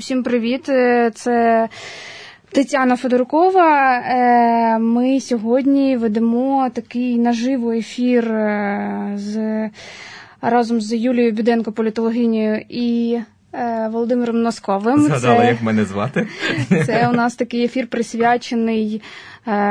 Усім 0.00 0.22
привіт! 0.22 0.68
Е, 0.68 1.10
це 1.14 1.68
Тетяна 2.52 2.96
Федоркова. 2.96 3.92
Е, 3.92 4.78
ми 4.78 5.20
сьогодні 5.20 5.96
ведемо 5.96 6.70
такий 6.74 7.18
наживо 7.18 7.72
ефір 7.72 8.32
е, 8.32 9.12
з 9.16 9.68
разом 10.42 10.80
з 10.80 10.92
Юлією 10.92 11.32
Біденко, 11.32 11.72
політологинею 11.72 12.64
і 12.68 13.18
Володимиром 13.90 14.42
Носковим. 14.42 15.00
Згадала, 15.00 15.40
це, 15.40 15.46
як 15.46 15.62
мене 15.62 15.84
звати. 15.84 16.26
Це 16.86 17.08
у 17.08 17.12
нас 17.12 17.34
такий 17.34 17.64
ефір 17.64 17.86
присвячений 17.86 19.02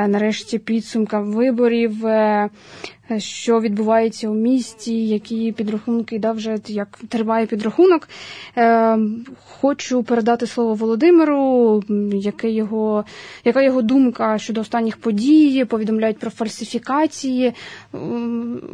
нарешті 0.08 0.60
підсумкам 0.60 1.34
виборів 1.34 2.06
що 3.18 3.60
відбувається 3.60 4.30
у 4.30 4.34
місті, 4.34 5.08
які 5.08 5.52
підрахунки 5.52 6.20
да, 6.20 6.32
вже 6.32 6.58
як 6.68 7.00
триває 7.10 7.46
підрахунок. 7.46 8.10
Е, 8.58 8.98
Хочу 9.60 10.04
передати 10.04 10.48
слово 10.48 10.74
Володимиру, 10.74 11.84
яке 12.14 12.50
його, 12.50 13.06
яка 13.46 13.62
його 13.62 13.82
думка 13.82 14.38
щодо 14.38 14.62
останніх 14.62 14.98
подій, 14.98 15.66
повідомляють 15.66 16.20
про 16.20 16.30
фальсифікації. 16.30 17.54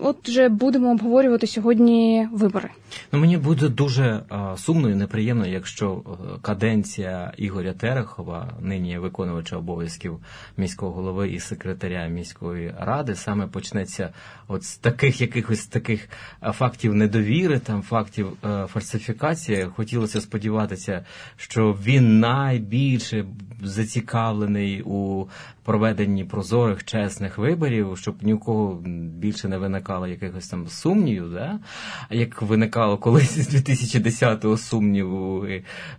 Отже, 0.01 0.49
будемо 0.49 0.91
обговорювати 0.91 1.47
сьогодні 1.47 2.27
вибори. 2.31 2.69
Ну 3.11 3.19
мені 3.19 3.37
буде 3.37 3.69
дуже 3.69 4.21
сумно 4.57 4.89
і 4.89 4.95
неприємно, 4.95 5.47
якщо 5.47 6.01
е, 6.05 6.09
каденція 6.41 7.33
Ігоря 7.37 7.73
Терехова, 7.73 8.49
нині 8.61 8.97
виконувача 8.97 9.57
обов'язків 9.57 10.19
міського 10.57 10.91
голови 10.91 11.29
і 11.29 11.39
секретаря 11.39 12.07
міської 12.07 12.73
ради, 12.79 13.15
саме 13.15 13.47
почнеться 13.47 14.13
от 14.47 14.63
з 14.63 14.77
таких 14.77 15.21
якихось 15.21 15.65
таких 15.67 16.09
фактів 16.53 16.95
недовіри, 16.95 17.59
там 17.59 17.81
фактів 17.81 18.27
е, 18.45 18.67
фальсифікації, 18.67 19.65
хотілося 19.75 20.21
сподіватися, 20.21 21.05
що 21.37 21.77
він 21.83 22.19
найбільше 22.19 23.25
зацікавлений 23.61 24.81
у 24.85 25.27
проведенні 25.65 26.23
прозорих 26.23 26.83
чесних 26.83 27.37
виборів, 27.37 27.97
щоб 27.97 28.15
ні 28.21 28.33
у 28.33 28.39
кого 28.39 28.83
більше 29.19 29.47
не 29.47 29.57
виникало 29.57 30.07
якихось 30.07 30.47
там 30.47 30.67
сумнівів, 30.67 31.33
да? 31.33 31.59
як 32.09 32.41
виникало 32.41 32.97
колись 32.97 33.39
з 33.39 33.55
2010-го 33.55 34.57
сумніву 34.57 35.47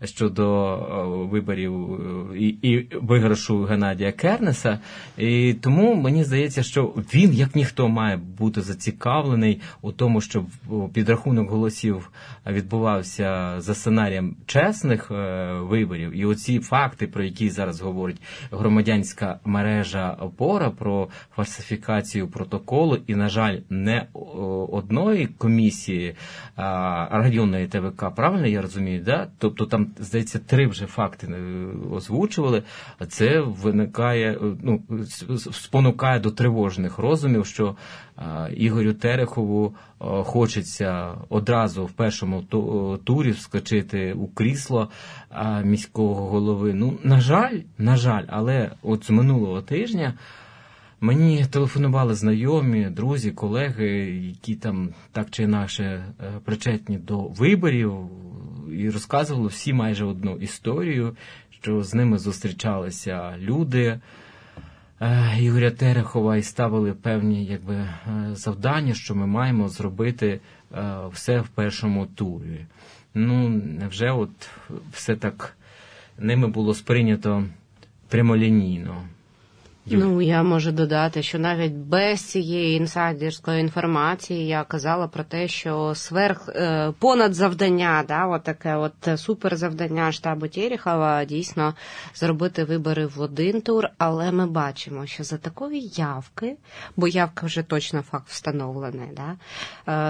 щодо 0.04 1.28
виборів 1.30 2.00
і 2.34 2.48
і 2.48 2.88
виграшу 3.02 3.62
Геннадія 3.62 4.12
Кернеса. 4.12 4.78
І 5.18 5.54
тому 5.54 5.94
мені 5.94 6.24
здається, 6.24 6.62
що 6.62 6.84
він, 7.14 7.32
як 7.32 7.56
ніхто, 7.56 7.88
має 7.88 8.16
бути 8.16 8.62
зацікавлений 8.62 9.60
у 9.82 9.92
тому, 9.92 10.20
щоб 10.20 10.46
підрахунок 10.92 11.50
голосів 11.50 12.10
відбувався 12.46 13.54
за 13.58 13.74
сценарієм 13.74 14.36
чесних 14.46 15.10
е, 15.10 15.52
виборів, 15.60 16.16
і 16.16 16.24
оці 16.24 16.60
факти, 16.60 17.06
про 17.06 17.24
які 17.24 17.50
зараз 17.50 17.80
говорить 17.80 18.22
громадянська 18.50 19.40
мережа 19.56 20.16
опора 20.20 20.70
про 20.70 21.08
фальсифікацію 21.36 22.28
протоколу, 22.28 22.98
і, 23.06 23.14
на 23.14 23.28
жаль, 23.28 23.58
не 23.70 24.06
одної 24.70 25.26
комісії 25.26 26.14
районної 27.10 27.66
ТВК, 27.66 28.14
правильно 28.16 28.46
я 28.46 28.62
розумію, 28.62 29.02
да? 29.04 29.28
Тобто 29.38 29.66
там 29.66 29.86
здається 29.98 30.38
три 30.38 30.66
вже 30.66 30.86
факти 30.86 31.26
е, 31.26 31.66
озвучували. 31.92 32.62
Це 33.08 33.40
виникає, 33.40 34.38
ну 34.62 34.82
спонукає 35.52 36.20
до 36.20 36.30
тривожних 36.30 36.98
розумів, 36.98 37.46
що 37.46 37.76
Ігорю 38.56 38.92
Терехову 38.92 39.74
хочеться 39.98 41.14
одразу 41.28 41.86
в 41.86 41.92
першому 41.92 42.42
турі 43.04 43.30
вскочити 43.30 44.12
у 44.12 44.28
крісло 44.28 44.90
міського 45.64 46.26
голови. 46.26 46.74
Ну, 46.74 46.98
на 47.02 47.20
жаль, 47.20 47.60
на 47.78 47.96
жаль, 47.96 48.24
але 48.28 48.70
от 48.82 49.04
з 49.04 49.10
минулого 49.10 49.62
тижня. 49.62 50.14
Мені 51.00 51.46
телефонували 51.50 52.14
знайомі, 52.14 52.90
друзі, 52.90 53.30
колеги, 53.30 53.88
які 54.10 54.54
там 54.54 54.88
так 55.12 55.30
чи 55.30 55.42
інакше 55.42 55.84
е, 55.84 56.40
причетні 56.44 56.98
до 56.98 57.18
виборів, 57.18 57.94
і 58.72 58.90
розказували 58.90 59.48
всі 59.48 59.72
майже 59.72 60.04
одну 60.04 60.36
історію, 60.36 61.16
що 61.50 61.82
з 61.82 61.94
ними 61.94 62.18
зустрічалися 62.18 63.34
люди. 63.38 64.00
Е, 65.00 65.36
Ігоря 65.40 65.70
Терехова 65.70 66.36
і 66.36 66.42
ставили 66.42 66.92
певні 66.92 67.44
якби, 67.44 67.74
е, 67.74 67.90
завдання, 68.32 68.94
що 68.94 69.14
ми 69.14 69.26
маємо 69.26 69.68
зробити 69.68 70.40
е, 70.74 70.96
все 71.12 71.40
в 71.40 71.48
першому 71.48 72.06
турі. 72.06 72.66
Ну, 73.14 73.48
невже 73.48 74.10
от 74.10 74.50
все 74.92 75.16
так 75.16 75.56
ними 76.18 76.48
було 76.48 76.74
сприйнято 76.74 77.44
прямолінійно? 78.08 79.02
Ну 79.90 80.20
я 80.20 80.42
можу 80.42 80.72
додати, 80.72 81.22
що 81.22 81.38
навіть 81.38 81.72
без 81.72 82.20
цієї 82.20 82.76
інсайдерської 82.76 83.60
інформації 83.60 84.46
я 84.46 84.64
казала 84.64 85.08
про 85.08 85.24
те, 85.24 85.48
що 85.48 85.92
сверх 85.94 86.48
е, 86.48 86.92
понад 86.98 87.34
завдання, 87.34 88.04
да, 88.08 88.26
от 88.26 88.42
таке 88.42 88.76
от 88.76 89.20
суперзавдання 89.20 90.12
штабу 90.12 90.48
Терехова 90.48 91.24
дійсно 91.24 91.74
зробити 92.14 92.64
вибори 92.64 93.06
в 93.06 93.20
один 93.20 93.60
тур. 93.60 93.88
Але 93.98 94.32
ми 94.32 94.46
бачимо, 94.46 95.06
що 95.06 95.24
за 95.24 95.36
такої 95.36 95.92
явки, 95.96 96.56
бо 96.96 97.08
явка 97.08 97.46
вже 97.46 97.62
точно 97.62 98.02
факт 98.02 98.28
встановлений, 98.28 99.08
да, 99.16 99.36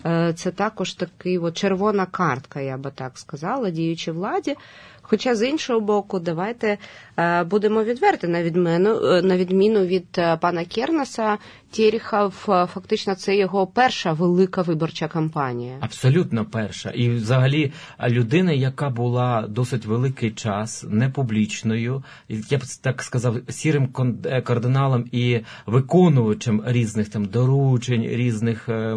Е, 0.06 0.34
це 0.34 0.52
також 0.52 0.94
такий 0.94 1.38
от 1.38 1.58
червона 1.58 2.06
картка, 2.06 2.62
я 2.62 2.78
би 2.78 2.92
так 2.92 3.18
сказала, 3.18 3.70
діючій 3.70 4.12
владі. 4.12 4.56
Хоча 5.02 5.36
з 5.36 5.48
іншого 5.48 5.80
боку, 5.80 6.20
давайте 6.20 6.78
будемо 7.50 7.84
відверти 7.84 8.28
на 8.28 8.44
відміну 8.44 9.06
е, 9.06 9.22
на 9.22 9.38
відміну 9.38 9.86
від 9.86 10.12
пана 10.42 10.66
Кернеса, 10.66 11.38
Тєріхов 11.72 12.32
фактично 12.74 13.16
це 13.16 13.36
його 13.36 13.68
перша 13.68 14.14
велика 14.14 14.62
виборча 14.62 15.08
кампанія. 15.08 15.78
Абсолютно 15.80 16.46
перша. 16.46 16.90
І 16.90 17.10
взагалі 17.10 17.72
людина, 18.08 18.52
яка 18.52 18.90
була 18.90 19.46
досить 19.50 19.86
великий 19.86 20.32
час 20.32 20.86
непублічною, 20.90 22.04
я 22.30 22.58
б 22.58 22.62
так 22.82 23.04
сказав, 23.04 23.38
сірим 23.50 23.88
кардиналом 24.44 25.06
і 25.12 25.40
виконувачем 25.66 26.64
різних 26.66 27.10
там 27.10 27.26
доручень, 27.26 28.04
різних 28.04 28.70
е, 28.70 28.96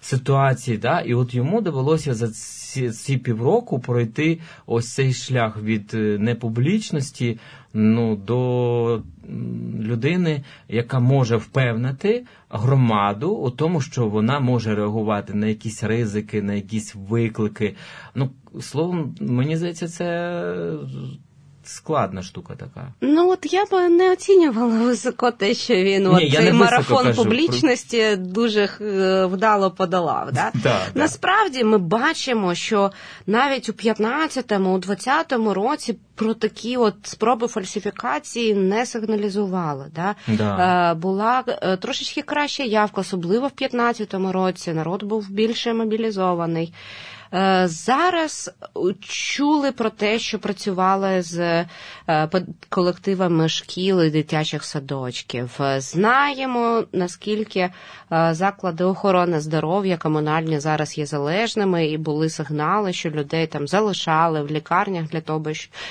ситуацій. 0.00 0.76
Да? 0.78 1.00
І 1.00 1.14
от 1.14 1.34
йому 1.34 1.60
довелося 1.60 2.14
за 2.14 2.28
ці, 2.28 2.90
ці 2.90 3.16
півроку 3.16 3.80
пройти 3.80 4.40
ось 4.66 4.94
цей 4.94 5.12
шлях 5.12 5.62
від 5.62 5.94
е, 5.94 6.18
непублічності 6.18 7.38
ну, 7.74 8.16
до 8.16 9.02
людини, 9.80 10.42
яка 10.68 11.00
може 11.00 11.36
впевнити 11.36 12.24
громаду 12.50 13.30
у 13.30 13.50
тому, 13.50 13.80
що 13.80 14.08
вона 14.08 14.40
може 14.40 14.74
реагувати 14.74 15.34
на 15.34 15.46
якісь 15.46 15.82
ризики, 15.82 16.42
на 16.42 16.54
якісь 16.54 16.94
виклики. 16.94 17.74
Ну, 18.14 18.30
словом, 18.60 19.14
мені 19.20 19.56
здається, 19.56 19.88
це 19.88 20.42
складна 21.68 22.22
штука 22.22 22.54
така. 22.54 22.92
Ну 23.00 23.30
от 23.30 23.52
я 23.52 23.64
би 23.64 23.88
не 23.88 24.12
оцінювала 24.12 24.78
високо 24.78 25.30
те, 25.30 25.54
що 25.54 25.74
він 25.74 26.02
Ні, 26.02 26.08
от 26.08 26.32
цей 26.32 26.52
марафон 26.52 27.04
кажу. 27.04 27.22
публічності 27.22 28.16
дуже 28.16 28.68
е, 28.80 29.26
вдало 29.26 29.70
подолав. 29.70 30.28
Да? 30.32 30.50
Да, 30.54 30.80
Насправді 30.94 31.64
ми 31.64 31.78
бачимо, 31.78 32.54
що 32.54 32.92
навіть 33.26 33.68
у 33.68 33.72
15-му, 33.72 34.74
у 34.74 34.78
20-му 34.78 35.54
році 35.54 35.98
про 36.14 36.34
такі 36.34 36.76
от 36.76 36.94
спроби 37.02 37.46
фальсифікації 37.48 38.54
не 38.54 38.86
сигналізували. 38.86 39.86
Да? 39.94 40.14
Да. 40.28 40.90
Е, 40.90 40.94
була 40.94 41.44
е, 41.48 41.76
трошечки 41.76 42.22
краща 42.22 42.62
явка, 42.62 43.00
особливо 43.00 43.46
в 43.48 43.62
15-му 43.62 44.32
році. 44.32 44.72
Народ 44.72 45.02
був 45.02 45.30
більше 45.30 45.74
мобілізований. 45.74 46.72
Е, 47.34 47.62
зараз 47.68 48.50
чули 49.00 49.72
про 49.72 49.90
те, 49.90 50.18
що 50.18 50.38
працювали 50.38 51.22
з 51.22 51.66
е, 52.08 52.28
колективами 52.68 53.48
шкіл 53.48 54.02
і 54.02 54.10
дитячих 54.10 54.64
садочків. 54.64 55.60
Знаємо, 55.78 56.84
наскільки 56.92 57.70
заклади 58.30 58.84
охорони 58.84 59.40
здоров'я 59.40 59.96
комунальні 59.96 60.60
зараз 60.60 60.98
є 60.98 61.06
залежними, 61.06 61.86
і 61.86 61.98
були 61.98 62.30
сигнали, 62.30 62.92
що 62.92 63.10
людей 63.10 63.46
там 63.46 63.68
залишали 63.68 64.42
в 64.42 64.50
лікарнях 64.50 65.08
для 65.08 65.20
того, 65.20 65.42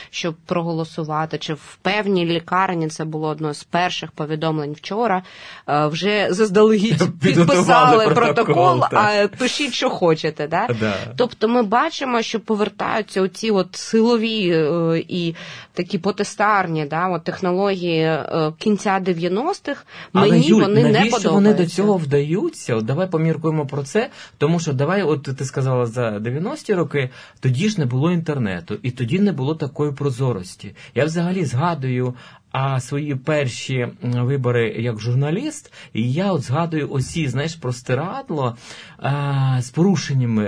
щоб 0.09 0.35
проголосувати. 0.35 1.37
Чи 1.37 1.53
в 1.53 1.77
певній 1.81 2.25
лікарні 2.25 2.87
це 2.87 3.05
було 3.05 3.27
одно 3.27 3.53
з 3.53 3.63
перших 3.63 4.11
повідомлень 4.11 4.73
вчора. 4.73 5.23
Вже 5.67 6.27
заздалегідь 6.29 7.19
підписали 7.21 8.09
протокол, 8.09 8.83
а 8.91 9.27
пишіть, 9.37 9.73
що 9.73 9.89
хочете. 9.89 10.47
Да? 10.47 10.67
Да. 10.79 10.93
Тобто 11.27 11.47
ми 11.47 11.63
бачимо, 11.63 12.21
що 12.21 12.39
повертаються 12.39 13.21
оці 13.21 13.51
от 13.51 13.75
силові 13.75 14.49
е, 14.49 15.03
і 15.07 15.35
такі 15.73 15.97
потестарні 15.97 16.85
да, 16.85 17.07
от 17.07 17.23
технології 17.23 18.01
е, 18.01 18.53
кінця 18.57 18.99
90-х. 18.99 19.83
Мені 20.13 20.27
Але, 20.27 20.39
Юль, 20.39 20.61
вони 20.61 20.83
не 20.83 20.89
подобаються. 20.89 21.29
вони 21.29 21.53
до 21.53 21.65
цього 21.65 21.97
вдаються? 21.97 22.75
От 22.75 22.85
Давай 22.85 23.11
поміркуємо 23.11 23.65
про 23.65 23.83
це, 23.83 24.09
тому 24.37 24.59
що 24.59 24.73
давай, 24.73 25.03
от 25.03 25.23
ти 25.37 25.45
сказала 25.45 25.85
за 25.85 26.09
90-ті 26.09 26.73
роки, 26.73 27.09
тоді 27.39 27.69
ж 27.69 27.79
не 27.79 27.85
було 27.85 28.11
інтернету, 28.11 28.77
і 28.81 28.91
тоді 28.91 29.19
не 29.19 29.31
було 29.31 29.55
такої 29.55 29.91
прозорості. 29.91 30.75
Я 30.95 31.05
взагалі 31.05 31.45
згадую 31.45 32.13
а 32.57 32.79
свої 32.79 33.15
перші 33.15 33.87
вибори 34.01 34.75
як 34.79 34.99
журналіст, 34.99 35.73
і 35.93 36.13
я 36.13 36.31
от 36.31 36.41
згадую 36.41 36.91
осі, 36.91 37.27
знаєш, 37.27 37.55
простирадло 37.55 38.57
а, 38.97 39.61
з 39.61 39.69
порушеннями. 39.69 40.45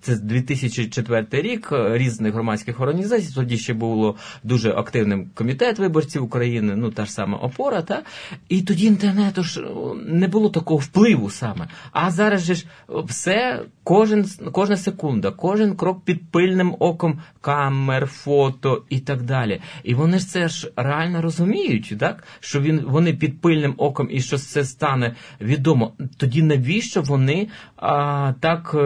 Це 0.00 0.16
2004 0.16 1.26
рік 1.30 1.68
різних 1.72 2.34
громадських 2.34 2.80
організацій. 2.80 3.34
Тоді 3.34 3.58
ще 3.58 3.74
було 3.74 4.16
дуже 4.42 4.72
активним 4.72 5.30
комітет 5.34 5.78
виборців 5.78 6.24
України, 6.24 6.76
ну 6.76 6.90
та 6.90 7.04
ж 7.04 7.12
сама 7.12 7.38
опора. 7.38 7.82
Та? 7.82 8.02
І 8.48 8.62
тоді 8.62 8.86
інтернету 8.86 9.42
ж 9.42 9.64
не 10.06 10.28
було 10.28 10.48
такого 10.48 10.80
впливу 10.80 11.30
саме. 11.30 11.68
А 11.92 12.10
зараз 12.10 12.42
же 12.42 12.54
ж 12.54 12.66
все, 12.88 13.62
кожен, 13.84 14.26
кожна 14.52 14.76
секунда, 14.76 15.30
кожен 15.30 15.76
крок 15.76 16.04
під 16.04 16.30
пильним 16.30 16.76
оком 16.78 17.20
камер, 17.40 18.06
фото 18.06 18.82
і 18.88 18.98
так 19.00 19.22
далі. 19.22 19.60
І 19.84 19.94
вони 19.94 20.18
ж 20.18 20.26
це 20.26 20.48
ж 20.48 20.72
реально 20.76 21.19
розуміють, 21.20 21.94
так 22.00 22.24
що 22.40 22.60
він 22.60 22.84
вони 22.86 23.14
під 23.14 23.40
пильним 23.40 23.74
оком 23.78 24.08
і 24.10 24.20
що 24.20 24.38
це 24.38 24.64
стане 24.64 25.16
відомо. 25.40 25.92
Тоді 26.16 26.42
навіщо 26.42 27.02
вони 27.02 27.48
а, 27.76 28.32
так 28.40 28.70
е, 28.74 28.78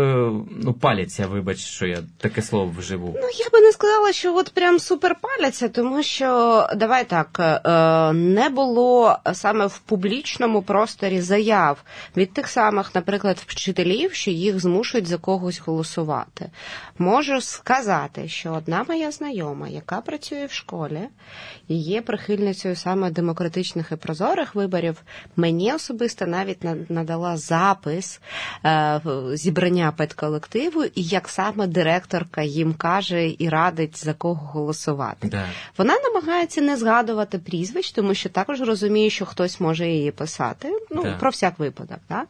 ну 0.50 0.72
паляться? 0.80 1.26
Вибач, 1.26 1.58
що 1.58 1.86
я 1.86 1.98
таке 2.18 2.42
слово 2.42 2.74
вживу. 2.78 3.16
Ну 3.22 3.28
я 3.38 3.50
би 3.52 3.60
не 3.60 3.72
сказала, 3.72 4.12
що 4.12 4.36
от 4.36 4.50
прям 4.54 4.78
супер 4.78 5.16
паляться, 5.20 5.68
тому 5.68 6.02
що 6.02 6.68
давай 6.76 7.04
так 7.04 7.60
е, 7.64 8.12
не 8.12 8.48
було 8.48 9.18
саме 9.32 9.66
в 9.66 9.78
публічному 9.78 10.62
просторі 10.62 11.20
заяв 11.20 11.84
від 12.16 12.32
тих 12.32 12.48
самих, 12.48 12.94
наприклад, 12.94 13.42
вчителів, 13.46 14.14
що 14.14 14.30
їх 14.30 14.60
змушують 14.60 15.06
за 15.06 15.18
когось 15.18 15.60
голосувати. 15.60 16.50
Можу 16.98 17.40
сказати, 17.40 18.28
що 18.28 18.52
одна 18.52 18.84
моя 18.88 19.10
знайома, 19.10 19.68
яка 19.68 20.00
працює 20.00 20.46
в 20.46 20.52
школі 20.52 21.00
і 21.68 21.76
є 21.76 22.02
прихильницею 22.24 22.76
саме 22.76 23.10
демократичних 23.10 23.92
і 23.92 23.96
прозорих 23.96 24.54
виборів, 24.54 25.02
мені 25.36 25.72
особисто 25.72 26.26
навіть 26.26 26.58
надала 26.90 27.36
запис 27.36 28.20
е, 28.64 29.00
зібрання 29.32 29.92
педколективу, 29.92 30.84
і 30.84 31.02
як 31.02 31.28
саме 31.28 31.66
директорка 31.66 32.42
їм 32.42 32.74
каже 32.74 33.34
і 33.38 33.48
радить 33.48 34.04
за 34.04 34.14
кого 34.14 34.50
голосувати. 34.52 35.28
Да. 35.28 35.44
Вона 35.78 35.94
намагається 35.98 36.60
не 36.60 36.76
згадувати 36.76 37.38
прізвищ, 37.38 37.92
тому 37.92 38.14
що 38.14 38.28
також 38.28 38.60
розуміє, 38.60 39.10
що 39.10 39.26
хтось 39.26 39.60
може 39.60 39.86
її 39.88 40.10
писати. 40.10 40.68
Ну 40.90 41.02
да. 41.02 41.16
про 41.20 41.30
всяк 41.30 41.58
випадок, 41.58 41.98
да? 42.08 42.22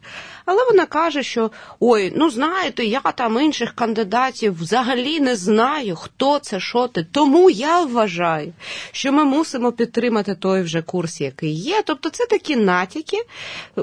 але 0.45 0.65
вона 0.65 0.85
каже, 0.85 1.23
що 1.23 1.51
ой, 1.79 2.13
ну 2.15 2.29
знаєте, 2.29 2.85
я 2.85 2.99
там 2.99 3.39
інших 3.39 3.75
кандидатів 3.75 4.59
взагалі 4.59 5.19
не 5.19 5.35
знаю, 5.35 5.95
хто 5.95 6.39
це, 6.39 6.59
що 6.59 6.87
ти. 6.87 7.07
Тому 7.11 7.49
я 7.49 7.81
вважаю, 7.81 8.53
що 8.91 9.11
ми 9.11 9.23
мусимо 9.23 9.71
підтримати 9.75 10.35
той 10.35 10.61
вже 10.61 10.81
курс, 10.81 11.21
який 11.21 11.53
є. 11.53 11.83
Тобто 11.85 12.09
це 12.09 12.25
такі 12.25 12.55
натяки, 12.55 13.17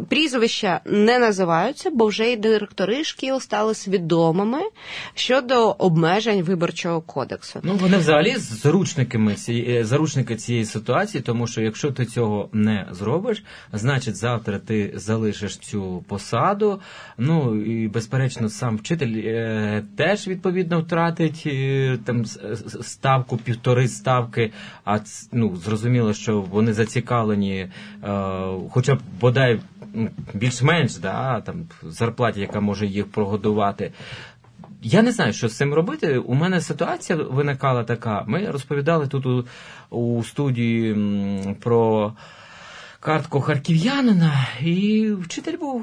прізвища 0.09 0.81
не 0.85 1.19
називаються, 1.19 1.91
бо 1.91 2.07
вже 2.07 2.33
і 2.33 2.37
директори 2.37 3.05
шкіл 3.05 3.41
стали 3.41 3.75
свідомими 3.75 4.61
щодо 5.15 5.71
обмежень 5.71 6.43
виборчого 6.43 7.01
кодексу. 7.01 7.61
Ну 7.63 7.75
вони 7.75 7.97
взагалі 7.97 8.37
заручниками 8.37 9.37
е, 9.49 9.85
заручники 9.85 10.37
цієї 10.37 10.65
ситуації, 10.65 11.23
тому 11.23 11.47
що 11.47 11.61
якщо 11.61 11.91
ти 11.91 12.05
цього 12.05 12.49
не 12.53 12.87
зробиш, 12.91 13.45
значить 13.73 14.17
завтра 14.17 14.59
ти 14.59 14.93
залишиш 14.95 15.57
цю 15.57 16.05
посаду. 16.09 16.81
Ну 17.19 17.65
і 17.65 17.89
безперечно, 17.89 18.49
сам 18.49 18.77
вчитель 18.77 19.15
е, 19.17 19.85
теж 19.97 20.29
відповідно 20.29 20.81
втратить 20.81 21.43
е, 21.47 21.99
там 22.05 22.25
ставку, 22.83 23.37
півтори 23.37 23.89
ставки. 23.89 24.53
А 24.85 24.99
ну 25.33 25.57
зрозуміло, 25.57 25.82
що 26.13 26.41
вони 26.41 26.73
зацікавлені, 26.73 27.57
е, 27.59 27.69
хоча 28.71 28.95
б 28.95 28.99
бодай 29.21 29.61
більш-менш 30.35 30.97
да, 30.97 31.41
там 31.41 31.57
зарплаті, 31.83 32.41
яка 32.41 32.61
може 32.61 32.87
їх 32.87 33.07
прогодувати. 33.07 33.93
Я 34.83 35.03
не 35.03 35.13
знаю, 35.13 35.33
що 35.33 35.49
з 35.49 35.57
цим 35.57 35.75
робити. 35.75 36.19
У 36.19 36.35
мене 36.35 36.61
ситуація 36.61 37.19
виникала 37.19 37.85
така. 37.85 38.25
Ми 38.27 38.51
розповідали 38.51 39.07
тут 39.07 39.27
у, 39.27 39.45
у 39.91 40.25
студії 40.25 40.97
про 41.61 42.13
картку 43.01 43.41
харків'янина, 43.41 44.47
і 44.63 45.11
вчитель 45.13 45.59
був 45.59 45.83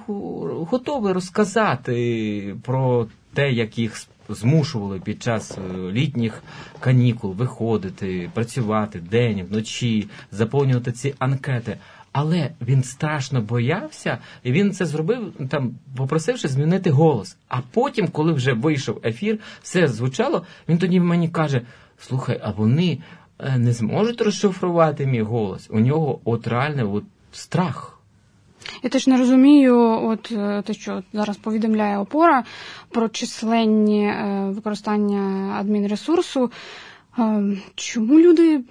готовий 0.71 1.13
розказати 1.13 2.55
про 2.63 3.07
те, 3.33 3.51
як 3.51 3.77
їх 3.77 3.95
змушували 4.29 4.99
під 4.99 5.23
час 5.23 5.57
е, 5.57 5.91
літніх 5.91 6.43
канікул 6.79 7.33
виходити, 7.33 8.29
працювати 8.33 8.99
день, 8.99 9.43
вночі, 9.49 10.09
заповнювати 10.31 10.91
ці 10.91 11.15
анкети. 11.19 11.77
Але 12.11 12.51
він 12.61 12.83
страшно 12.83 13.41
боявся, 13.41 14.17
і 14.43 14.51
він 14.51 14.71
це 14.71 14.85
зробив 14.85 15.33
там, 15.49 15.75
попросивши 15.97 16.47
змінити 16.47 16.89
голос. 16.89 17.37
А 17.47 17.61
потім, 17.71 18.07
коли 18.07 18.33
вже 18.33 18.53
вийшов 18.53 19.01
ефір, 19.05 19.39
все 19.61 19.87
звучало. 19.87 20.45
Він 20.69 20.77
тоді 20.77 20.99
мені 20.99 21.29
каже: 21.29 21.61
Слухай, 21.97 22.39
а 22.43 22.51
вони 22.51 23.01
е, 23.39 23.57
не 23.57 23.73
зможуть 23.73 24.21
розшифрувати 24.21 25.05
мій 25.05 25.21
голос. 25.21 25.67
У 25.69 25.79
нього 25.79 26.19
от 26.23 26.47
реальний 26.47 26.85
от 26.85 27.03
страх. 27.31 27.98
Я 28.83 28.89
теж 28.89 29.07
не 29.07 29.17
розумію, 29.17 29.79
от 30.07 30.31
е, 30.31 30.61
те, 30.65 30.73
що 30.73 31.03
зараз 31.13 31.37
повідомляє 31.37 31.97
опора 31.97 32.43
про 32.89 33.09
численні 33.09 34.05
е, 34.05 34.45
використання 34.55 35.53
адмінресурсу. 35.59 36.51
Чому 37.75 38.19
люди 38.19 38.61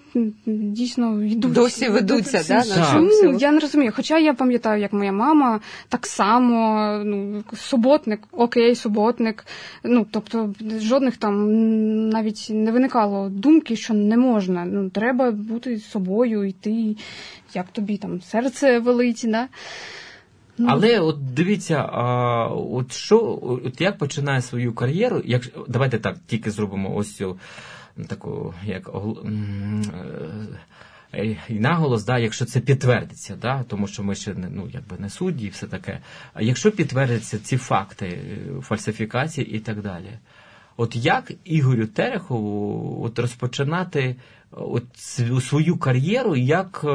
дійсно 0.46 1.22
йдуть 1.22 1.53
досі 1.53 1.89
ведуться? 1.89 2.44
Да, 2.48 2.65
на 2.77 2.93
Чому? 2.93 3.39
Я 3.39 3.53
не 3.53 3.58
розумію. 3.58 3.93
Хоча 3.96 4.19
я 4.19 4.34
пам'ятаю, 4.34 4.81
як 4.81 4.93
моя 4.93 5.13
мама 5.13 5.60
так 5.89 6.06
само, 6.06 6.91
ну, 7.05 7.44
суботник, 7.56 8.20
окей, 8.32 8.74
суботник. 8.74 9.46
Ну, 9.84 10.06
тобто, 10.10 10.55
жодних 10.79 11.17
там 11.17 11.48
навіть 12.08 12.46
не 12.51 12.72
виникало 12.72 13.29
думки, 13.29 13.77
що 13.77 13.94
не 13.94 14.17
можна. 14.17 14.65
Ну, 14.65 14.91
треба 14.91 15.31
бути 15.31 15.79
собою, 15.79 16.44
йти, 16.44 16.96
як 17.55 17.67
тобі 17.69 17.96
там 17.96 18.20
серце 18.20 18.79
велить, 18.79 19.24
да? 19.29 19.48
Ну. 20.58 20.67
Але 20.70 20.98
от 20.98 21.34
дивіться, 21.34 21.74
а, 21.93 22.46
от 22.46 22.93
що, 22.93 23.39
от 23.43 23.81
як 23.81 23.98
починає 23.98 24.43
свою 24.43 24.72
кар'єру, 24.72 25.22
як 25.24 25.43
давайте 25.69 25.98
так 25.98 26.17
тільки 26.27 26.51
зробимо 26.51 26.96
ось 26.96 27.17
цю 27.17 27.39
таку 28.06 28.55
як 28.64 28.90
е, 31.14 31.36
і 31.48 31.55
наголос, 31.55 32.05
да, 32.05 32.19
якщо 32.19 32.44
це 32.44 32.60
підтвердиться, 32.60 33.36
да, 33.43 33.64
тому 33.69 33.86
що 33.86 34.02
ми 34.02 34.14
ще 34.14 34.34
не 34.34 34.48
ну 34.50 34.69
якби 34.72 34.96
не 34.98 35.10
судді, 35.10 35.46
і 35.46 35.48
все 35.48 35.67
таке. 35.67 36.00
А 36.34 36.43
якщо 36.43 36.72
підтвердяться 36.72 37.38
ці 37.38 37.56
факти 37.56 38.06
е, 38.06 38.60
фальсифікації 38.60 39.50
і 39.56 39.58
так 39.58 39.82
далі, 39.82 40.19
от 40.76 40.96
як 40.96 41.32
Ігорю 41.44 41.86
Терехову 41.86 43.05
от 43.05 43.19
розпочинати 43.19 44.17
от 44.50 44.84
свою 45.40 45.76
кар'єру 45.76 46.36
як 46.36 46.81
е, 46.84 46.88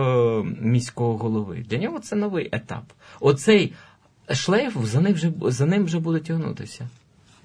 міського 0.62 1.18
голови? 1.18 1.66
Для 1.70 1.78
нього 1.78 2.00
це 2.00 2.16
новий 2.16 2.50
етап. 2.52 2.84
Оцей 3.20 3.74
шлейф 4.32 4.78
за 4.84 5.02
ним 5.02 5.14
вже 5.14 5.32
за 5.42 5.66
ним 5.66 5.86
вже 5.86 6.00
буде 6.00 6.20
тягнутися. 6.20 6.90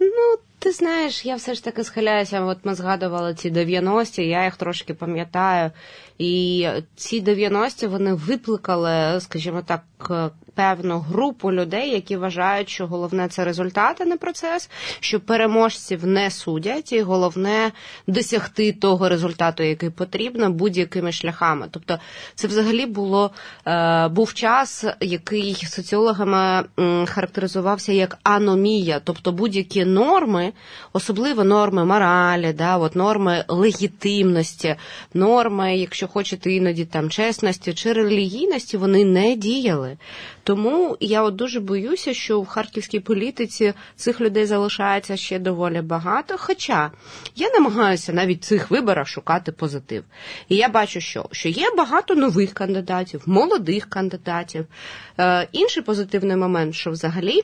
Ну, 0.01 0.37
ти 0.69 0.75
знаєш, 0.75 1.27
я 1.27 1.37
все 1.37 1.55
ж 1.55 1.65
таки 1.65 1.85
схиляюся. 1.85 2.41
От 2.45 2.59
ми 2.65 2.75
згадували 2.75 3.35
ці 3.35 3.51
90-ті, 3.51 4.29
я 4.29 4.45
їх 4.45 4.57
трошки 4.57 4.95
пам'ятаю. 4.95 5.71
І 6.19 6.69
ці 6.97 7.23
90-ті 7.23 7.87
вони 7.87 8.15
викликали, 8.15 9.21
скажімо 9.21 9.63
так, 9.67 9.83
певну 10.59 10.99
групу 10.99 11.53
людей, 11.53 11.91
які 11.91 12.17
вважають, 12.17 12.69
що 12.69 12.87
головне 12.87 13.29
це 13.29 13.45
результат, 13.45 14.01
а 14.01 14.05
не 14.05 14.17
процес, 14.17 14.71
що 15.01 15.21
переможців 15.21 16.07
не 16.07 16.31
судять, 16.31 16.93
і 16.93 17.03
головне 17.03 17.73
досягти 18.07 18.73
того 18.73 19.09
результату, 19.09 19.63
який 19.63 19.91
потрібно, 19.91 20.51
будь-якими 20.51 21.13
шляхами. 21.13 21.67
Тобто, 21.71 21.99
це 22.35 22.49
взагалі 22.49 22.87
було 22.87 23.31
е, 23.67 24.09
був 24.09 24.35
час, 24.35 24.85
який 25.01 25.55
соціологами 25.55 26.65
характеризувався 27.07 27.93
як 27.93 28.19
аномія, 28.23 29.01
тобто 29.05 29.33
будь-які 29.33 29.85
норми, 29.85 30.53
особливо 30.93 31.45
норми 31.45 31.85
моралі, 31.85 32.53
да, 32.53 32.77
от 32.77 32.97
норми 32.97 33.45
легітимності, 33.49 34.75
норми, 35.15 35.77
якщо 35.77 36.09
хочете, 36.09 36.53
іноді 36.53 36.85
там 36.85 37.11
чесності 37.11 37.75
чи 37.75 37.93
релігійності, 37.93 38.77
вони 38.77 39.05
не 39.05 39.37
діяли. 39.37 39.97
Тому 40.49 40.97
я 41.01 41.23
от 41.23 41.37
дуже 41.37 41.61
боюся, 41.61 42.15
що 42.15 42.41
в 42.41 42.47
харківській 42.47 43.01
політиці 43.01 43.75
цих 43.97 44.21
людей 44.21 44.47
залишається 44.47 45.17
ще 45.17 45.39
доволі 45.39 45.81
багато. 45.81 46.35
Хоча 46.39 46.91
я 47.37 47.51
намагаюся 47.51 48.13
навіть 48.13 48.43
в 48.43 48.45
цих 48.45 48.71
виборах 48.71 49.09
шукати 49.09 49.53
позитив. 49.53 50.05
І 50.49 50.57
я 50.57 50.69
бачу, 50.69 51.01
що 51.01 51.27
що 51.33 51.49
є 51.49 51.71
багато 51.77 52.15
нових 52.15 52.53
кандидатів, 52.53 53.23
молодих 53.27 53.91
кандидатів. 53.91 54.67
Е, 55.19 55.49
Інший 55.53 55.83
позитивний 55.83 56.37
момент, 56.37 56.75
що 56.75 56.91
взагалі 56.91 57.43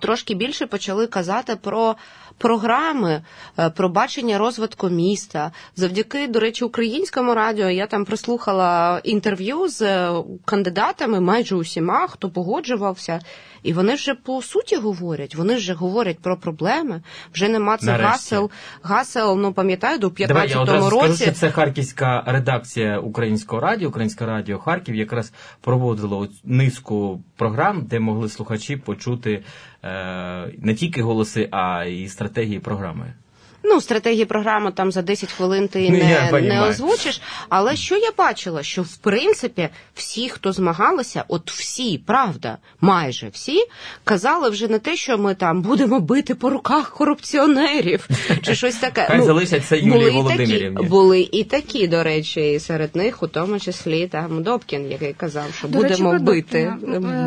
трошки 0.00 0.34
більше 0.34 0.66
почали 0.66 1.06
казати 1.06 1.56
про 1.56 1.96
програми, 2.38 3.22
е, 3.58 3.70
про 3.70 3.88
бачення 3.88 4.38
розвитку 4.38 4.88
міста. 4.88 5.52
Завдяки, 5.76 6.28
до 6.28 6.40
речі, 6.40 6.64
українському 6.64 7.34
радіо 7.34 7.70
я 7.70 7.86
там 7.86 8.04
прислухала 8.04 9.00
інтерв'ю 9.04 9.68
з 9.68 9.82
е, 9.82 10.12
кандидатами, 10.44 11.20
майже 11.20 11.56
усіма, 11.56 12.06
хто 12.06 12.30
погоджувався. 12.30 13.20
І 13.62 13.72
вони 13.72 13.94
вже 13.94 14.14
по 14.14 14.42
суті 14.42 14.76
говорять. 14.76 15.34
Вони 15.34 15.54
вже 15.54 15.74
говорять 15.74 16.18
про 16.18 16.36
проблеми. 16.36 17.02
Вже 17.34 17.48
нема 17.48 17.76
це 17.76 17.92
гасел. 17.92 18.50
Гасел, 18.82 19.38
ну 19.38 19.52
пам'ятаю, 19.52 19.98
до 19.98 20.08
15-му 20.08 20.90
році. 20.90 21.14
Скажу, 21.14 21.22
що 21.22 21.32
це 21.32 21.50
харківська 21.50 22.22
редакція 22.26 22.98
українського 22.98 23.62
радіо, 23.62 23.88
Українське 23.88 24.26
радіо 24.26 24.58
Харків 24.58 24.94
якраз 24.94 25.32
проводило 25.60 26.28
низку 26.44 27.22
програм, 27.36 27.82
де 27.82 28.00
могли 28.00 28.28
слухачі 28.28 28.76
почути 28.76 29.42
е, 29.84 30.52
не 30.58 30.74
тільки 30.74 31.02
голоси, 31.02 31.48
а 31.50 31.84
й 31.84 32.08
стратегії 32.08 32.58
програми. 32.58 33.14
Ну, 33.62 33.80
стратегії 33.80 34.24
програми 34.24 34.72
там 34.72 34.92
за 34.92 35.02
10 35.02 35.32
хвилин 35.32 35.68
ти 35.68 35.90
не, 36.32 36.40
не 36.42 36.62
озвучиш. 36.62 37.20
Але 37.48 37.76
що 37.76 37.96
я 37.96 38.10
бачила? 38.18 38.62
Що 38.62 38.82
в 38.82 38.96
принципі 38.96 39.68
всі, 39.94 40.28
хто 40.28 40.52
змагалися, 40.52 41.24
от 41.28 41.50
всі, 41.50 41.98
правда, 42.06 42.58
майже 42.80 43.28
всі, 43.28 43.64
казали 44.04 44.50
вже 44.50 44.68
не 44.68 44.78
те, 44.78 44.96
що 44.96 45.18
ми 45.18 45.34
там 45.34 45.62
будемо 45.62 46.00
бити 46.00 46.34
по 46.34 46.50
руках 46.50 46.90
корупціонерів 46.90 48.08
чи 48.42 48.54
щось 48.54 48.76
таке. 48.76 49.04
Хай 49.08 49.18
ну, 49.18 49.24
залишаться 49.24 49.76
Юлії 49.76 50.10
Володимирівні. 50.10 50.86
Були 50.86 51.28
і 51.32 51.44
такі, 51.44 51.86
до 51.88 52.02
речі, 52.02 52.52
і 52.52 52.60
серед 52.60 52.96
них, 52.96 53.22
у 53.22 53.26
тому 53.26 53.60
числі 53.60 54.06
там 54.06 54.42
Добкін, 54.42 54.90
який 54.90 55.12
казав, 55.12 55.54
що 55.58 55.68
до 55.68 55.78
будемо 55.78 56.12
речі, 56.12 56.24
бити, 56.24 56.72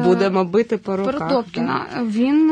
будемо 0.03 0.45
бити 0.45 0.77
по 0.77 0.97
руках. 0.97 1.17
Про 1.17 1.29
Добкіна. 1.29 1.85
Він 2.01 2.51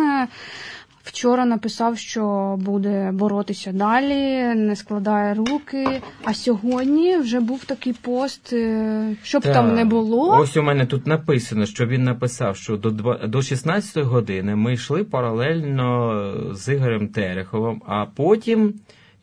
Вчора 1.04 1.46
написав, 1.46 1.98
що 1.98 2.56
буде 2.60 3.12
боротися 3.14 3.72
далі, 3.72 4.56
не 4.56 4.76
складає 4.76 5.34
руки. 5.34 6.02
А 6.24 6.34
сьогодні 6.34 7.18
вже 7.18 7.40
був 7.40 7.66
такий 7.66 7.94
пост, 7.94 8.54
е, 8.54 9.16
щоб 9.24 9.44
так. 9.44 9.54
там 9.54 9.76
не 9.76 9.86
було. 9.86 10.38
Ось 10.38 10.58
у 10.58 10.64
мене 10.64 10.86
тут 10.86 11.08
написано, 11.08 11.66
що 11.66 11.86
він 11.86 12.04
написав, 12.04 12.56
що 12.56 12.78
до 12.78 12.90
до 13.28 13.42
16 13.42 14.04
години 14.04 14.56
ми 14.56 14.74
йшли 14.74 15.04
паралельно 15.04 16.54
з 16.54 16.74
Ігорем 16.74 17.08
Тереховим, 17.08 17.82
а 17.86 18.06
потім 18.06 18.74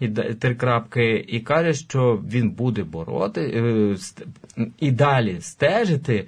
і 0.01 0.09
три 0.09 0.55
крапки, 0.55 1.25
і 1.29 1.41
каже, 1.41 1.75
що 1.75 2.23
він 2.31 2.51
буде 2.51 2.85
бороти 2.85 3.41
е, 3.41 3.97
і 4.81 4.91
далі 4.91 5.37
стежити. 5.41 6.27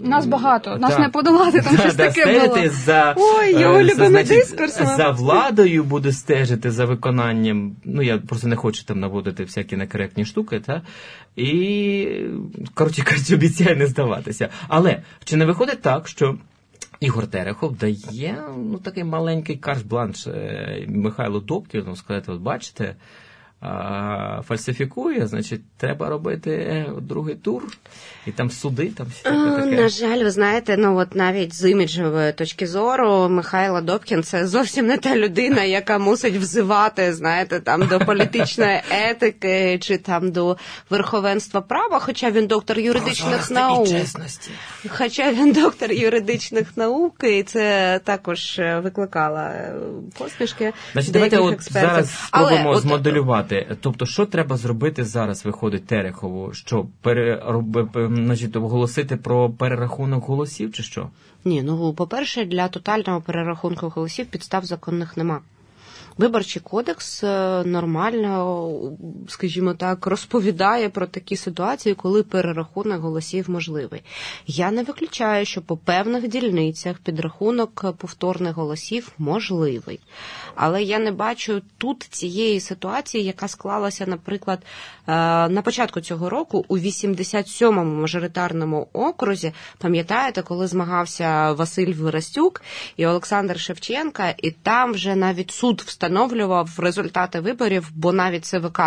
Нас 0.00 0.26
багато, 0.26 0.78
нас 0.78 0.96
да. 0.96 0.98
не 0.98 1.08
подолати, 1.08 1.60
там 1.60 1.74
да, 1.76 1.82
щось 1.82 1.94
да, 1.94 2.10
таке 2.10 2.46
було. 2.46 2.68
За, 2.68 3.14
Ой, 3.16 3.60
його 3.60 3.78
е, 3.78 3.84
любимий 3.84 4.24
дискурс. 4.24 4.78
За 4.96 5.10
владою 5.10 5.84
буде 5.84 6.12
стежити 6.12 6.70
за 6.70 6.84
виконанням. 6.84 7.76
Ну, 7.84 8.02
я 8.02 8.18
просто 8.18 8.48
не 8.48 8.56
хочу 8.56 8.84
там 8.84 9.00
наводити 9.00 9.44
всякі 9.44 9.76
некоректні 9.76 10.24
штуки, 10.24 10.60
та? 10.60 10.82
і, 11.36 12.08
коротше 12.74 13.02
кажучи, 13.02 13.34
обіцяє 13.34 13.76
не 13.76 13.86
здаватися. 13.86 14.48
Але 14.68 15.02
чи 15.24 15.36
не 15.36 15.46
виходить 15.46 15.82
так, 15.82 16.08
що 16.08 16.38
Ігор 17.00 17.26
Терехов 17.26 17.76
дає 17.76 18.38
ну, 18.56 18.78
такий 18.78 19.04
маленький 19.04 19.58
карш-бланш 19.58 20.28
е, 20.30 20.84
Михайлу 20.88 21.40
Добкіну, 21.40 21.96
сказати, 21.96 22.32
от 22.32 22.40
бачите, 22.40 22.96
фальсифікує, 24.42 25.26
значить, 25.26 25.60
треба 25.76 26.08
робити 26.08 26.50
е, 26.50 26.92
другий 27.00 27.34
тур, 27.34 27.62
і 28.26 28.32
там 28.32 28.50
суди, 28.50 28.86
там 28.96 29.06
все 29.06 29.22
таке. 29.22 29.76
На 29.76 29.88
жаль, 29.88 30.18
ви 30.18 30.30
знаєте, 30.30 30.76
ну 30.78 30.96
от 30.96 31.14
навіть 31.14 31.54
з 31.54 31.70
іміджової 31.70 32.32
точки 32.32 32.66
зору 32.66 33.28
Михайло 33.28 33.80
Добкін 33.80 34.22
це 34.22 34.46
зовсім 34.46 34.86
не 34.86 34.96
та 34.96 35.16
людина, 35.16 35.62
яка 35.62 35.98
мусить 35.98 36.36
взивати, 36.36 37.12
знаєте, 37.12 37.60
там 37.60 37.86
до 37.86 37.98
політичної 37.98 38.80
етики 38.90 39.78
чи 39.82 39.98
там 39.98 40.30
до 40.30 40.56
верховенства 40.90 41.60
права, 41.60 41.98
хоча 41.98 42.30
він 42.30 42.46
доктор 42.46 42.78
юридичних 42.78 43.50
наук. 43.50 43.88
Хоча 44.88 45.32
він 45.32 45.52
доктор 45.52 45.92
юридичних 45.92 46.76
наук, 46.76 47.14
і 47.22 47.42
це 47.42 48.00
також 48.04 48.58
е, 48.58 48.80
викликало 48.80 49.38
е, 49.38 49.74
посмішки. 50.18 50.72
Значить, 50.92 51.12
давайте 51.12 51.38
от 51.38 51.72
зараз 51.72 52.10
спробуємо 52.26 52.80
змоделювати 52.80 53.53
зробити? 53.54 53.76
Тобто, 53.80 54.06
що 54.06 54.26
треба 54.26 54.56
зробити 54.56 55.04
зараз, 55.04 55.44
виходить 55.44 55.86
Терехову? 55.86 56.52
Що 56.52 56.86
перероб... 57.00 57.88
оголосити 58.56 59.16
про 59.16 59.50
перерахунок 59.50 60.24
голосів, 60.24 60.72
чи 60.72 60.82
що? 60.82 61.08
Ні, 61.44 61.62
ну 61.62 61.94
по-перше, 61.94 62.44
для 62.44 62.68
тотального 62.68 63.20
перерахунку 63.20 63.88
голосів 63.88 64.26
підстав 64.26 64.64
законних 64.64 65.16
нема. 65.16 65.40
Виборчий 66.18 66.62
кодекс 66.62 67.24
е, 67.24 67.62
нормально, 67.64 68.80
скажімо 69.28 69.74
так, 69.74 70.06
розповідає 70.06 70.88
про 70.88 71.06
такі 71.06 71.36
ситуації, 71.36 71.94
коли 71.94 72.22
перерахунок 72.22 73.00
голосів 73.00 73.50
можливий. 73.50 74.02
Я 74.46 74.70
не 74.70 74.82
виключаю, 74.82 75.46
що 75.46 75.62
по 75.62 75.76
певних 75.76 76.28
дільницях 76.28 76.98
підрахунок 76.98 77.94
повторних 77.98 78.54
голосів 78.54 79.12
можливий. 79.18 80.00
Але 80.54 80.82
я 80.82 80.98
не 80.98 81.12
бачу 81.12 81.62
тут 81.78 82.02
цієї 82.02 82.60
ситуації, 82.60 83.24
яка 83.24 83.48
склалася, 83.48 84.06
наприклад, 84.06 84.58
е, 84.62 85.12
на 85.48 85.62
початку 85.62 86.00
цього 86.00 86.30
року 86.30 86.64
у 86.68 86.78
87-му 86.78 88.00
мажоритарному 88.00 88.88
окрузі. 88.92 89.52
Пам'ятаєте, 89.78 90.42
коли 90.42 90.66
змагався 90.66 91.52
Василь 91.52 91.94
Виростюк 91.94 92.62
і 92.96 93.06
Олександр 93.06 93.60
Шевченка, 93.60 94.34
і 94.38 94.50
там 94.50 94.92
вже 94.92 95.14
навіть 95.14 95.50
суд 95.50 95.80
встановив 95.86 96.03
встановлював 96.04 96.70
результати 96.78 97.40
виборів, 97.40 97.90
бо 97.94 98.12
навіть 98.12 98.44
ЦВК 98.44 98.80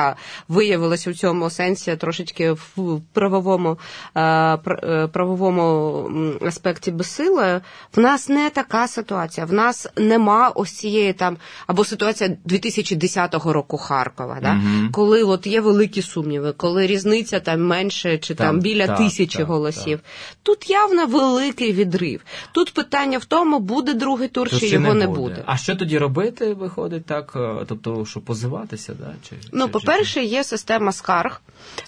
виявилося 0.48 1.12
в 1.12 1.16
цьому 1.16 1.50
сенсі 1.50 1.96
трошечки 1.96 2.52
в 2.52 3.02
правовому 3.14 3.78
е, 4.16 4.22
е, 4.24 5.08
правовому 5.08 6.10
аспекті 6.42 6.92
безсили. 6.92 7.62
В 7.96 8.00
нас 8.00 8.30
не 8.30 8.50
така 8.50 8.88
ситуація. 8.88 9.46
В 9.46 9.54
нас 9.54 9.88
нема 9.98 10.50
ось 10.50 10.72
цієї 10.72 11.14
там 11.14 11.38
або 11.68 11.86
ситуація 11.86 12.38
2010 12.46 13.36
року 13.46 13.78
Харкова, 13.78 14.38
да? 14.42 14.52
Угу. 14.52 14.90
коли 14.92 15.24
от 15.24 15.48
є 15.48 15.62
великі 15.62 16.02
сумніви, 16.02 16.54
коли 16.58 16.88
різниця 16.88 17.40
там 17.40 17.66
менше 17.66 18.18
чи 18.18 18.36
там, 18.36 18.48
там 18.48 18.60
біля 18.60 18.88
так, 18.88 18.98
тисячі 18.98 19.38
так, 19.38 19.48
голосів. 19.48 20.00
Так. 20.00 20.38
Тут 20.44 20.70
явно 20.70 21.06
великий 21.06 21.74
відрив. 21.74 22.22
Тут 22.52 22.74
питання 22.74 23.18
в 23.18 23.26
тому, 23.26 23.60
буде 23.60 23.94
другий 23.94 24.28
тур, 24.28 24.50
Тут 24.50 24.60
чи 24.60 24.68
його 24.68 24.94
не 24.94 25.08
буде. 25.08 25.20
буде. 25.20 25.44
А 25.46 25.58
що 25.58 25.76
тоді 25.76 25.98
робити, 25.98 26.54
виходить? 26.54 27.07
Так? 27.08 27.34
Е, 27.36 27.66
тобто, 27.68 28.06
що 28.06 28.20
позиватися? 28.20 28.94
Да? 29.00 29.14
Чи, 29.30 29.36
Ну, 29.54 29.66
чи, 29.66 29.72
по-перше, 29.72 30.24
є 30.24 30.44
система 30.44 30.92
скарг, 30.92 31.42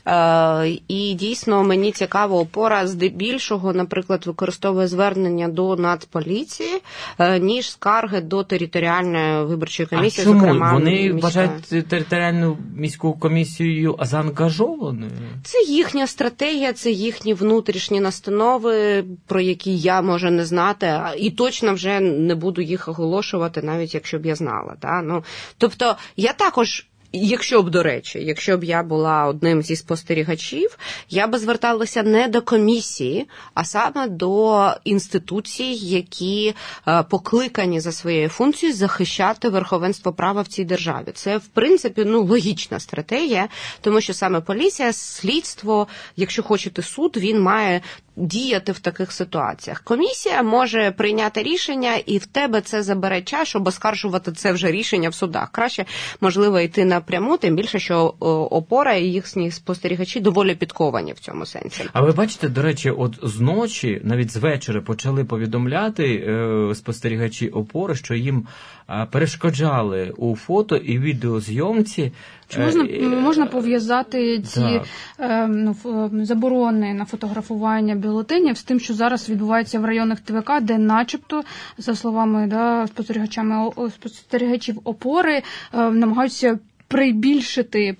е, 0.07 0.77
і 0.87 1.13
дійсно 1.13 1.63
мені 1.63 1.91
цікаво, 1.91 2.39
опора 2.39 2.87
здебільшого, 2.87 3.73
наприклад, 3.73 4.27
використовує 4.27 4.87
звернення 4.87 5.47
до 5.47 5.75
Нацполіції, 5.75 6.81
е, 7.19 7.39
ніж 7.39 7.71
скарги 7.71 8.21
до 8.21 8.43
територіальної 8.43 9.45
виборчої 9.45 9.87
комісії. 9.87 10.27
А 10.27 10.29
чому? 10.29 10.39
зокрема 10.39 10.73
Вони 10.73 10.91
міська. 10.91 11.27
вважають 11.27 11.87
територіальну 11.87 12.57
міську 12.75 13.13
комісію 13.13 13.97
заангажованою? 14.01 15.11
Це 15.43 15.63
їхня 15.63 16.07
стратегія, 16.07 16.73
це 16.73 16.91
їхні 16.91 17.33
внутрішні 17.33 17.99
настанови, 17.99 19.03
про 19.27 19.41
які 19.41 19.77
я 19.77 20.01
може 20.01 20.31
не 20.31 20.45
знати, 20.45 20.99
і 21.17 21.31
точно 21.31 21.73
вже 21.73 21.99
не 21.99 22.35
буду 22.35 22.61
їх 22.61 22.87
оголошувати, 22.87 23.61
навіть 23.61 23.93
якщо 23.93 24.19
б 24.19 24.25
я 24.25 24.35
знала. 24.35 24.75
Да? 24.81 25.01
Ну, 25.09 25.23
Тобто 25.57 25.97
я 26.15 26.33
також 26.33 26.85
Якщо 27.11 27.63
б, 27.63 27.69
до 27.69 27.83
речі, 27.83 28.19
якщо 28.19 28.57
б 28.57 28.63
я 28.63 28.83
була 28.83 29.25
одним 29.25 29.61
зі 29.61 29.75
спостерігачів, 29.75 30.77
я 31.09 31.27
би 31.27 31.39
зверталася 31.39 32.03
не 32.03 32.27
до 32.27 32.41
комісії, 32.41 33.27
а 33.53 33.65
саме 33.65 34.07
до 34.07 34.67
інституцій, 34.83 35.77
які 35.81 36.55
е, 36.87 37.03
покликані 37.03 37.79
за 37.79 37.91
своєю 37.91 38.29
функцією 38.29 38.77
захищати 38.77 39.49
верховенство 39.49 40.13
права 40.13 40.41
в 40.41 40.47
цій 40.47 40.65
державі. 40.65 41.07
Це 41.13 41.37
в 41.37 41.47
принципі 41.47 42.03
ну 42.05 42.23
логічна 42.23 42.79
стратегія, 42.79 43.47
тому 43.81 44.01
що 44.01 44.13
саме 44.13 44.41
поліція, 44.41 44.93
слідство, 44.93 45.87
якщо 46.15 46.43
хочете 46.43 46.81
суд, 46.81 47.17
він 47.17 47.41
має 47.41 47.81
діяти 48.19 48.71
в 48.71 48.79
таких 48.79 49.11
ситуаціях. 49.11 49.81
Комісія 49.81 50.43
може 50.43 50.91
прийняти 50.91 51.43
рішення, 51.43 51.95
і 51.95 52.17
в 52.17 52.25
тебе 52.25 52.61
це 52.61 52.83
забере 52.83 53.21
час, 53.21 53.47
щоб 53.47 53.67
оскаржувати 53.67 54.31
це 54.31 54.51
вже 54.51 54.71
рішення 54.71 55.09
в 55.09 55.13
судах. 55.13 55.49
Краще 55.51 55.85
можливо 56.21 56.59
йти 56.59 56.85
напряму, 56.85 57.37
тим 57.37 57.55
більше, 57.55 57.79
що 57.79 57.97
опора 58.49 58.93
і 58.93 59.05
їхні 59.05 59.51
спостерігачі 59.51 60.19
доволі 60.19 60.55
підковані 60.55 61.13
в 61.13 61.19
цьому 61.19 61.45
сенсі. 61.45 61.83
А 61.93 62.01
ви 62.01 62.11
бачите, 62.11 62.49
до 62.49 62.61
речі, 62.61 62.89
от 62.89 63.19
зночі, 63.23 64.01
навіть 64.03 64.31
з 64.31 64.37
вечора, 64.37 64.81
почали 64.81 65.23
повідомляти 65.23 66.03
е, 66.15 66.75
спостерігачі 66.75 67.47
опори, 67.47 67.95
що 67.95 68.15
їм 68.15 68.47
перешкоджали 69.11 70.13
у 70.17 70.35
фото 70.35 70.75
і 70.75 70.99
відеозйомці. 70.99 72.11
Чи 72.47 72.59
можна 72.59 72.83
е, 72.83 73.01
можна 73.01 73.45
пов'язати 73.45 74.41
ці 74.41 74.81
е, 75.19 75.47
ну, 75.47 75.75
заборони 76.23 76.93
на 76.93 77.05
фотографування 77.05 77.95
бюлетенів 77.95 78.57
з 78.57 78.63
тим, 78.63 78.79
що 78.79 78.93
зараз 78.93 79.29
відбувається 79.29 79.79
в 79.79 79.85
районах 79.85 80.19
ТВК, 80.19 80.61
де, 80.61 80.77
начебто, 80.77 81.43
за 81.77 81.95
словами 81.95 82.47
да, 82.47 82.87
спостерігачами 82.87 83.71
спостерігачів 83.89 84.81
опори, 84.83 85.37
е, 85.37 85.43
намагаються 85.91 86.59
прибільшити 86.89 87.97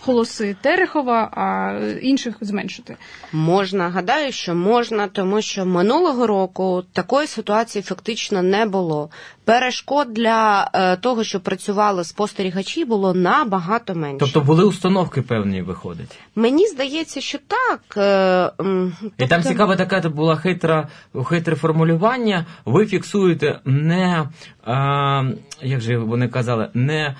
голоси 0.00 0.56
Терехова, 0.60 1.30
а 1.32 1.78
інших 2.02 2.36
зменшити? 2.40 2.96
Можна, 3.32 3.88
гадаю, 3.90 4.32
що 4.32 4.54
можна, 4.54 5.08
тому 5.08 5.42
що 5.42 5.66
минулого 5.66 6.26
року 6.26 6.84
такої 6.92 7.26
ситуації 7.26 7.82
фактично 7.82 8.42
не 8.42 8.66
було. 8.66 9.10
Перешкод 9.46 10.12
для 10.14 10.70
е, 10.74 10.96
того, 10.96 11.24
щоб 11.24 11.42
працювали 11.42 12.04
спостерігачі, 12.04 12.84
було 12.84 13.14
набагато 13.14 13.94
менше. 13.94 14.18
Тобто 14.20 14.40
були 14.40 14.64
установки 14.64 15.22
певні 15.22 15.62
виходить. 15.62 16.18
Мені 16.34 16.66
здається, 16.66 17.20
що 17.20 17.38
так. 17.46 17.80
Е, 17.96 18.52
тобто... 18.56 19.24
І 19.24 19.26
там 19.26 19.42
цікава 19.42 19.76
така 19.76 20.08
була 20.08 20.36
хитра 20.36 20.88
хитре 21.24 21.56
формулювання. 21.56 22.46
Ви 22.64 22.86
фіксуєте 22.86 23.60
не 23.64 24.28
а, 24.66 25.22
як 25.62 25.80
же 25.80 25.98
вони 25.98 26.28
казали, 26.28 26.68
не 26.74 27.16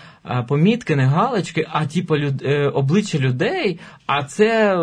помітки, 0.49 0.97
не 0.97 1.07
галочки, 1.07 1.67
а 1.73 1.87
типу 1.87 2.17
люд... 2.17 2.43
Е, 2.43 2.69
обличчя 2.69 3.19
людей. 3.19 3.81
А 4.07 4.23
це 4.23 4.79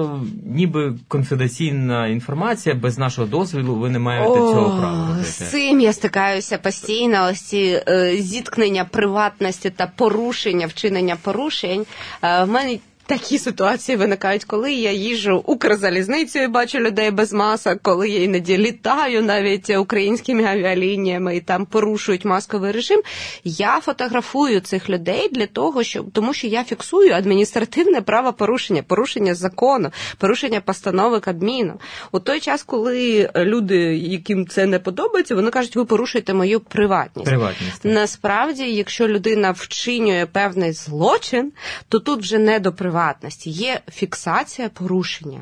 ніби 0.46 0.96
конфіденційна 1.08 2.08
інформація 2.08 2.76
без 2.76 2.98
нашого 2.98 3.28
дозволу. 3.28 3.76
Ви 3.76 3.90
не 3.90 4.00
маєте 4.00 4.30
О, 4.30 4.36
цього 4.36 4.80
права. 4.80 5.18
З 5.24 5.50
цим 5.52 5.80
я 5.80 5.94
стикаюся 5.94 6.58
постійно. 6.58 7.33
Ось 7.34 7.54
е, 7.54 8.16
зіткнення 8.20 8.86
приватності 8.86 9.70
та 9.70 9.88
порушення, 9.88 10.68
вчинення 10.68 11.16
порушень. 11.16 11.86
Е, 12.24 12.44
в 12.44 12.48
мене 12.48 12.78
Такі 13.06 13.40
ситуації 13.40 13.96
виникають, 13.96 14.44
коли 14.44 14.74
я 14.74 14.92
їжу 14.92 15.44
Укрзалізницею, 15.46 16.50
бачу 16.50 16.80
людей 16.80 17.12
без 17.12 17.34
масок, 17.34 17.80
коли 17.82 18.10
я 18.10 18.24
іноді 18.24 18.58
літаю 18.58 19.22
навіть 19.22 19.70
українськими 19.70 20.44
авіалініями 20.44 21.36
і 21.36 21.42
там 21.42 21.66
порушують 21.66 22.26
масковий 22.26 22.72
режим. 22.72 23.02
Я 23.44 23.80
фотографую 23.80 24.60
цих 24.60 24.90
людей 24.90 25.30
для 25.32 25.48
того, 25.48 25.84
щоб 25.84 26.12
тому, 26.12 26.34
що 26.34 26.48
я 26.48 26.64
фіксую 26.64 27.14
адміністративне 27.14 28.02
правопорушення, 28.02 28.84
порушення 28.84 29.36
закону, 29.36 29.92
порушення 30.18 30.62
постанови 30.62 31.20
Кабміну. 31.20 31.80
У 32.12 32.20
той 32.20 32.40
час, 32.40 32.64
коли 32.64 33.30
люди, 33.36 33.78
яким 33.98 34.48
це 34.48 34.66
не 34.66 34.80
подобається, 34.80 35.36
вони 35.36 35.52
кажуть, 35.52 35.76
ви 35.76 35.86
порушуєте 35.86 36.34
мою 36.34 36.60
приватність. 36.60 37.30
Приватність. 37.30 37.86
Насправді, 37.86 38.64
якщо 38.64 39.08
людина 39.08 39.52
вчинює 39.52 40.28
певний 40.32 40.72
злочин, 40.72 41.52
то 41.90 42.00
тут 42.00 42.20
вже 42.20 42.38
не 42.38 42.60
до 42.60 42.74
приватності 42.74 42.94
приватності, 43.04 43.50
є 43.50 43.82
фіксація 43.92 44.70
порушення. 44.70 45.42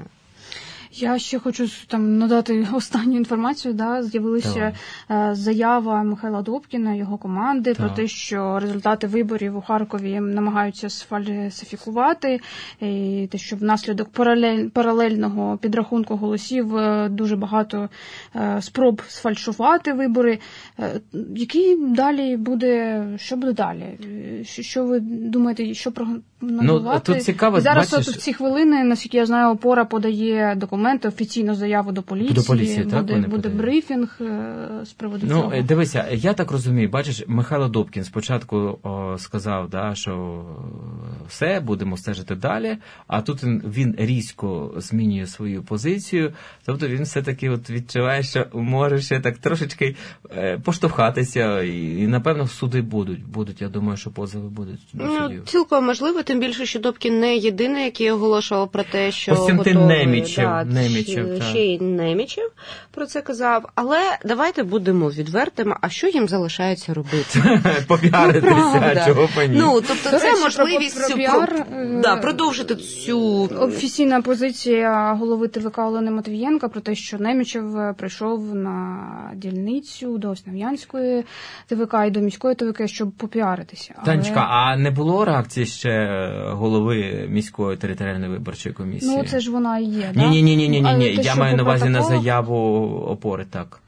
Я 0.93 1.19
ще 1.19 1.39
хочу 1.39 1.67
там 1.87 2.17
надати 2.17 2.67
останню 2.73 3.17
інформацію. 3.17 3.73
Да, 3.73 4.03
З'явилася 4.03 4.73
так. 5.07 5.31
Е, 5.31 5.35
заява 5.35 6.03
Михайла 6.03 6.41
Добкіна, 6.41 6.93
його 6.93 7.17
команди, 7.17 7.73
так. 7.73 7.77
про 7.77 7.95
те, 7.95 8.07
що 8.07 8.59
результати 8.59 9.07
виборів 9.07 9.57
у 9.57 9.61
Харкові 9.61 10.19
намагаються 10.19 10.89
сфальсифікувати, 10.89 12.39
і 12.81 13.27
те, 13.31 13.37
що 13.37 13.55
внаслідок 13.55 14.09
паралель, 14.09 14.67
паралельного 14.67 15.57
підрахунку 15.57 16.15
голосів 16.15 16.77
е, 16.77 17.09
дуже 17.09 17.35
багато 17.35 17.89
е, 18.35 18.61
спроб 18.61 19.01
сфальшувати 19.07 19.93
вибори. 19.93 20.39
Який 21.35 21.77
далі 21.87 22.37
буде, 22.37 23.03
що 23.17 23.35
буде 23.35 23.53
далі? 23.53 23.85
Що 24.43 24.85
ви 24.85 24.99
думаєте, 24.99 25.73
що 25.73 25.91
прогнозувати? 25.91 27.03
Ну, 27.07 27.15
тут 27.15 27.23
цікаво, 27.23 27.61
зараз 27.61 27.91
бачиш... 27.91 28.07
от 28.07 28.15
в 28.15 28.17
ці 28.17 28.33
хвилини, 28.33 28.83
наскільки 28.83 29.17
я 29.17 29.25
знаю, 29.25 29.53
опора 29.53 29.85
подає 29.85 30.55
документи 30.57 30.80
документи, 30.81 31.07
офіційну 31.07 31.55
заяву 31.55 31.91
до 31.91 32.01
поліції. 32.03 32.33
До 32.33 32.43
поліції, 32.43 32.85
так, 32.85 33.05
Буде, 33.05 33.27
буде 33.27 33.49
брифінг 33.49 34.17
е, 34.21 34.85
з 34.85 34.93
приводу 34.93 35.25
ну, 35.29 35.33
цього. 35.33 35.53
Ну, 35.55 35.63
дивися, 35.63 36.07
я 36.11 36.33
так 36.33 36.51
розумію, 36.51 36.89
бачиш, 36.89 37.23
Михайло 37.27 37.67
Добкін 37.67 38.03
спочатку 38.03 38.79
о, 38.83 39.17
сказав, 39.17 39.69
да, 39.69 39.95
що 39.95 40.43
все, 41.27 41.59
будемо 41.59 41.97
стежити 41.97 42.35
далі, 42.35 42.77
а 43.07 43.21
тут 43.21 43.43
він, 43.43 43.63
він 43.65 43.95
різко 43.97 44.73
змінює 44.77 45.27
свою 45.27 45.63
позицію, 45.63 46.33
тобто 46.65 46.87
він 46.87 47.03
все-таки 47.03 47.49
от 47.49 47.69
відчуває, 47.69 48.23
що 48.23 48.45
може 48.53 49.01
ще 49.01 49.19
так 49.19 49.37
трошечки 49.37 49.95
е, 50.37 50.59
поштовхатися, 50.63 51.61
і, 51.61 51.97
і, 51.99 52.07
напевно, 52.07 52.47
суди 52.47 52.81
будуть. 52.81 53.25
Будуть, 53.27 53.61
я 53.61 53.69
думаю, 53.69 53.97
що 53.97 54.09
позови 54.09 54.49
будуть 54.49 54.79
до 54.93 55.03
ну, 55.03 55.19
судів. 55.19 55.43
Цілком 55.45 55.85
можливо, 55.85 56.23
тим 56.23 56.39
більше, 56.39 56.65
що 56.65 56.79
Добкін 56.79 57.19
не 57.19 57.37
єдиний, 57.37 57.83
який 57.83 58.11
оголошував 58.11 58.71
про 58.71 58.83
те, 58.83 59.11
що 59.11 59.35
Костянтин 59.35 59.77
готовий, 59.77 60.05
Немічев. 60.05 60.45
Да, 60.45 60.63
Немічев, 60.73 61.43
ще 61.43 61.59
й 61.59 61.79
Немічев 61.79 62.51
про 62.91 63.05
це 63.05 63.21
казав. 63.21 63.69
Але 63.75 63.99
давайте 64.25 64.63
будемо 64.63 65.09
відвертими. 65.09 65.75
А 65.81 65.89
що 65.89 66.07
їм 66.07 66.27
залишається 66.27 66.93
робити? 66.93 67.61
Попіаритися, 67.87 68.93
ну, 68.95 69.05
чого 69.05 69.29
по 69.35 69.41
Ну 69.49 69.81
тобто, 69.87 70.19
це 70.19 70.43
можливість 70.43 71.15
е, 71.17 71.99
да, 72.03 72.15
продовжити 72.15 72.75
цю 72.75 73.49
офіційна 73.59 74.21
позиція 74.21 75.13
голови 75.13 75.47
ТВК 75.47 75.77
Олени 75.77 76.11
Матвієнка 76.11 76.67
про 76.67 76.81
те, 76.81 76.95
що 76.95 77.17
Немічев 77.17 77.95
прийшов 77.97 78.55
на 78.55 79.31
дільницю 79.35 80.17
до 80.17 80.29
Основ'янської 80.29 81.23
ТВК 81.67 81.93
і 82.07 82.11
до 82.11 82.19
міської 82.19 82.55
ТВК, 82.55 82.87
щоб 82.87 83.11
попіаритися. 83.11 83.93
Танечка, 84.05 84.39
а 84.49 84.77
не 84.77 84.91
було 84.91 85.25
реакції 85.25 85.65
ще 85.65 86.07
голови 86.47 87.27
міської 87.29 87.77
територіальної 87.77 88.31
виборчої 88.31 88.75
комісії? 88.75 89.17
Ну 89.17 89.23
це 89.23 89.39
ж 89.39 89.51
вона 89.51 89.79
і 89.79 89.83
є. 89.83 90.11
Ні, 90.15 90.41
ні, 90.41 90.55
ні, 90.55 90.60
ні, 90.69 90.81
ні, 90.81 90.81
ні, 90.81 90.93
ні. 90.97 91.19
Я 91.23 91.35
маю 91.35 91.57
на 91.57 91.63
увазі 91.63 91.89
на 91.89 92.01
заяву 92.01 92.87
опори, 93.07 93.45
так. 93.45 93.81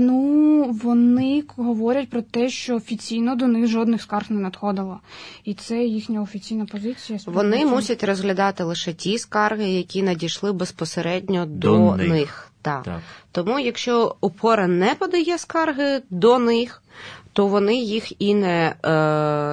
Ну, 0.00 0.78
вони 0.82 1.44
говорять 1.56 2.10
про 2.10 2.22
те, 2.22 2.50
що 2.50 2.76
офіційно 2.76 3.36
до 3.36 3.46
них 3.46 3.66
жодних 3.66 4.02
скарг 4.02 4.26
не 4.30 4.40
надходило, 4.40 5.00
і 5.44 5.54
це 5.54 5.84
їхня 5.84 6.22
офіційна 6.22 6.66
позиція. 6.66 7.18
Вони 7.26 7.66
мусять 7.66 8.04
розглядати 8.04 8.64
лише 8.64 8.92
ті 8.92 9.18
скарги, 9.18 9.70
які 9.70 10.02
надійшли 10.02 10.52
безпосередньо 10.52 11.46
до, 11.46 11.68
до 11.68 11.96
них. 11.96 12.08
них. 12.10 12.52
Так. 12.62 12.82
так. 12.82 13.00
Тому, 13.32 13.58
якщо 13.58 14.16
опора 14.20 14.66
не 14.66 14.94
подає 14.94 15.38
скарги 15.38 16.02
до 16.10 16.38
них, 16.38 16.82
то 17.38 17.46
вони 17.46 17.76
їх 17.76 18.22
і 18.22 18.34
не 18.34 18.66
е, 18.66 18.74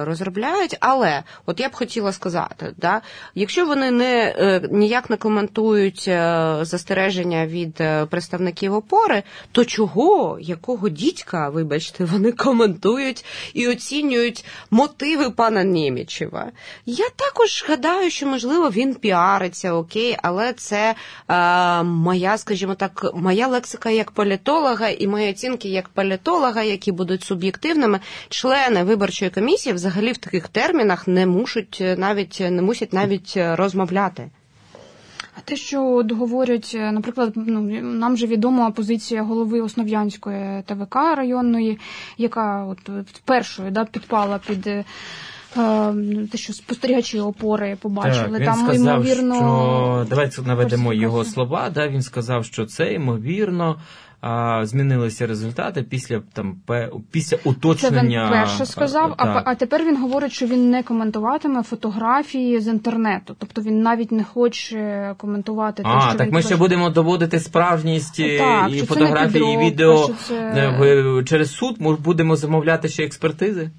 розробляють. 0.04 0.76
Але 0.80 1.22
от 1.46 1.60
я 1.60 1.68
б 1.68 1.74
хотіла 1.74 2.12
сказати, 2.12 2.74
да, 2.76 3.00
якщо 3.34 3.66
вони 3.66 3.90
не 3.90 4.34
е, 4.38 4.68
ніяк 4.70 5.10
не 5.10 5.16
коментують 5.16 6.04
е, 6.08 6.58
застереження 6.62 7.46
від 7.46 7.80
е, 7.80 8.06
представників 8.06 8.74
опори, 8.74 9.22
то 9.52 9.64
чого, 9.64 10.38
якого 10.40 10.88
дідька, 10.88 11.48
вибачте, 11.48 12.04
вони 12.04 12.32
коментують 12.32 13.24
і 13.54 13.68
оцінюють 13.68 14.44
мотиви 14.70 15.30
пана 15.30 15.64
Німічева? 15.64 16.46
Я 16.86 17.06
також 17.16 17.64
гадаю, 17.68 18.10
що 18.10 18.26
можливо 18.26 18.70
він 18.70 18.94
піариться, 18.94 19.72
окей, 19.72 20.16
але 20.22 20.52
це 20.52 20.94
е, 21.28 21.82
моя, 21.82 22.38
скажімо 22.38 22.74
так, 22.74 23.06
моя 23.14 23.48
лексика 23.48 23.90
як 23.90 24.10
політолога 24.10 24.88
і 24.88 25.06
мої 25.06 25.30
оцінки 25.30 25.68
як 25.68 25.88
політолога, 25.88 26.62
які 26.62 26.92
будуть 26.92 27.24
суб'єктивні 27.24 27.75
ефективними, 27.76 28.00
члени 28.28 28.84
виборчої 28.84 29.30
комісії 29.30 29.74
взагалі 29.74 30.12
в 30.12 30.16
таких 30.16 30.48
термінах 30.48 31.08
не 31.08 31.26
мусять 31.26 31.82
навіть 31.98 32.42
не 32.50 32.62
мусять 32.62 32.92
навіть 32.92 33.32
розмовляти. 33.36 34.30
А 35.38 35.40
те, 35.44 35.56
що 35.56 35.86
от 35.86 36.12
говорять, 36.12 36.76
наприклад, 36.92 37.32
ну 37.36 37.60
нам 37.82 38.16
же 38.16 38.26
відома 38.26 38.70
позиція 38.70 39.22
голови 39.22 39.60
Основ'янської 39.60 40.62
ТВК 40.66 40.94
районної, 40.94 41.78
яка 42.18 42.64
от 42.64 42.78
першою 43.24 43.70
да, 43.70 43.84
підпала 43.84 44.38
під 44.46 44.68
те, 46.32 46.38
що 46.38 46.52
спостерігачі 46.52 47.20
опори 47.20 47.76
побачили. 47.80 48.38
Так, 48.38 48.40
він 48.40 48.46
Там 48.46 48.66
сказав, 48.66 48.94
ймовірно 48.94 49.34
що 49.34 50.06
давайте 50.10 50.42
наведемо 50.42 50.92
його 50.92 51.24
слова. 51.24 51.70
Да, 51.74 51.88
Він 51.88 52.02
сказав, 52.02 52.44
що 52.44 52.66
це 52.66 52.92
ймовірно. 52.92 53.76
А, 54.20 54.66
змінилися 54.66 55.26
результати 55.26 55.82
після 55.82 56.22
там 56.32 56.56
після 57.10 57.38
уточнення. 57.44 58.28
Це 58.28 58.34
він 58.34 58.40
перше 58.40 58.66
сказав, 58.66 59.14
а, 59.16 59.42
а 59.44 59.54
тепер 59.54 59.84
він 59.84 59.96
говорить, 59.96 60.32
що 60.32 60.46
він 60.46 60.70
не 60.70 60.82
коментуватиме 60.82 61.62
фотографії 61.62 62.60
з 62.60 62.68
інтернету. 62.68 63.36
Тобто 63.38 63.62
він 63.62 63.82
навіть 63.82 64.12
не 64.12 64.24
хоче 64.24 65.14
коментувати 65.18 65.82
те, 65.82 65.88
а, 65.88 66.00
що 66.00 66.18
так 66.18 66.26
він 66.26 66.34
ми 66.34 66.42
ще 66.42 66.56
будемо 66.56 66.90
доводити 66.90 67.40
справжність 67.40 68.16
так, 68.38 68.72
і 68.72 68.82
фотографії, 68.82 69.54
і 69.54 69.58
відео 69.58 70.08
це... 70.08 71.24
через 71.26 71.52
суд. 71.54 71.76
Ми 71.78 71.96
будемо 71.96 72.36
замовляти 72.36 72.88
ще 72.88 73.04
експертизи. 73.04 73.70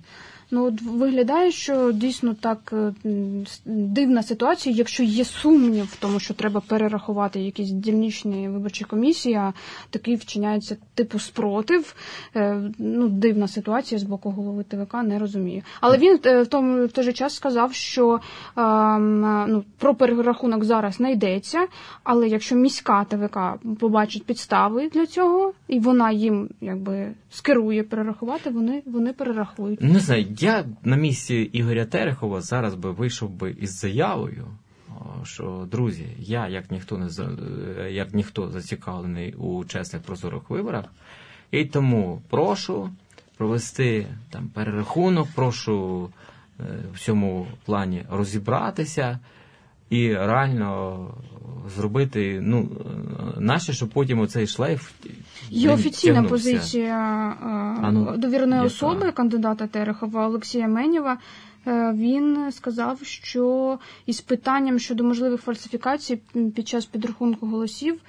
Ну, 0.52 0.66
от 0.66 0.82
виглядає, 0.82 1.52
що 1.52 1.92
дійсно 1.92 2.34
так 2.34 2.74
е, 2.74 2.94
дивна 3.66 4.24
ситуація, 4.24 4.76
якщо 4.76 5.04
є 5.04 5.26
сумнів 5.26 5.86
в 5.86 5.96
тому, 5.96 6.20
що 6.20 6.34
треба 6.34 6.62
перерахувати 6.68 7.40
якісь 7.40 7.70
дільничні 7.70 8.50
виборчі 8.50 8.84
комісії, 8.86 9.36
а 9.36 9.54
такий 9.90 10.16
вчиняється 10.16 10.78
типу 10.96 11.20
спротив. 11.20 11.96
Е, 12.36 12.72
ну, 12.78 13.08
дивна 13.08 13.48
ситуація 13.48 14.00
з 14.00 14.04
боку 14.04 14.30
голови 14.30 14.64
ТВК, 14.64 14.94
не 15.04 15.20
розумію. 15.20 15.62
Але 15.82 15.98
він 15.98 16.20
е, 16.26 16.42
в 16.42 16.48
тому 16.48 16.86
в 16.86 16.92
той 16.92 17.04
же 17.04 17.14
час 17.14 17.36
сказав, 17.36 17.74
що 17.74 18.20
ну, 19.48 19.64
про 19.78 19.96
перерахунок 19.96 20.64
зараз 20.64 21.00
не 21.00 21.12
йдеться, 21.12 21.68
але 22.04 22.28
якщо 22.28 22.56
міська 22.56 23.04
ТВК 23.04 23.40
побачить 23.80 24.26
підстави 24.26 24.90
для 24.90 25.06
цього, 25.06 25.54
і 25.68 25.80
вона 25.80 26.12
їм 26.12 26.50
якби 26.62 27.12
скерує 27.30 27.84
перерахувати, 27.84 28.50
вони, 28.50 28.84
вони 28.86 29.14
перерахують. 29.14 29.82
Не 29.82 30.00
знаю. 30.00 30.26
Я 30.40 30.66
на 30.84 30.96
місці 30.96 31.36
Ігоря 31.36 31.86
Терехова 31.86 32.42
зараз 32.42 32.76
би 32.76 32.92
вийшов 32.92 33.30
би 33.30 33.52
із 33.52 33.80
заявою, 33.80 34.48
що 35.24 35.68
друзі, 35.72 36.06
я 36.20 36.48
як 36.48 36.72
ніхто 36.72 36.98
не 36.98 37.10
як 37.92 38.14
ніхто 38.14 38.50
зацікавлений 38.50 39.34
у 39.34 39.66
чесних 39.66 40.02
прозорих 40.02 40.50
виборах, 40.50 40.86
і 41.52 41.66
тому 41.66 42.22
прошу 42.30 42.90
провести 43.38 44.08
там 44.30 44.50
перерахунок, 44.50 45.28
прошу 45.36 46.10
е, 46.60 46.64
в 46.94 47.00
цьому 47.00 47.48
плані 47.66 48.06
розібратися 48.10 49.20
і 49.90 50.14
реально 50.14 51.00
зробити 51.76 52.40
ну, 52.44 52.70
наше, 53.38 53.74
щоб 53.74 53.90
потім 53.90 54.20
оцей 54.20 54.48
шлейф. 54.48 54.92
Є 55.50 55.74
офіційна 55.74 56.24
позиція 56.24 56.96
а, 57.82 57.92
ну, 57.92 58.18
довіреної 58.18 58.62
яка? 58.62 58.68
особи, 58.68 59.12
кандидата 59.12 59.68
Терехова 59.68 60.28
Олексія 60.28 60.68
Менєва. 60.68 61.18
Е, 61.68 61.94
він 61.94 62.52
сказав, 62.52 63.00
що 63.04 63.80
із 64.06 64.22
питанням 64.22 64.80
щодо 64.80 65.04
можливих 65.04 65.42
фальсифікацій 65.42 66.20
під 66.56 66.68
час 66.68 66.86
підрахунку 66.86 67.48
голосів 67.48 68.00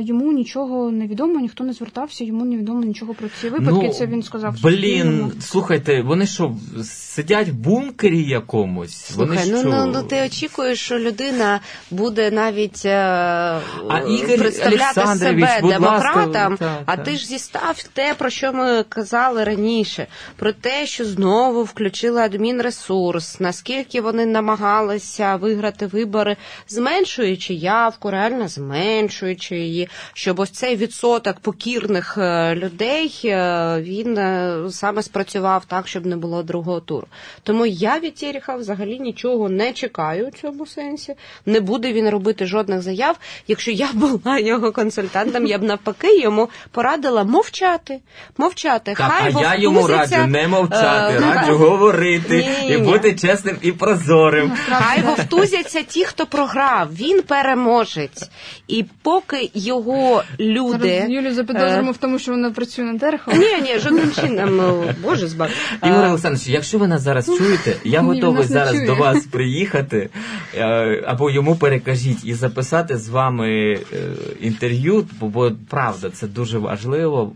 йому 0.00 0.32
нічого 0.32 0.90
не 0.90 1.06
відомо, 1.06 1.40
ніхто 1.40 1.64
не 1.64 1.72
звертався, 1.72 2.24
йому 2.24 2.44
не 2.44 2.56
відомо 2.56 2.80
нічого 2.84 3.14
про 3.14 3.28
ці 3.40 3.48
випадки. 3.48 3.86
Ну, 3.86 3.92
Це 3.92 4.06
він 4.06 4.22
сказав. 4.22 4.54
Блін, 4.62 5.32
слухайте, 5.40 6.02
вони 6.02 6.26
що 6.26 6.56
сидять 6.84 7.48
в 7.48 7.52
бункері 7.52 8.22
якомусь? 8.22 8.94
Слухай, 8.94 9.38
вони 9.38 9.52
ну, 9.52 9.60
що? 9.60 9.68
ну 9.68 9.86
ну 9.86 10.02
ти 10.02 10.22
очікуєш, 10.26 10.80
що 10.80 10.98
людина 10.98 11.60
буде 11.90 12.30
навіть 12.30 12.82
е, 12.84 12.90
а 13.88 13.98
Ігор 13.98 14.38
представляти 14.38 15.06
себе 15.06 15.60
демократам, 15.62 16.56
та, 16.56 16.82
а 16.86 16.96
ти 16.96 17.16
ж 17.16 17.26
зістав 17.26 17.82
те, 17.92 18.14
про 18.14 18.30
що 18.30 18.52
ми 18.52 18.82
казали 18.82 19.44
раніше, 19.44 20.06
про 20.36 20.52
те, 20.52 20.86
що 20.86 21.04
знову 21.04 21.62
включили 21.64 22.20
адмінресурс, 22.20 23.40
наскільки 23.40 24.00
вони 24.00 24.26
намагалися 24.26 25.36
виграти 25.36 25.86
вибори, 25.86 26.36
зменшуючи 26.68 27.54
явку, 27.54 28.10
реально 28.10 28.48
зменшуючи 28.48 29.49
підвищуючи 29.50 29.56
її, 29.56 29.88
щоб 30.14 30.40
ось 30.40 30.50
цей 30.50 30.76
відсоток 30.76 31.40
покірних 31.40 32.18
е, 32.18 32.54
людей 32.54 33.20
е, 33.24 33.80
він 33.80 34.18
е, 34.18 34.58
саме 34.70 35.02
спрацював 35.02 35.64
так, 35.64 35.88
щоб 35.88 36.06
не 36.06 36.16
було 36.16 36.42
другого 36.42 36.80
туру. 36.80 37.06
Тому 37.42 37.66
я 37.66 37.98
від 37.98 38.14
Тєріха 38.14 38.56
взагалі 38.56 38.98
нічого 38.98 39.48
не 39.48 39.72
чекаю 39.72 40.28
у 40.28 40.30
цьому 40.30 40.66
сенсі. 40.66 41.14
Не 41.46 41.60
буде 41.60 41.92
він 41.92 42.10
робити 42.10 42.46
жодних 42.46 42.82
заяв. 42.82 43.18
Якщо 43.48 43.70
я 43.70 43.88
була 43.94 44.38
його 44.38 44.72
консультантом, 44.72 45.46
я 45.46 45.58
б 45.58 45.62
навпаки 45.62 46.20
йому 46.20 46.48
порадила 46.70 47.24
мовчати. 47.24 48.00
Мовчати. 48.38 48.94
Так, 48.96 49.12
Хай 49.12 49.34
а 49.36 49.40
я 49.40 49.54
йому 49.54 49.86
раджу 49.86 50.26
не 50.26 50.48
мовчати, 50.48 51.14
е, 51.14 51.20
раджу 51.20 51.56
говорити 51.56 52.36
ні, 52.36 52.74
і 52.74 52.78
ні. 52.78 52.78
бути 52.78 53.14
чесним 53.14 53.56
і 53.62 53.72
прозорим. 53.72 54.52
Хай 54.68 55.02
вовтузяться 55.02 55.82
ті, 55.82 56.04
хто 56.04 56.26
програв. 56.26 56.94
Він 56.94 57.22
переможець. 57.22 58.30
І 58.68 58.84
поки 59.02 59.29
його 59.54 60.22
люди. 60.40 60.88
Зараз 60.98 61.10
Юлю 61.10 61.32
запідозримо 61.34 61.90
в 61.92 61.96
тому, 61.96 62.18
що 62.18 62.32
вона 62.32 62.50
працює 62.50 62.84
на 62.84 62.98
Терехова. 62.98 63.36
Ні, 63.36 63.60
ні, 63.62 63.78
жодним 63.78 64.12
чином, 64.12 64.56
ну, 64.56 64.84
боже 65.02 65.26
збав. 65.28 65.50
Ігор 65.86 66.04
Олександрович, 66.04 66.48
якщо 66.48 66.78
ви 66.78 66.88
нас 66.88 67.02
зараз 67.02 67.26
чуєте, 67.26 67.76
я 67.84 68.00
готовий 68.00 68.44
зараз 68.44 68.86
до 68.86 68.94
вас 68.94 69.26
приїхати 69.26 70.08
е, 70.56 71.04
або 71.06 71.30
йому 71.30 71.56
перекажіть 71.56 72.24
і 72.24 72.34
записати 72.34 72.96
з 72.96 73.08
вами 73.08 73.48
е, 73.72 73.78
інтерв'ю, 74.40 75.06
бо, 75.20 75.26
бо 75.26 75.52
правда, 75.68 76.10
це 76.10 76.26
дуже 76.26 76.58
важливо, 76.58 77.32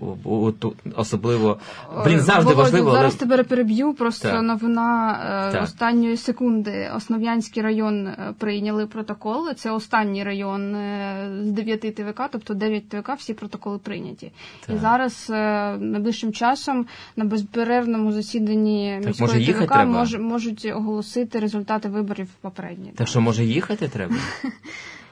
особливо 0.97 1.59
блін, 2.05 2.21
завжди 2.21 2.55
важливо. 2.55 2.89
але- 2.91 2.99
Зараз 2.99 3.15
тебе 3.15 3.43
переб'ю. 3.43 3.95
Просто 3.95 4.29
Так. 4.29 4.43
новина 4.43 5.19
е, 5.49 5.53
Так. 5.53 5.63
останньої 5.63 6.17
секунди. 6.17 6.91
Основ'янський 6.97 7.63
район 7.63 8.07
е, 8.07 8.35
прийняли 8.39 8.87
протокол. 8.87 9.55
Це 9.57 9.71
останній 9.71 10.25
район 10.25 10.75
е, 10.75 11.29
з 11.45 11.51
9 11.51 11.84
ТВК, 11.93 12.23
тобто 12.33 12.55
9 12.55 12.89
ТВК, 12.89 13.11
всі 13.19 13.35
протоколи 13.35 13.79
прийняті. 13.79 14.33
Так. 14.67 14.77
І 14.77 14.79
зараз 14.79 15.27
е, 15.31 15.77
найближчим 15.81 16.33
часом 16.33 16.87
на 17.17 17.25
безперервному 17.25 18.13
засіданні 18.13 18.99
Так, 19.03 19.07
міської 19.07 19.47
може, 19.47 19.53
ТВК 19.67 19.85
мож- 19.87 20.19
можуть 20.19 20.65
оголосити 20.65 21.39
результати 21.39 21.89
виборів 21.89 22.29
попередні. 22.41 22.93
Так 22.97 23.09
що 23.09 23.21
може 23.21 23.45
їхати 23.45 23.89
треба? 23.89 24.17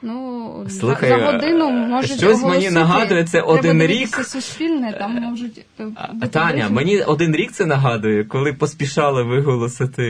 Ну 0.02 0.64
за- 0.66 0.80
Слухай, 0.80 1.08
за 1.10 1.16
годину 1.16 1.70
можуть 1.70 2.12
щось 2.18 2.42
мені 2.42 2.70
нагадує, 2.70 3.24
це 3.24 3.30
Треба 3.30 3.52
один 3.52 3.82
рік. 3.82 4.16
суспільне, 4.24 4.92
там 4.98 5.14
можуть 5.14 5.58
е, 5.80 5.84
бути 6.12 6.28
Таня, 6.28 6.68
мені 6.68 7.00
один 7.02 7.36
рік 7.36 7.52
це 7.52 7.66
нагадує, 7.66 8.24
коли 8.24 8.52
поспішали 8.52 9.22
виголосити 9.22 10.02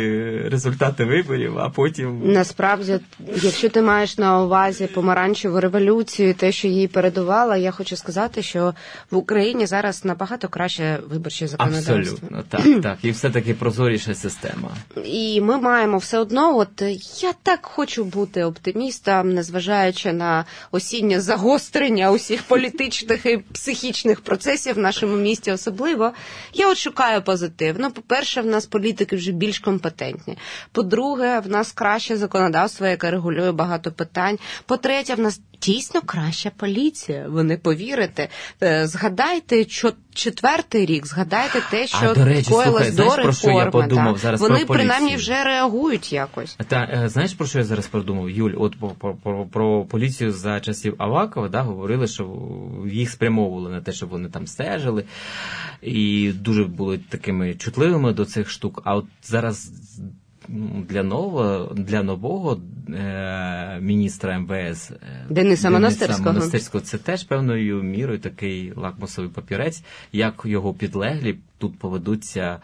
результати 0.50 1.04
виборів, 1.04 1.58
а 1.58 1.68
потім 1.68 2.20
Насправді, 2.32 2.98
якщо 3.42 3.68
ти 3.68 3.82
маєш 3.82 4.18
на 4.18 4.42
увазі 4.42 4.86
помаранчеву 4.86 5.60
революцію, 5.60 6.28
і 6.28 6.32
те, 6.32 6.52
що 6.52 6.68
її 6.68 6.88
передувала, 6.88 7.56
я 7.56 7.70
хочу 7.70 7.96
сказати, 7.96 8.42
що 8.42 8.74
в 9.10 9.16
Україні 9.16 9.66
зараз 9.66 10.04
набагато 10.04 10.48
краще 10.48 10.98
виборче 11.10 11.46
законодавство. 11.48 11.94
абсолютно 11.96 12.42
так, 12.48 12.60
так, 12.82 12.98
і 13.02 13.10
все 13.10 13.30
таки 13.30 13.54
прозоріша 13.54 14.14
система. 14.14 14.68
І 15.04 15.40
ми 15.40 15.58
маємо 15.58 15.98
все 15.98 16.18
одно, 16.18 16.58
от 16.58 16.82
я 17.22 17.32
так 17.42 17.58
хочу 17.62 18.04
бути 18.04 18.44
оптимістом, 18.44 19.34
незважаючи 19.34 19.81
на 20.04 20.44
осіннє 20.70 21.20
загострення 21.20 22.10
усіх 22.10 22.42
політичних 22.42 23.26
і 23.26 23.36
психічних 23.38 24.20
процесів 24.20 24.74
в 24.74 24.78
нашому 24.78 25.16
місті, 25.16 25.52
особливо. 25.52 26.12
Я 26.54 26.70
от 26.70 26.78
шукаю 26.78 27.22
позитив. 27.22 27.76
Ну, 27.78 27.90
по-перше, 27.90 28.40
в 28.40 28.46
нас 28.46 28.66
політики 28.66 29.16
вже 29.16 29.32
більш 29.32 29.58
компетентні. 29.58 30.38
По-друге, 30.72 31.40
в 31.40 31.48
нас 31.48 31.72
краще 31.72 32.16
законодавство, 32.16 32.86
яке 32.86 33.10
регулює 33.10 33.52
багато 33.52 33.92
питань. 33.92 34.38
По-третє, 34.66 35.14
в 35.14 35.20
нас 35.20 35.40
дійсно 35.62 36.00
краща 36.00 36.50
поліція. 36.56 37.26
Ви 37.28 37.42
не 37.42 37.56
повірите. 37.56 38.28
Е, 38.62 38.86
Згадайте, 38.86 39.64
що 39.68 39.92
четвертий 40.14 40.86
рік, 40.86 41.06
згадайте 41.06 41.62
те, 41.70 41.86
що 41.86 42.14
коїлось 42.48 42.94
до 42.94 43.02
знаєш, 43.02 43.14
про 43.22 43.32
що 43.32 43.50
я 43.50 43.64
реформи. 43.64 43.88
подумав 43.88 44.18
зараз 44.18 44.40
Вони 44.40 44.64
про 44.64 44.74
принаймні 44.74 45.16
вже 45.16 45.44
реагують 45.44 46.12
якось. 46.12 46.56
Та 46.68 46.88
е, 47.04 47.08
знаєш 47.08 47.34
про 47.34 47.46
що 47.46 47.58
я 47.58 47.64
зараз 47.64 47.86
подумав? 47.86 48.30
Юль, 48.30 48.52
от 48.58 48.78
про, 48.78 48.88
про, 48.90 49.14
про, 49.14 49.44
про 49.72 49.84
поліцію 49.84 50.32
за 50.32 50.60
часів 50.60 50.94
Авакова, 50.98 51.48
да, 51.48 51.62
говорили, 51.62 52.06
що 52.06 52.28
їх 52.90 53.10
спрямовували 53.10 53.70
на 53.70 53.80
те, 53.80 53.92
щоб 53.92 54.08
вони 54.08 54.28
там 54.28 54.46
стежили, 54.46 55.04
і 55.82 56.32
дуже 56.32 56.64
були 56.64 56.98
такими 56.98 57.54
чутливими 57.54 58.12
до 58.12 58.24
цих 58.24 58.50
штук. 58.50 58.82
А 58.84 58.96
от 58.96 59.06
зараз 59.22 59.72
ну, 60.48 60.84
для 60.88 61.02
нового 61.02 61.74
для 61.74 62.02
нового 62.02 62.60
е, 62.88 63.78
міністра 63.80 64.38
МВС 64.38 64.94
е, 64.94 65.26
Дениса 65.30 65.70
Монастирського. 65.70 66.32
Монастирського 66.32 66.84
це 66.84 66.98
теж 66.98 67.24
певною 67.24 67.82
мірою 67.82 68.18
такий 68.18 68.72
лакмусовий 68.76 69.30
папірець, 69.30 69.84
як 70.12 70.42
його 70.44 70.74
підлеглі 70.74 71.38
тут 71.58 71.78
поведуться 71.78 72.60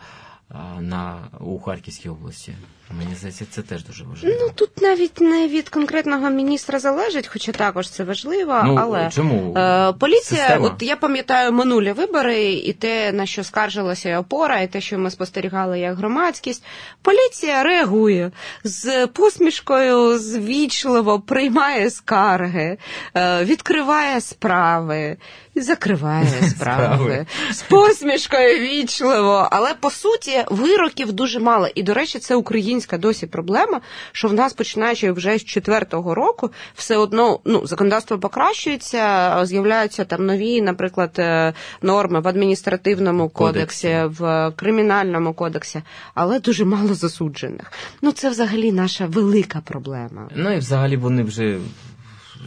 на 0.81 1.19
у 1.41 1.59
Харківській 1.59 2.09
області. 2.09 2.53
Мені 2.91 3.15
здається, 3.15 3.45
це 3.51 3.63
теж 3.63 3.85
дуже 3.85 4.05
важливо. 4.05 4.37
Ну 4.41 4.51
тут 4.55 4.71
навіть 4.83 5.21
не 5.21 5.49
від 5.49 5.69
конкретного 5.69 6.31
міністра 6.31 6.79
залежить, 6.79 7.27
хоча 7.27 7.53
також 7.53 7.91
це 7.91 8.05
важливо. 8.05 8.63
Ну, 8.65 8.77
але 8.81 9.11
чому 9.11 9.55
е, 9.57 9.93
поліція, 9.93 10.41
Система? 10.41 10.67
от 10.67 10.83
я 10.83 10.97
пам'ятаю 10.97 11.53
минулі 11.53 11.93
вибори, 11.93 12.53
і 12.53 12.73
те 12.73 13.13
на 13.13 13.27
що 13.27 13.45
скаржилася 13.45 14.19
опора, 14.19 14.61
і 14.61 14.67
те, 14.67 14.81
що 14.81 14.99
ми 14.99 15.11
спостерігали 15.11 15.81
як 15.81 15.97
громадськість. 15.97 16.65
Поліція 17.03 17.63
реагує 17.63 18.31
з 18.65 19.07
посмішкою, 19.07 20.19
звічливо 20.19 21.21
приймає 21.21 21.91
скарги, 21.91 22.79
е, 23.15 23.45
відкриває 23.45 24.21
справи. 24.21 25.17
Закриває 25.63 26.27
справи 26.51 27.27
з 27.53 27.63
посмішкою 27.63 28.59
вічливо. 28.59 29.49
Але 29.51 29.75
по 29.75 29.91
суті 29.91 30.45
вироків 30.51 31.13
дуже 31.13 31.41
мало. 31.41 31.69
І 31.75 31.83
до 31.83 31.95
речі, 31.95 32.19
це 32.19 32.35
українська 32.35 32.99
досі 32.99 33.27
проблема, 33.27 33.81
що 34.13 34.29
в 34.29 34.35
нас, 34.35 34.53
починаючи 34.53 35.13
вже 35.13 35.39
з 35.39 35.45
четвертого 35.45 36.15
року, 36.15 36.51
все 36.75 36.97
одно 36.97 37.41
ну 37.45 37.67
законодавство 37.67 38.19
покращується, 38.19 39.41
з'являються 39.47 40.05
там 40.05 40.27
нові, 40.27 40.63
наприклад, 40.63 41.11
е, 41.19 41.53
норми 41.83 42.21
в 42.21 42.29
адміністративному 42.29 43.29
кодексі, 43.29 43.89
Кодексі. 43.89 44.23
в 44.23 44.53
кримінальному 44.57 45.35
кодексі, 45.35 45.83
але 46.15 46.41
дуже 46.41 46.65
мало 46.65 46.95
засуджених. 46.95 47.73
Ну 48.03 48.13
це 48.13 48.31
взагалі 48.31 48.73
наша 48.73 49.07
велика 49.07 49.61
проблема. 49.65 50.29
Ну 50.35 50.53
і 50.53 50.59
взагалі 50.59 50.97
вони 50.97 51.23
вже 51.23 51.59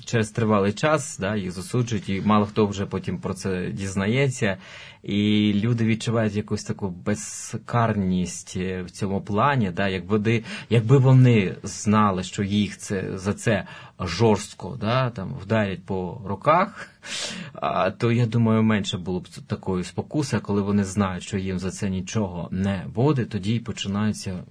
через 0.06 0.32
тривалий 0.32 0.74
час 0.74 1.18
да, 1.20 1.36
їх 1.36 1.52
засуджують, 1.52 2.10
і 2.10 2.22
мало 2.22 2.46
хто 2.46 2.66
вже 2.68 2.86
потім 2.86 3.18
про 3.18 3.34
це 3.34 3.68
дізнається. 3.72 4.58
І 5.04 5.54
люди 5.56 5.86
відчувають 5.86 6.36
якусь 6.36 6.64
таку 6.64 6.90
безкарність 6.90 8.54
е, 8.58 8.84
в 8.84 8.92
цьому 8.92 9.22
плані, 9.22 9.72
да, 9.72 9.88
якби, 9.88 10.44
якби 10.70 10.98
вони 10.98 11.56
знали, 11.64 12.24
що 12.24 12.44
їх 12.44 12.78
це 12.78 13.18
за 13.18 13.34
це 13.34 13.66
жорстко 14.08 14.78
да, 14.82 15.10
там, 15.10 15.34
вдарять 15.44 15.84
по 15.84 16.22
руках, 16.26 16.88
то 17.98 18.12
я 18.12 18.26
думаю, 18.26 18.64
менше 18.64 18.98
було 18.98 19.20
б 19.20 19.28
такої 19.48 19.84
спокуси, 19.84 20.40
коли 20.40 20.62
вони 20.62 20.84
знають, 20.84 21.24
що 21.24 21.38
їм 21.38 21.60
за 21.60 21.72
це 21.72 21.90
нічого 21.90 22.48
не 22.52 22.86
буде, 22.96 23.26
тоді 23.26 23.56
й 23.56 23.60
починаються 23.60 24.44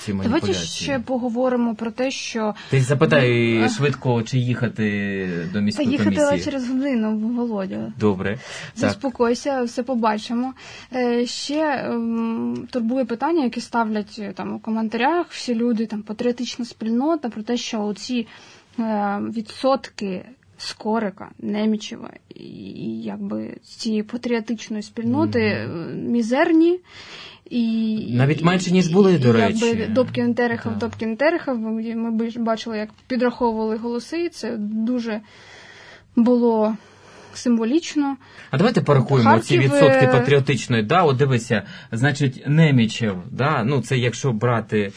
ці 0.00 0.12
Давайте 0.12 0.30
маніпуляції. 0.30 0.64
ще 0.64 0.98
поговоримо 0.98 1.74
про 1.74 1.90
те, 1.90 2.10
що 2.10 2.54
Ти 2.70 2.80
запитай 2.80 3.68
швидко, 3.68 4.22
чи 4.22 4.38
їхати 4.38 5.46
до 5.46 5.52
та 5.52 5.60
міської 5.60 5.88
їхати 5.88 6.16
комісії. 6.16 6.44
через 6.44 6.68
годину, 6.68 7.18
Володя. 7.18 7.92
Добре. 7.98 8.38
Заспокойся, 8.76 9.62
все 9.62 9.82
побачимо. 9.82 10.54
Е, 10.94 11.26
ще 11.26 11.84
ем, 11.84 12.68
турбує 12.70 13.04
питання, 13.04 13.44
які 13.44 13.60
ставлять 13.60 14.16
е, 14.18 14.32
там 14.32 14.54
у 14.54 14.58
коментарях 14.58 15.26
всі 15.30 15.54
люди, 15.54 15.86
там 15.86 16.02
патріотична 16.02 16.64
спільнота, 16.64 17.28
про 17.28 17.42
те, 17.42 17.56
що 17.56 17.82
оці 17.82 18.14
е, 18.18 18.26
відсотки 18.78 20.24
Скорика, 20.58 21.30
Немічева 21.38 22.10
і, 22.34 22.44
і 22.44 23.02
якби 23.02 23.56
цієї 23.62 24.02
патріотичної 24.02 24.82
спільноти 24.82 25.40
е, 25.40 25.68
мізерні. 25.94 26.80
І, 27.50 28.14
Навіть 28.14 28.42
менше, 28.42 28.70
ніж 28.70 28.88
були, 28.88 29.18
до 29.18 29.28
і, 29.28 29.32
речі. 29.32 29.66
Якби 29.66 29.86
Добкін 29.86 30.34
Терехов. 30.34 30.78
Добкін 30.78 31.16
Терехов, 31.16 31.58
ми 31.58 32.30
бачили, 32.36 32.78
як 32.78 32.88
підраховували 33.06 33.76
голоси. 33.76 34.28
Це 34.28 34.56
дуже 34.58 35.20
було 36.16 36.76
символічно. 37.38 38.16
А 38.50 38.56
давайте 38.58 38.80
порахуємо 38.80 39.38
ці 39.38 39.58
відсотки 39.58 40.04
е, 40.04 40.06
патріотичної. 40.12 40.82
Да, 40.82 41.02
от 41.02 41.16
дивися, 41.16 41.62
значить, 41.92 42.42
Немічев, 42.46 43.16
да, 43.30 43.64
ну 43.64 43.80
це 43.82 43.96
якщо 43.98 44.32
брати 44.32 44.92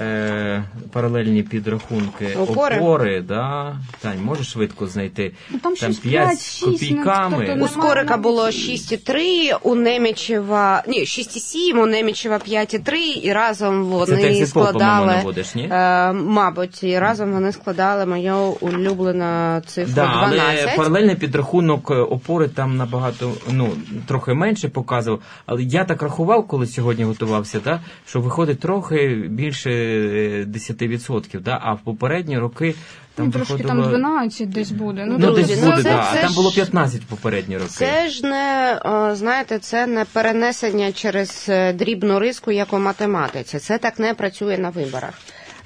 е, 0.00 0.64
паралельні 0.92 1.42
підрахунки 1.42 2.36
Опори. 2.40 2.76
опори, 2.76 3.20
да, 3.28 3.76
Тань, 4.00 4.22
можеш 4.22 4.46
швидко 4.52 4.86
знайти 4.86 5.32
Ну, 5.50 5.58
там 5.58 5.74
там 5.74 5.94
5 5.94 6.02
5, 6.02 6.40
з 6.40 6.60
копійками. 6.64 7.36
ну, 7.40 7.44
тобто 7.46 7.64
У 7.64 7.68
Скорика 7.68 8.16
було 8.16 8.46
6,3, 8.46 9.56
у 9.62 9.74
Немічева 9.74 10.82
ні, 10.88 11.00
6,7, 11.00 11.82
у 11.82 11.86
Немічева 11.86 12.36
5,3, 12.36 12.94
і 13.22 13.32
разом 13.32 13.82
Це 13.82 14.06
ти 14.06 14.12
вони 14.12 14.22
по-моєму, 14.22 14.46
складали. 14.46 15.06
наводиш, 15.06 15.54
ні? 15.54 15.68
Е, 15.72 16.12
мабуть, 16.12 16.82
і 16.82 16.98
разом 16.98 17.32
вони 17.32 17.52
складали 17.52 18.06
мою 18.06 18.36
улюблену 18.60 19.60
цифру 19.66 19.92
Да, 19.94 20.06
12. 20.06 20.64
але 20.66 20.76
паралельний 20.76 21.16
підрахунок 21.16 21.81
е, 21.90 21.94
опори 21.94 22.48
там 22.48 22.76
набагато 22.76 23.32
ну 23.50 23.72
трохи 24.06 24.34
менше 24.34 24.68
показував. 24.68 25.20
Але 25.46 25.62
я 25.62 25.84
так 25.84 26.02
рахував, 26.02 26.46
коли 26.46 26.66
сьогодні 26.66 27.04
готувався, 27.04 27.60
да, 27.64 27.80
що 28.06 28.20
виходить 28.20 28.60
трохи 28.60 29.26
більше 29.28 29.70
е, 29.70 30.44
10%, 30.44 31.40
да, 31.40 31.60
а 31.62 31.72
в 31.72 31.80
попередні 31.80 32.38
роки 32.38 32.74
там 33.14 33.26
ну, 33.26 33.32
трошки 33.32 33.54
виходило... 33.54 33.82
там 33.82 33.90
12 33.90 34.48
десь 34.50 34.70
буде. 34.70 35.04
Ну, 35.06 35.18
Ну, 35.18 35.26
тобто 35.26 35.42
десь 35.42 35.60
буде, 35.60 35.76
ну, 35.76 35.82
це- 35.82 35.82
да. 35.82 36.08
а 36.12 36.16
там 36.16 36.34
було 36.34 36.52
15 36.52 37.06
попередні 37.06 37.56
роки. 37.56 37.70
Це 37.70 38.08
ж 38.08 38.26
не 38.26 38.80
е, 38.84 39.14
знаєте, 39.16 39.58
це 39.58 39.86
не 39.86 40.04
перенесення 40.04 40.92
через 40.92 41.46
е, 41.48 41.72
дрібну 41.72 42.18
риску, 42.18 42.52
як 42.52 42.72
у 42.72 42.78
математиці. 42.78 43.58
Це 43.58 43.78
так 43.78 43.98
не 43.98 44.14
працює 44.14 44.58
на 44.58 44.70
виборах. 44.70 45.14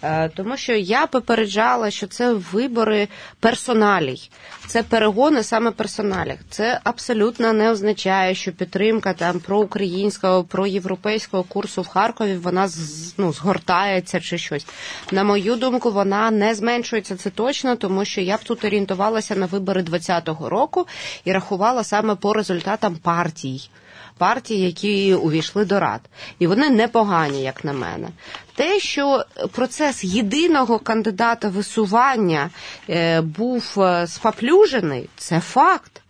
Е, 0.02 0.28
Тому 0.28 0.56
що 0.56 0.72
я 0.72 1.06
попереджала, 1.06 1.90
що 1.90 2.06
це 2.06 2.32
вибори 2.32 3.09
персоналій, 3.40 4.30
це 4.66 4.82
перегони 4.82 5.42
саме 5.42 5.70
персоналів. 5.70 6.38
Це 6.50 6.80
абсолютно 6.85 7.52
не 7.52 7.70
означає, 7.70 8.35
що 8.35 8.52
підтримка 8.52 9.12
там 9.12 9.40
проукраїнського, 9.40 10.44
проєвропейського 10.44 11.42
курсу 11.42 11.82
в 11.82 11.87
Харкові 11.87 12.37
вона 12.37 12.68
ну, 13.18 13.32
згортається 13.32 14.20
чи 14.20 14.38
щось. 14.38 14.66
На 15.12 15.24
мою 15.24 15.56
думку, 15.56 15.90
вона 15.90 16.30
не 16.30 16.54
зменшується. 16.54 17.16
Це 17.16 17.30
точно, 17.30 17.76
тому 17.76 18.04
що 18.04 18.20
я 18.20 18.37
б 18.37 18.44
тут 18.44 18.64
орієнтувалася 18.64 19.37
на 19.37 19.46
вибори 19.46 19.82
2020 19.82 20.50
року 20.50 20.87
і 21.24 21.32
рахувала 21.32 21.85
саме 21.85 22.14
по 22.14 22.32
результатам 22.32 22.96
партій. 22.96 23.70
Партії, 24.18 24.66
які 24.66 25.14
увійшли 25.14 25.64
до 25.64 25.80
рад, 25.80 26.00
і 26.38 26.46
вони 26.46 26.70
непогані, 26.70 27.42
як 27.42 27.64
на 27.64 27.72
мене. 27.72 28.09
Те, 28.56 28.80
що 28.80 29.24
процес 29.52 30.04
єдиного 30.04 30.78
кандидата 30.78 31.48
висування 31.48 32.50
е, 32.90 33.20
був 33.20 33.62
спаплюжений, 33.62 34.06
сфаплюжений, 34.06 35.08
це 35.16 35.40
факт. 35.40 36.02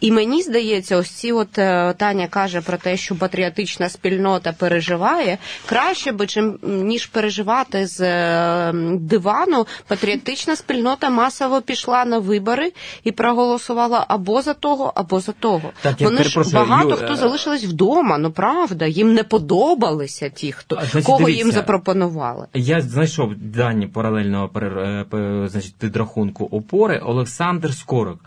І 0.00 0.12
мені 0.12 0.42
здається, 0.42 0.96
ось 0.96 1.10
ці 1.10 1.32
от 1.32 1.58
е, 1.58 1.94
Таня 1.98 2.26
каже 2.26 2.60
про 2.60 2.76
те, 2.76 2.96
що 2.96 3.14
патріотична 3.14 3.88
спільнота 3.88 4.52
переживає. 4.52 5.38
Краще 5.66 6.12
би, 6.12 6.26
чим 6.26 6.58
ніж 6.62 7.06
переживати 7.06 7.86
з 7.86 8.00
е, 8.00 8.72
дивану, 8.94 9.66
патріотична 9.88 10.56
спільнота 10.56 11.10
масово 11.10 11.60
пішла 11.62 12.04
на 12.04 12.18
вибори 12.18 12.72
і 13.04 13.12
проголосувала 13.12 14.04
або 14.08 14.42
за 14.42 14.54
того, 14.54 14.92
або 14.94 15.20
за 15.20 15.32
того. 15.32 15.70
Так, 15.82 16.00
Вони 16.00 16.22
ж 16.24 16.40
багато 16.54 16.90
Ю, 16.90 16.96
хто 16.96 17.12
е, 17.12 17.16
залишились 17.16 17.64
вдома. 17.64 18.18
Ну 18.18 18.30
правда, 18.30 18.86
їм 18.86 19.14
не 19.14 19.22
подобалися 19.22 20.28
ті, 20.28 20.52
хто 20.52 20.76
А, 20.76 20.84
значить, 20.84 21.06
кого 21.06 21.18
дивіться. 21.18 21.44
їм 21.44 21.52
запропонували. 21.52 22.46
Я 22.54 22.80
знайшов 22.80 23.34
дані 23.36 23.86
паралельного 23.86 24.50
значить, 25.48 25.74
підрахунку 25.74 26.44
опори. 26.44 26.98
Олександр 26.98 27.74
Скорик. 27.74 28.18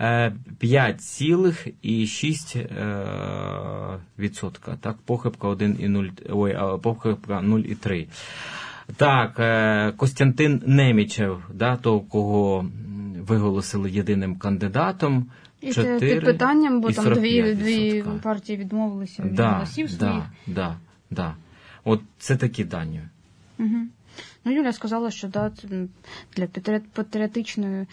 Е, 0.00 0.32
5,6 0.60 2.58
е, 2.58 3.98
відсотка. 4.18 4.76
Так, 4.80 4.96
похибка 4.96 5.48
1,0, 5.48 6.10
ой, 6.30 6.80
похибка 6.80 7.40
0,3. 7.40 8.06
Так, 8.96 9.38
е, 9.38 9.92
Костянтин 9.96 10.62
Немічев, 10.66 11.42
да, 11.54 11.76
того, 11.76 12.00
кого 12.00 12.66
виголосили 13.20 13.90
єдиним 13.90 14.36
кандидатом. 14.36 15.26
І 15.60 15.72
це 15.72 15.82
4 15.82 16.14
під 16.14 16.24
питанням, 16.24 16.80
бо 16.80 16.92
там 16.92 17.12
дві, 17.12 17.54
дві 17.54 18.04
партії 18.22 18.58
відмовилися 18.58 19.22
від 19.22 19.34
да, 19.34 19.50
голосів 19.50 19.90
своїх. 19.90 20.14
да, 20.14 20.26
да, 20.46 20.76
да. 21.10 21.34
От 21.84 22.00
це 22.18 22.36
такі 22.36 22.64
дані. 22.64 23.00
Угу. 23.58 23.78
Ну, 24.44 24.52
Юля 24.52 24.72
сказала, 24.72 25.10
що 25.10 25.28
да, 25.28 25.52
для 26.36 26.44
патріот- 26.44 26.82
патріотичної. 26.92 27.86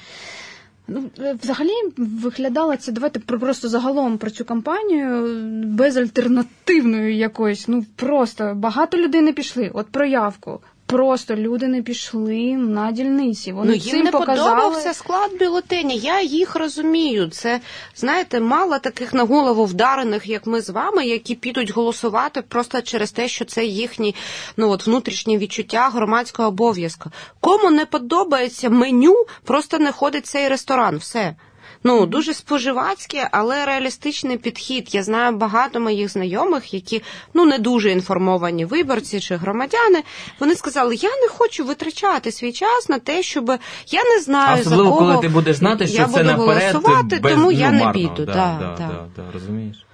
Ну, 0.87 1.03
е, 1.19 1.37
взагалі 1.41 1.71
виглядало 1.97 2.75
це, 2.75 2.91
давайте 2.91 3.19
просто 3.19 3.69
загалом 3.69 4.17
про 4.17 4.29
цю 4.29 4.45
кампанію 4.45 5.35
безальтернативною 5.65 7.15
якоюсь. 7.15 7.67
Ну 7.67 7.85
просто 7.95 8.53
багато 8.55 8.97
людей 8.97 9.21
не 9.21 9.33
пішли. 9.33 9.71
От 9.73 9.87
про 9.87 10.05
явку. 10.05 10.59
Просто 10.91 11.35
люди 11.35 11.67
не 11.67 11.81
пішли 11.81 12.57
на 12.57 12.91
дільниці. 12.91 13.51
Вони 13.51 13.67
ну, 13.67 13.75
їм 13.75 13.95
цим 13.95 14.03
не 14.05 14.11
показали... 14.11 14.49
подобався 14.49 14.93
склад 14.93 15.31
бюлетені. 15.39 15.97
Я 15.97 16.21
їх 16.21 16.55
розумію. 16.55 17.29
Це 17.29 17.59
знаєте, 17.95 18.39
мало 18.39 18.79
таких 18.79 19.13
на 19.13 19.23
голову 19.23 19.65
вдарених, 19.65 20.27
як 20.27 20.47
ми 20.47 20.61
з 20.61 20.69
вами, 20.69 21.05
які 21.05 21.35
підуть 21.35 21.71
голосувати 21.71 22.41
просто 22.41 22.81
через 22.81 23.11
те, 23.11 23.27
що 23.27 23.45
це 23.45 23.65
їхні 23.65 24.15
ну 24.57 24.69
от 24.69 24.87
внутрішні 24.87 25.37
відчуття 25.37 25.89
громадського 25.89 26.47
обов'язку. 26.47 27.09
Кому 27.39 27.71
не 27.71 27.85
подобається 27.85 28.69
меню, 28.69 29.25
просто 29.43 29.79
не 29.79 29.91
ходить 29.91 30.25
цей 30.25 30.47
ресторан. 30.47 30.97
Все. 30.97 31.35
Ну 31.83 32.05
дуже 32.05 32.33
споживацьке, 32.33 33.29
але 33.31 33.65
реалістичний 33.65 34.37
підхід. 34.37 34.95
Я 34.95 35.03
знаю 35.03 35.37
багато 35.37 35.79
моїх 35.79 36.09
знайомих, 36.09 36.73
які 36.73 37.01
ну 37.33 37.45
не 37.45 37.57
дуже 37.57 37.91
інформовані 37.91 38.65
виборці 38.65 39.19
чи 39.19 39.35
громадяни. 39.35 40.03
Вони 40.39 40.55
сказали: 40.55 40.95
я 40.95 41.09
не 41.09 41.27
хочу 41.29 41.65
витрачати 41.65 42.31
свій 42.31 42.51
час 42.51 42.89
на 42.89 42.99
те, 42.99 43.23
щоб 43.23 43.49
я 43.87 44.03
не 44.03 44.21
знаю 44.21 44.61
Особливо, 44.61 44.83
за 44.83 44.89
кого 44.89 44.99
коли 44.99 45.21
ти 45.21 45.27
будеш 45.27 45.55
знати, 45.55 45.87
що 45.87 45.97
я 45.97 46.05
це 46.05 46.23
буду 46.23 46.23
наперед 46.23 46.75
голосувати, 46.75 47.19
без, 47.19 47.33
тому 47.33 47.51
я 47.51 47.71
ну, 47.71 47.77
не 47.77 47.83
марно. 47.85 48.01
піду. 48.01 48.25
Да, 48.25 48.33
Да, 48.33 48.57
да, 48.59 48.75
да. 48.77 48.87
да, 48.87 49.07
да, 49.15 49.31
розумієш? 49.33 49.85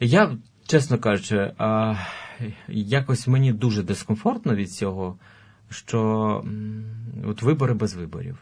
Я, 0.00 0.30
чесно 0.66 0.98
кажучи, 0.98 1.52
а, 1.58 1.94
якось 2.68 3.26
мені 3.26 3.52
дуже 3.52 3.82
дискомфортно 3.82 4.54
від 4.54 4.72
цього, 4.72 5.18
що 5.70 6.44
от 7.28 7.42
вибори 7.42 7.74
без 7.74 7.94
виборів. 7.94 8.38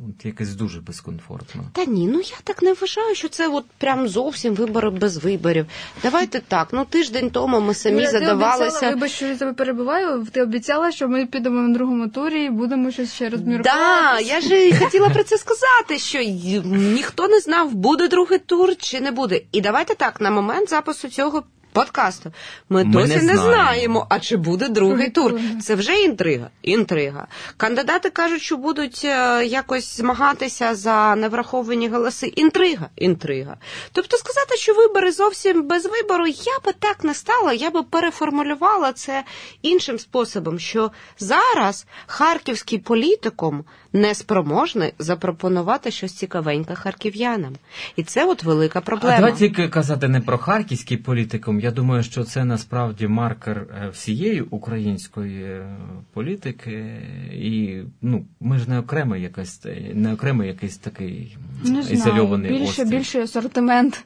От 0.00 0.24
якось 0.26 0.54
дуже 0.54 0.80
безкомфортно. 0.80 1.64
Та 1.72 1.84
ні, 1.84 2.06
ну 2.06 2.18
я 2.20 2.36
так 2.44 2.62
не 2.62 2.72
вважаю, 2.72 3.14
що 3.14 3.28
це 3.28 3.48
от 3.48 3.64
прям 3.78 4.08
зовсім 4.08 4.54
вибори 4.54 4.90
без 4.90 5.16
виборів. 5.16 5.66
Давайте 6.02 6.40
так. 6.40 6.68
Ну 6.72 6.84
тиждень 6.84 7.30
тому 7.30 7.60
ми 7.60 7.74
самі 7.74 7.96
Юля, 7.96 8.06
Ти 8.06 8.18
задавалися. 8.18 8.64
обіцяла, 8.66 8.92
вибач, 8.94 9.12
що 9.12 9.26
я 9.26 9.36
тебе 9.36 9.52
перебиваю. 9.52 10.26
Ти 10.32 10.42
обіцяла, 10.42 10.92
що 10.92 11.08
ми 11.08 11.26
підемо 11.26 11.60
на 11.68 11.74
другому 11.74 12.08
турі 12.08 12.44
і 12.44 12.50
будемо 12.50 12.90
щось 12.90 13.14
ще 13.14 13.28
розмірковувати. 13.28 13.78
Да, 13.78 14.20
я 14.20 14.40
ж 14.40 14.68
і 14.68 14.74
хотіла 14.76 15.08
про 15.08 15.24
це 15.24 15.38
сказати, 15.38 15.98
що 15.98 16.22
ніхто 16.64 17.28
не 17.28 17.40
знав, 17.40 17.74
буде 17.74 18.08
другий 18.08 18.38
тур 18.38 18.76
чи 18.76 19.00
не 19.00 19.10
буде. 19.10 19.40
І 19.52 19.60
давайте 19.60 19.94
так, 19.94 20.20
на 20.20 20.30
момент 20.30 20.70
запису 20.70 21.08
цього 21.08 21.42
подкасту 21.76 22.32
ми, 22.68 22.84
Ми 22.84 22.92
досі 22.92 23.16
не 23.16 23.22
не, 23.22 23.22
знаємо. 23.22 23.42
знаємо, 23.42 24.06
а 24.08 24.20
чи 24.20 24.36
буде 24.36 24.68
другий 24.68 25.10
тур. 25.10 25.40
Це 25.62 25.74
вже 25.74 25.94
інтрига. 26.02 26.50
Інтрига. 26.62 27.26
Кандидати 27.56 28.10
кажуть, 28.10 28.42
що 28.42 28.56
будуть 28.56 29.00
е, 29.04 29.44
якось 29.46 29.96
змагатися 29.96 30.74
за 30.74 31.16
невраховані 31.16 31.88
голоси. 31.88 32.26
Інтрига. 32.26 32.88
Інтрига. 32.96 33.56
Тобто 33.92 34.16
сказати, 34.16 34.56
що 34.56 34.74
вибори 34.74 35.12
зовсім 35.12 35.62
без 35.62 35.86
вибору, 35.86 36.26
я 36.26 36.58
би 36.64 36.72
так 36.78 37.04
не 37.04 37.14
стала, 37.14 37.52
я 37.52 37.70
би 37.70 37.82
переформулювала 37.82 38.92
це 38.92 39.24
іншим 39.62 39.98
способом, 39.98 40.58
що 40.58 40.90
зараз 41.18 41.86
харківський 42.06 42.78
політикум 42.78 43.64
не 43.96 44.14
спроможний 44.14 44.92
запропонувати 44.98 45.90
щось 45.90 46.12
цікавеньке 46.12 46.74
харків'янам. 46.74 47.52
І 47.96 48.02
це 48.02 48.24
от 48.24 48.42
велика 48.42 48.80
проблема. 48.80 49.14
А 49.16 49.18
давайте 49.18 49.38
тільки 49.38 49.68
казати 49.68 50.08
не 50.08 50.20
про 50.20 50.38
харківський 50.38 50.96
політикум. 50.96 51.60
Я 51.60 51.70
думаю, 51.70 52.02
що 52.02 52.24
це 52.24 52.44
насправді 52.44 53.08
маркер 53.08 53.56
е, 53.58 53.88
всієї 53.88 54.40
української 54.40 55.44
е, 55.44 55.76
політики, 56.12 57.02
і 57.32 57.78
ну 58.02 58.24
ми 58.40 58.58
ж 58.58 58.70
не 58.70 58.78
окремо 58.78 59.16
якась 59.16 59.66
не 59.94 60.12
окремо 60.12 60.44
якийсь 60.44 60.76
такий 60.76 61.36
Не 61.64 61.82
знаю, 61.82 61.90
ізольований 61.90 62.50
більше, 62.50 62.64
острів. 62.64 62.88
більший 62.88 63.22
асортимент 63.22 64.04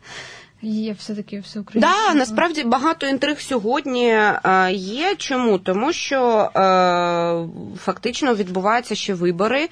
є 0.63 0.93
все-таки 0.93 1.41
всеукраїнський. 1.41 1.95
Да, 2.09 2.15
насправді 2.15 2.65
багато 2.65 3.07
інтриг 3.07 3.41
сьогодні 3.41 4.07
е, 4.09 4.41
є. 4.73 5.15
Чому? 5.17 5.59
Тому 5.59 5.93
що 5.93 6.51
е, 6.57 7.79
фактично 7.79 8.35
відбуваються 8.35 8.95
ще 8.95 9.15
вибори 9.15 9.69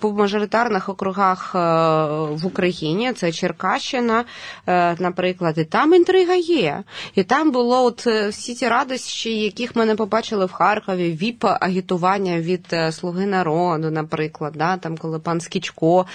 по 0.00 0.12
мажоритарних 0.12 0.88
округах 0.88 1.52
е, 1.54 1.58
в 2.34 2.46
Україні. 2.46 3.12
Це 3.12 3.32
Черкащина, 3.32 4.24
е, 4.66 4.96
наприклад, 4.98 5.58
і 5.58 5.64
там 5.64 5.94
інтрига 5.94 6.34
є. 6.34 6.82
І 7.14 7.22
там 7.22 7.50
було 7.50 7.84
от 7.84 8.06
всі 8.06 8.54
ті 8.54 8.68
радощі, 8.68 9.40
яких 9.40 9.76
ми 9.76 9.84
не 9.84 9.94
побачили 9.94 10.46
в 10.46 10.52
Харкові, 10.52 11.18
віп 11.22 11.44
агітування 11.60 12.40
від 12.40 12.74
Слуги 12.90 13.26
народу, 13.26 13.90
наприклад, 13.90 14.52
да, 14.56 14.76
там 14.76 14.96
коли 14.96 15.18
пан 15.18 15.40
Скічко, 15.40 16.06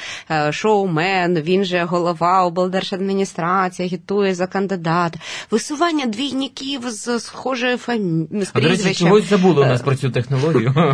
шоумен, 0.51 1.35
він 1.35 1.63
же 1.63 1.83
голова 1.83 2.43
облдержадміністрації, 2.43 3.89
агітує 4.01 4.35
за 4.35 4.47
кандидата, 4.47 5.19
висування 5.51 6.05
двійників 6.05 6.81
з 6.85 7.19
схожою 7.19 7.77
фамі... 7.77 8.27
з 8.31 8.51
А 8.53 8.61
до 8.61 8.69
речі, 8.69 8.95
чогось 8.95 9.29
забули 9.29 9.61
у 9.61 9.65
нас 9.65 9.81
про 9.81 9.95
цю 9.95 10.09
технологію. 10.09 10.73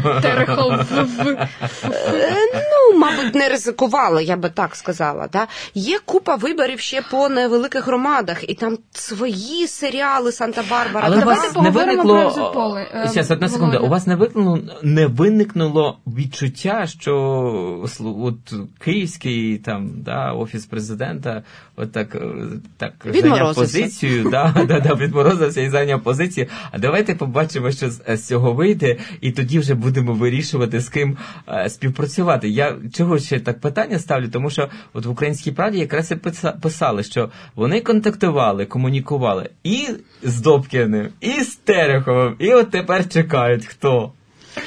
Е, 1.84 2.36
Ну, 2.54 3.00
мабуть, 3.00 3.36
не 3.36 3.50
ризикували, 3.50 4.24
я 4.24 4.38
би 4.38 4.50
так 4.50 4.76
сказала. 4.76 5.28
Да? 5.34 5.48
Є 5.74 6.00
купа 6.06 6.36
виборів 6.36 6.80
ще 6.80 7.02
по 7.12 7.30
невеликих 7.30 7.88
громадах, 7.88 8.50
і 8.50 8.54
там 8.54 8.78
свої 8.92 9.68
серіали 9.68 10.32
Санта-Барбара. 10.32 11.02
Але 11.02 11.18
у 11.18 11.20
Давайте 11.20 11.54
поговоримо 11.54 12.04
про 12.04 12.14
виникло 12.14 12.28
екзитполи, 12.28 12.88
е, 12.94 13.26
одна 13.30 13.50
секунда. 13.50 13.78
У 13.78 13.88
вас 13.88 14.08
не 14.08 14.16
виникнуло 14.16 14.60
не 14.84 15.08
виникнуло 15.08 15.98
відчуття, 16.08 16.86
що 16.88 17.16
от 18.04 18.54
київський 18.80 19.58
там 19.58 19.90
да 19.96 20.32
офіс 20.32 20.66
президента, 20.66 21.44
от 21.76 21.92
так, 21.92 22.16
е, 22.16 22.22
так 22.78 22.97
зайняв 23.06 23.56
позицію, 23.56 24.30
да, 24.30 24.54
да, 24.68 24.80
да, 24.80 24.94
відморозився 24.94 25.62
і 25.62 25.70
зайняв 25.70 26.04
позицію. 26.04 26.48
А 26.72 26.78
давайте 26.78 27.16
побачимо, 27.16 27.72
що 27.72 27.90
з, 27.90 28.02
з 28.08 28.28
цього 28.28 28.54
вийде, 28.54 28.98
і 29.22 29.32
тоді 29.32 29.60
вже 29.60 29.76
будемо 29.76 30.14
вирішувати 30.14 30.80
з 30.80 30.90
ким 30.90 31.18
е, 31.48 31.70
співпрацювати. 31.70 32.50
Я 32.50 32.76
чого 32.94 33.20
ще 33.20 33.40
так 33.40 33.60
питання 33.60 34.00
ставлю, 34.00 34.28
тому 34.28 34.50
що 34.50 34.70
от 34.94 35.06
в 35.06 35.10
українській 35.10 35.52
правді 35.52 35.80
якраз 35.80 36.12
і 36.12 36.16
писали, 36.62 37.04
що 37.04 37.30
вони 37.56 37.82
контактували, 37.82 38.66
комунікували 38.66 39.50
і 39.64 39.88
з 40.24 40.42
Добкіним, 40.42 41.10
і 41.22 41.44
з 41.44 41.56
Тереховим, 41.56 42.36
і 42.40 42.54
от 42.54 42.72
тепер 42.72 43.10
чекають 43.10 43.66
хто. 43.66 44.12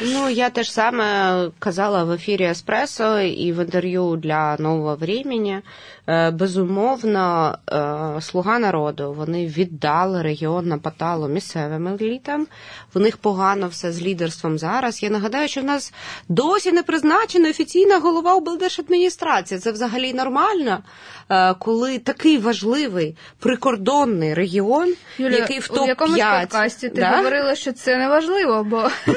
Ну, 0.00 0.28
я 0.30 0.50
теж 0.50 0.72
саме 0.72 1.48
казала 1.58 2.04
в 2.04 2.12
ефірі 2.12 2.44
Еспресо 2.44 3.20
і 3.20 3.52
в 3.52 3.64
інтерв'ю 3.64 4.16
для 4.16 4.56
нового 4.58 4.96
времени. 4.96 5.62
Е, 6.08 6.30
Безумовно, 6.30 7.58
е, 7.72 8.20
слуга 8.20 8.58
народу 8.58 9.14
вони 9.18 9.46
віддали 9.46 10.22
регіон 10.22 10.66
на 10.68 10.78
поталу 10.78 11.28
місцевим 11.28 11.88
елітам. 11.88 12.46
В 12.94 13.00
них 13.00 13.16
погано 13.16 13.68
все 13.68 13.92
з 13.92 14.02
лідерством 14.02 14.58
зараз. 14.58 15.02
Я 15.02 15.10
нагадаю, 15.10 15.48
що 15.48 15.60
в 15.60 15.64
нас 15.64 15.92
досі 16.28 16.72
не 16.72 16.82
призначена 16.82 17.50
офіційна 17.50 17.98
голова 17.98 18.34
облдержадміністрації. 18.34 19.60
Це 19.60 19.72
взагалі 19.72 20.14
нормально, 20.14 20.78
е, 21.30 21.54
коли 21.54 21.98
такий 21.98 22.38
важливий 22.38 23.16
прикордонний 23.38 24.34
регіон, 24.34 24.94
Юля, 25.18 25.36
який 25.36 25.58
в 25.58 25.68
топ 25.68 25.84
у 25.84 25.86
якомусь 25.86 26.20
подкасті 26.40 26.88
ти 26.88 27.04
говорила, 27.16 27.54
що 27.54 27.72
це 27.72 27.96
не 27.96 28.08
важливо, 28.08 28.64
бо 28.64 28.88
Ну, 29.06 29.14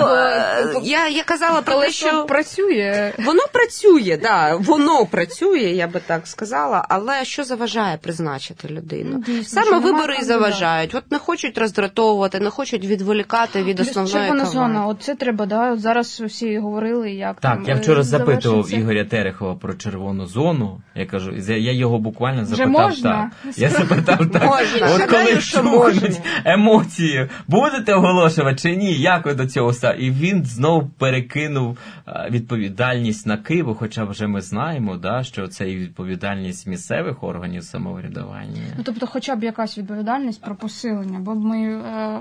е, 0.16 0.80
я, 0.82 1.08
я 1.08 1.24
казала 1.24 1.62
про 1.62 1.80
те, 1.80 1.90
що 1.90 2.24
працює. 2.24 3.12
Воно 3.18 3.42
працює, 3.52 4.18
да, 4.22 4.56
воно 4.56 5.06
працює, 5.06 5.58
я 5.58 5.88
би 5.88 6.00
так 6.06 6.26
сказала, 6.26 6.86
але 6.88 7.24
що 7.24 7.44
заважає 7.44 7.96
призначити 7.96 8.68
людину? 8.68 9.10
Ну, 9.12 9.22
дійсно, 9.34 9.62
Саме 9.62 9.78
вибори 9.78 10.16
і 10.20 10.24
заважають. 10.24 10.94
От 10.94 11.10
не 11.10 11.18
хочуть 11.18 11.58
роздратовувати, 11.58 12.40
не 12.40 12.50
хочуть 12.50 12.84
відволікати 12.84 13.62
від 13.62 13.80
основної 13.80 14.14
Червона 14.16 14.44
зона, 14.44 14.86
от 14.86 15.02
це 15.02 15.14
треба, 15.14 15.46
да. 15.46 15.72
От 15.72 15.80
зараз 15.80 16.20
всі 16.20 16.58
говорили, 16.58 17.10
як 17.10 17.40
Так, 17.40 17.54
там, 17.54 17.64
я 17.66 17.74
е, 17.74 17.78
вчора 17.78 18.02
запитував. 18.02 18.74
Ігоря 18.74 19.04
Терехова 19.04 19.54
про 19.54 19.74
червону 19.74 20.26
зону. 20.26 20.80
Я 20.94 21.06
кажу, 21.06 21.32
я 21.48 21.72
його 21.72 21.98
буквально 21.98 22.42
Вже 22.42 22.56
запитав 22.56 22.72
можна? 22.72 23.30
так. 23.44 23.54
Я 23.56 23.68
запитав 23.68 24.30
так. 24.32 24.44
Можна. 24.44 24.88
От 24.94 25.02
коли 25.10 25.40
що 25.40 25.62
можна. 25.62 26.08
емоції, 26.44 27.28
будете 27.48 27.94
оголошувати 27.94 28.58
чи 28.58 28.76
ні? 28.76 28.94
Як 28.94 29.26
ви 29.26 29.34
до 29.34 29.46
цього 29.46 29.70
ста? 29.70 29.92
І 30.06 30.10
він 30.10 30.44
знов 30.44 30.90
перекинув 30.98 31.78
е, 32.08 32.28
відповідальність 32.30 33.26
на 33.26 33.36
Києву, 33.36 33.74
хоча 33.74 34.04
вже 34.04 34.26
ми 34.26 34.40
знаємо, 34.40 34.96
да, 34.96 35.22
що 35.22 35.48
це 35.48 35.70
і 35.70 35.76
відповідальність 35.76 36.66
місцевих 36.66 37.24
органів 37.24 37.64
самоврядування. 37.64 38.62
Ну, 38.78 38.82
тобто, 38.84 39.06
хоча 39.06 39.36
б 39.36 39.42
якась 39.44 39.78
відповідальність 39.78 40.42
про 40.42 40.54
посилення, 40.54 41.18
бо 41.18 41.34
ми 41.34 41.58
е, 41.58 42.18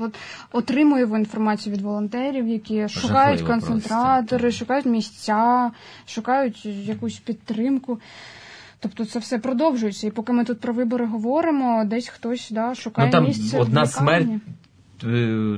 от, 0.00 0.14
отримуємо 0.52 1.18
інформацію 1.18 1.74
від 1.74 1.82
волонтерів, 1.82 2.48
які 2.48 2.88
шукають 2.88 3.44
просто, 3.44 3.66
концентратори, 3.66 4.50
так. 4.50 4.58
шукають 4.58 4.86
місця, 4.86 5.70
шукають 6.06 6.66
якусь 6.66 7.18
підтримку. 7.18 8.00
Тобто 8.80 9.04
це 9.04 9.18
все 9.18 9.38
продовжується. 9.38 10.06
І 10.06 10.10
поки 10.10 10.32
ми 10.32 10.44
тут 10.44 10.60
про 10.60 10.72
вибори 10.72 11.06
говоримо, 11.06 11.84
десь 11.84 12.08
хтось 12.08 12.50
да, 12.50 12.74
шукає 12.74 13.08
Ну 13.08 13.12
там 13.12 13.24
місце. 13.24 13.58
одна 13.58 13.86
смерть. 13.86 14.28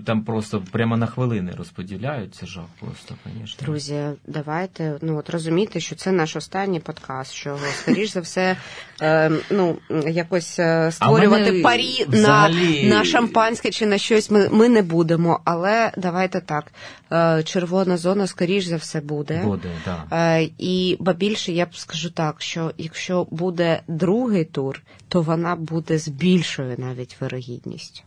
Там 0.07 0.25
просто 0.25 0.63
прямо 0.71 0.97
на 0.97 1.07
хвилини 1.07 1.53
розподіляють. 1.59 2.35
Це 2.35 2.47
жах 2.47 2.65
просто, 2.81 3.15
звісно. 3.25 3.67
Друзі, 3.67 4.05
давайте 4.27 4.99
ну 5.03 5.19
от 5.19 5.31
розуміти, 5.31 5.81
що 5.81 5.97
це 5.97 6.13
наш 6.13 6.37
останній 6.37 6.81
подкаст. 6.81 7.33
Що 7.33 7.59
скоріш 7.83 8.11
за 8.11 8.21
все, 8.21 8.57
е, 9.03 9.31
ну 9.51 9.79
якось 10.09 10.59
е, 10.59 10.93
створювати 10.93 11.51
мене 11.51 11.63
парі 11.63 12.05
взагалі- 12.09 12.89
на, 12.89 12.99
на 12.99 13.05
шампанське 13.05 13.71
чи 13.71 13.87
на 13.87 13.99
щось. 13.99 14.31
Ми, 14.31 14.49
ми 14.49 14.69
не 14.69 14.83
будемо. 14.83 15.41
Але 15.45 15.93
давайте 15.97 16.41
так. 16.41 16.73
Е, 17.13 17.43
червона 17.43 17.97
зона, 17.97 18.27
скоріш 18.27 18.65
за 18.65 18.77
все, 18.77 19.01
буде. 19.01 19.43
Буде, 19.45 19.69
да. 19.85 20.05
Е, 20.13 20.51
І 20.59 20.97
ба 21.01 21.13
більше 21.13 21.53
я 21.53 21.67
б 21.67 21.77
скажу 21.77 22.11
так, 22.11 22.43
що 22.43 22.73
якщо 22.79 23.27
буде 23.31 23.81
другий 23.89 24.45
тур, 24.45 24.83
то 25.09 25.23
вона 25.23 25.57
буде 25.57 25.99
з 25.99 26.09
більшою 26.09 26.75
навіть 26.79 27.17
вирогідністю. 27.21 28.03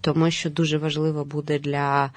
Тому 0.00 0.30
що 0.30 0.50
дуже 0.50 0.78
важливо 0.78 1.24
буде 1.24 1.58
для 1.58 2.10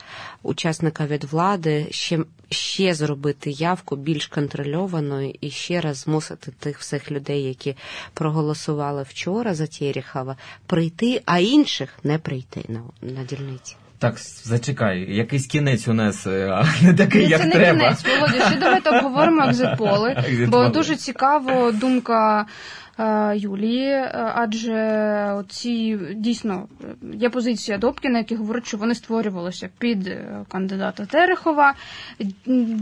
учасника 0.44 1.06
від 1.06 1.24
влади 1.24 1.88
ще 1.92 2.20
ще 2.50 2.94
зробити 2.94 3.52
явку 3.52 3.96
більш 3.96 4.28
контрольованою 4.28 5.34
і 5.42 5.50
ще 5.50 5.82
раз 5.82 5.98
змусити 5.98 6.52
тих 6.60 6.80
всіх 6.80 7.12
людей, 7.12 7.44
які 7.44 7.76
проголосували 8.14 9.04
вчора 9.04 9.54
за 9.54 9.68
Тєріхова, 9.68 10.36
прийти, 10.66 11.22
а 11.26 11.40
інших 11.40 11.90
не 12.04 12.17
прийти 12.17 12.65
на, 12.67 12.82
на 13.02 13.23
дільниці. 13.23 13.75
Так, 14.02 14.19
зачекай, 14.44 15.15
якийсь 15.15 15.48
кінець 15.48 15.88
у 15.88 15.94
нас 15.94 16.28
а 16.28 16.65
не 16.82 16.94
такий, 16.94 17.28
як 17.30 17.42
це 17.42 17.48
не 17.48 17.52
треба. 17.52 17.80
кінець, 17.80 18.06
Володя, 18.06 18.50
ще 18.50 18.60
давайте 18.60 18.90
обговоримо 18.90 19.44
екзитполи, 19.48 20.23
бо 20.48 20.67
дуже 20.67 20.96
цікаво 20.96 21.71
думка 21.71 22.42
е, 22.42 22.46
Юлії, 23.35 23.89
е, 23.89 24.31
адже 24.35 25.43
ці 25.49 25.99
дійсно 26.15 26.67
є 27.13 27.29
позиція 27.29 27.77
Добкіна, 27.77 28.17
який 28.17 28.37
говорить, 28.37 28.67
що 28.67 28.77
вони 28.77 28.95
створювалися 28.95 29.69
під 29.77 30.08
е, 30.08 30.45
кандидата 30.47 31.06
Терехова. 31.06 31.73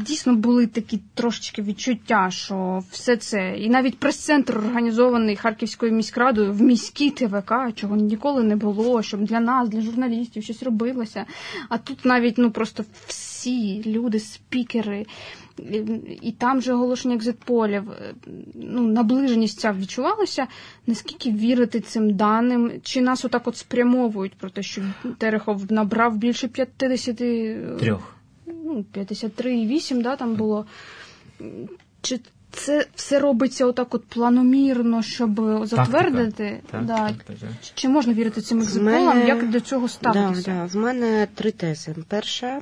Дійсно 0.07 0.35
були 0.35 0.67
такі 0.67 0.99
трошечки 1.13 1.61
відчуття, 1.61 2.27
що 2.31 2.83
все 2.91 3.17
це, 3.17 3.57
і 3.57 3.69
навіть 3.69 3.99
прес-центр 3.99 4.57
організований 4.57 5.35
Харківською 5.35 5.91
міськрадою 5.91 6.53
в 6.53 6.61
міській 6.61 7.09
ТВК, 7.09 7.53
чого 7.75 7.95
ніколи 7.95 8.43
не 8.43 8.55
було, 8.55 9.01
щоб 9.01 9.23
для 9.23 9.39
нас, 9.39 9.69
для 9.69 9.81
журналістів 9.81 10.43
щось 10.43 10.63
робилося. 10.63 11.25
А 11.69 11.77
тут 11.77 12.05
навіть 12.05 12.37
ну 12.37 12.51
просто 12.51 12.83
всі 13.39 13.83
люди, 13.85 14.19
спікери. 14.19 15.05
І 16.21 16.31
там 16.31 16.61
же 16.61 16.73
оголошення 16.73 17.15
екзитполів, 17.15 17.83
ну, 18.53 18.81
наближеність 18.81 19.59
ця 19.59 19.73
відчувалася. 19.73 20.47
Наскільки 20.87 21.31
вірити 21.31 21.79
цим 21.79 22.13
даним? 22.13 22.71
Чи 22.83 23.01
нас 23.01 23.25
отак 23.25 23.47
от 23.47 23.57
спрямовують 23.57 24.33
про 24.33 24.49
те, 24.49 24.63
що 24.63 24.81
Терехов 25.17 25.71
набрав 25.71 26.17
більше 26.17 26.47
50... 26.47 27.17
Трьох. 27.79 28.15
Ну, 28.45 28.85
53,8, 28.95 30.01
да, 30.01 30.15
там 30.15 30.35
було. 30.35 30.65
Чи 32.01 32.19
це 32.51 32.85
все 32.95 33.19
робиться 33.19 33.65
отак 33.65 33.95
от 33.95 34.05
планомірно, 34.05 35.01
щоб 35.01 35.65
затвердити? 35.67 36.61
Так, 36.71 36.85
да. 36.85 36.97
так, 36.97 37.23
так, 37.23 37.37
так. 37.37 37.49
Чи 37.73 37.89
можна 37.89 38.13
вірити 38.13 38.41
цим 38.41 38.59
екзитполам? 38.59 39.05
мене- 39.05 39.27
Як 39.27 39.49
до 39.49 39.59
цього 39.59 39.87
ставитися? 39.87 40.51
Да, 40.51 40.57
да. 40.57 40.65
В 40.65 40.75
мене 40.75 41.27
три 41.35 41.51
тези. 41.51 41.95
Перша, 42.07 42.61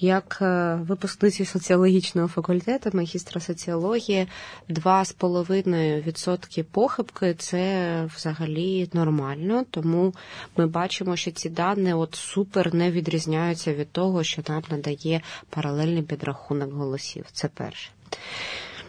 як 0.00 0.38
е, 0.42 0.74
випускниці 0.74 1.44
соціологічного 1.44 2.28
факультету, 2.28 2.90
магістра 2.92 3.40
соціології, 3.40 4.26
2,5% 4.70 6.62
похибки 6.62 7.34
це 7.34 8.04
взагалі 8.16 8.88
нормально, 8.92 9.64
тому 9.70 10.14
ми 10.56 10.66
бачимо, 10.66 11.16
що 11.16 11.30
ці 11.30 11.48
дані 11.50 11.92
от 11.92 12.14
супер 12.14 12.74
не 12.74 12.90
відрізняються 12.90 13.74
від 13.74 13.90
того, 13.92 14.22
що 14.24 14.42
нам 14.48 14.62
надає 14.70 15.20
паралельний 15.50 16.02
підрахунок 16.02 16.72
голосів. 16.72 17.24
Це 17.32 17.48
перше. 17.48 17.90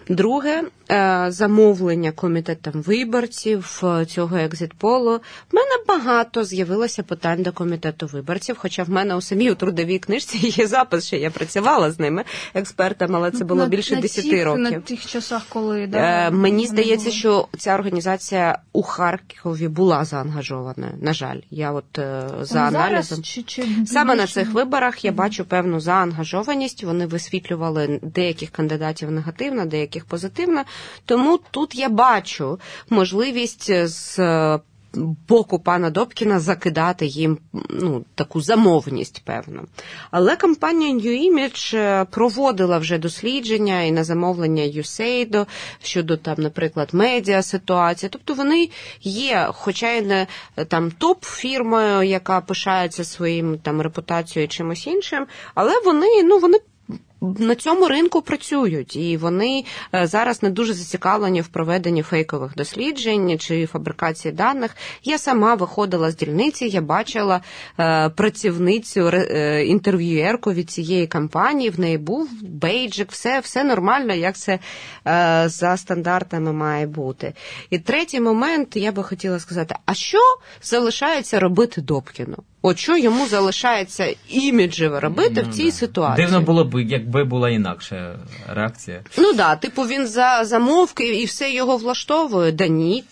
Друге, 0.09 0.63
е, 0.91 1.25
замовлення 1.29 2.11
комітетом 2.11 2.73
виборців 2.81 3.81
е, 3.83 4.05
цього 4.05 4.37
екзитполу. 4.37 5.11
В 5.51 5.55
мене 5.55 5.71
багато 5.87 6.43
з'явилося 6.43 7.03
питань 7.03 7.43
до 7.43 7.51
комітету 7.51 8.07
виборців, 8.07 8.55
хоча 8.59 8.83
в 8.83 8.89
мене 8.89 9.15
у 9.15 9.21
самій 9.21 9.51
у 9.51 9.55
трудовій 9.55 9.99
книжці 9.99 10.37
є 10.61 10.67
запис, 10.67 11.05
що 11.07 11.15
я 11.15 11.31
працювала 11.31 11.91
з 11.91 11.99
ними 11.99 12.23
експертами, 12.53 13.15
але 13.17 13.31
це 13.31 13.43
було 13.45 13.61
На- 13.61 13.67
більше 13.67 13.95
на 13.95 14.01
10 14.01 14.29
тих, 14.29 14.45
років. 14.45 14.61
На 14.61 14.71
тих 14.71 15.05
часах, 15.05 15.45
коли 15.49 15.87
да, 15.87 16.27
Е, 16.27 16.31
Мені 16.31 16.67
здається, 16.67 17.11
що 17.11 17.47
ця 17.57 17.73
організація 17.75 18.59
у 18.73 18.83
Харкові 18.83 19.67
була 19.67 20.05
заангажованою. 20.05 20.93
На 21.01 21.13
жаль, 21.13 21.39
я 21.51 21.71
от 21.71 21.85
за 21.95 22.45
Зараз 22.45 22.75
аналізом. 22.75 23.23
чи, 23.23 23.43
чи 23.43 23.65
Саме 23.85 24.15
на 24.15 24.27
цих 24.27 24.53
виборах 24.53 25.05
я 25.05 25.11
бачу 25.11 25.45
певну 25.45 25.79
заангажованість. 25.79 26.83
Вони 26.83 27.05
висвітлювали 27.05 27.99
деяких 28.03 28.49
кандидатів 28.49 29.11
негативно, 29.11 29.65
деяких 29.65 29.90
позитивно. 29.99 30.63
Тому 31.05 31.39
тут 31.51 31.75
я 31.75 31.89
бачу 31.89 32.59
можливість 32.89 33.87
з 33.87 34.19
е, 34.19 34.59
боку 35.27 35.59
пана 35.59 35.89
Добкіна 35.89 36.39
закидати 36.39 37.05
їм 37.05 37.37
ну, 37.69 38.05
таку 38.15 38.41
замовність, 38.41 39.21
певно. 39.25 39.63
Але 40.11 40.35
компанія 40.35 40.95
New 40.95 41.31
Image 41.31 41.77
е, 41.77 42.05
проводила 42.05 42.77
вже 42.77 42.97
дослідження 42.97 43.81
і 43.81 43.91
на 43.91 44.03
замовлення 44.03 44.63
USAID 44.63 45.45
щодо 45.83 46.17
там, 46.17 46.35
наприклад, 46.37 46.89
медіа 46.93 47.43
ситуації. 47.43 48.09
Тобто 48.13 48.33
вони 48.33 48.69
є, 49.01 49.47
хоча 49.51 49.91
й 49.91 50.01
не 50.01 50.27
е, 50.57 50.65
там 50.65 50.91
топ-фірмою, 50.91 52.03
яка 52.03 52.41
пишається 52.41 53.03
своїм 53.03 53.57
там 53.57 53.81
репутацією 53.81 54.45
і 54.45 54.49
чимось 54.49 54.87
іншим, 54.87 55.25
але 55.55 55.81
вони, 55.85 56.23
ну 56.23 56.39
вони. 56.39 56.57
На 57.22 57.55
цьому 57.55 57.88
ринку 57.88 58.22
працюють, 58.22 58.95
і 58.95 59.17
вони 59.17 59.65
е, 59.95 60.07
зараз 60.07 60.43
не 60.43 60.49
дуже 60.49 60.74
зацікавлені 60.74 61.41
в 61.41 61.47
проведенні 61.47 62.03
фейкових 62.03 62.55
досліджень 62.55 63.39
чи 63.39 63.65
фабрикації 63.65 64.32
даних. 64.32 64.76
Я 65.03 65.17
сама 65.17 65.55
виходила 65.55 66.11
з 66.11 66.15
дільниці, 66.15 66.65
я 66.65 66.82
бачила 66.82 67.41
е, 67.80 68.09
працівницю 68.09 69.09
е, 69.13 69.65
інтерв'юєрку 69.65 70.53
від 70.53 70.72
цієї 70.72 71.07
компанії. 71.07 71.69
В 71.69 71.80
неї 71.80 71.97
був 71.97 72.30
бейджик, 72.41 73.11
все, 73.11 73.39
все 73.39 73.63
нормально, 73.63 74.13
як 74.13 74.36
це 74.36 74.59
за 75.49 75.78
стандартами 75.78 76.53
має 76.53 76.88
бути. 76.88 77.34
І 77.69 77.80
третій 77.80 78.19
момент 78.19 78.76
я 78.76 78.91
би 78.91 79.03
хотіла 79.03 79.39
сказати: 79.39 79.76
а 79.86 79.93
що 79.93 80.19
залишається 80.61 81.39
робити 81.39 81.82
Добкіну? 81.82 82.38
От 82.64 82.80
що 82.80 82.97
йому 82.97 83.28
залишається 83.28 84.16
іміджево 84.30 84.99
робити 84.99 85.43
Ну, 85.45 85.51
в 85.51 85.53
цій 85.55 85.66
да. 85.66 85.72
ситуації? 85.72 86.26
Дивно 86.26 86.41
було 86.41 86.64
б, 86.64 86.84
якби 86.84 87.24
була 87.24 87.49
інакша 87.49 88.20
реакція. 88.47 89.01
Ну 89.18 89.34
да, 89.34 89.55
типу 89.55 89.82
він 89.82 90.07
за 90.07 90.43
замовки 90.43 91.07
і 91.22 91.26
все 91.26 91.51
його 91.51 91.78
влаштовує. 91.78 92.51
Да 92.51 92.68
ні, 92.68 93.03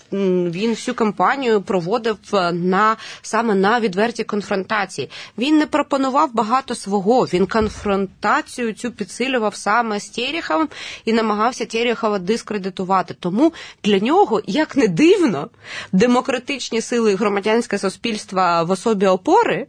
він 0.51 0.69
всю 0.69 0.95
кампанію 0.95 1.61
проводив 1.61 2.17
е, 2.33 2.51
на 2.51 2.95
саме 3.21 3.55
на 3.55 3.79
відвертій 3.79 4.23
конфронтації. 4.23 5.09
Він 5.37 5.57
не 5.57 5.65
пропонував 5.65 6.33
багато 6.33 6.75
свого. 6.75 7.23
Він 7.25 7.47
конфронтацію 7.47 8.73
цю 8.73 8.91
підсилював 8.91 9.55
саме 9.55 9.99
з 9.99 10.09
Тереховим 10.09 10.69
і 11.05 11.13
намагався 11.13 11.65
Терехова 11.65 12.19
дискредитувати. 12.19 13.15
Тому 13.19 13.53
для 13.83 13.99
нього, 13.99 14.41
як 14.47 14.77
не 14.77 14.87
дивно, 14.87 15.49
демократичні 15.91 16.81
сили 16.81 17.11
і 17.11 17.15
громадянське 17.15 17.77
суспільство 17.77 18.63
в 18.65 18.71
особі 18.71 19.05
опори. 19.39 19.67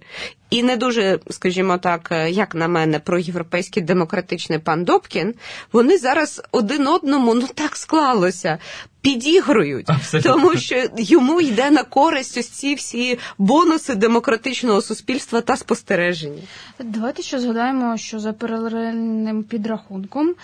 І 0.50 0.62
не 0.62 0.76
дуже, 0.76 1.18
скажімо 1.30 1.78
так, 1.78 2.08
е, 2.12 2.30
як 2.30 2.54
на 2.54 2.68
мене, 2.68 2.98
проєвропейський 2.98 3.82
демократичний 3.82 4.58
пан 4.58 4.84
Добкін, 4.84 5.34
вони 5.72 5.98
зараз 5.98 6.42
один 6.52 6.86
одному 6.86 7.34
ну 7.34 7.48
так 7.54 7.76
склалося. 7.76 8.58
Підігрують, 9.02 9.90
Абсолютно. 9.90 10.32
тому 10.32 10.56
що 10.56 10.84
йому 10.98 11.40
йде 11.40 11.70
на 11.70 11.82
користь 11.82 12.38
ось 12.38 12.48
ці 12.48 12.74
всі 12.74 13.18
бонуси 13.38 13.94
демократичного 13.94 14.82
суспільства 14.82 15.40
та 15.40 15.56
спостереження. 15.56 16.42
Давайте 16.84 17.22
ще 17.22 17.40
згадаємо, 17.40 17.96
що 17.96 18.20
за 18.20 18.32
паралельним 18.32 19.42
підрахунком 19.42 20.34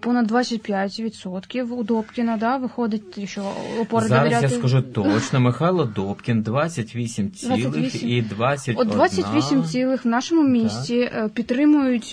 понад 0.00 0.32
25% 0.32 1.62
у 1.62 1.82
Добкіна 1.82 2.36
да, 2.36 2.56
виходить, 2.56 3.28
що 3.28 3.52
опори 3.80 4.08
Зараз 4.08 4.24
довіряти. 4.24 4.54
я 4.54 4.58
скажу 4.58 4.82
точно, 4.82 5.40
Михайло 5.40 5.84
Добкін 5.84 6.42
28 6.42 7.30
цілих 7.30 7.70
28. 7.70 8.08
і 8.08 8.22
21. 8.22 8.80
От 8.80 8.88
28 8.88 9.64
цілих 9.64 10.04
в 10.04 10.08
нашому 10.08 10.48
місті 10.48 10.98
е, 10.98 11.30
підтримують 11.34 12.10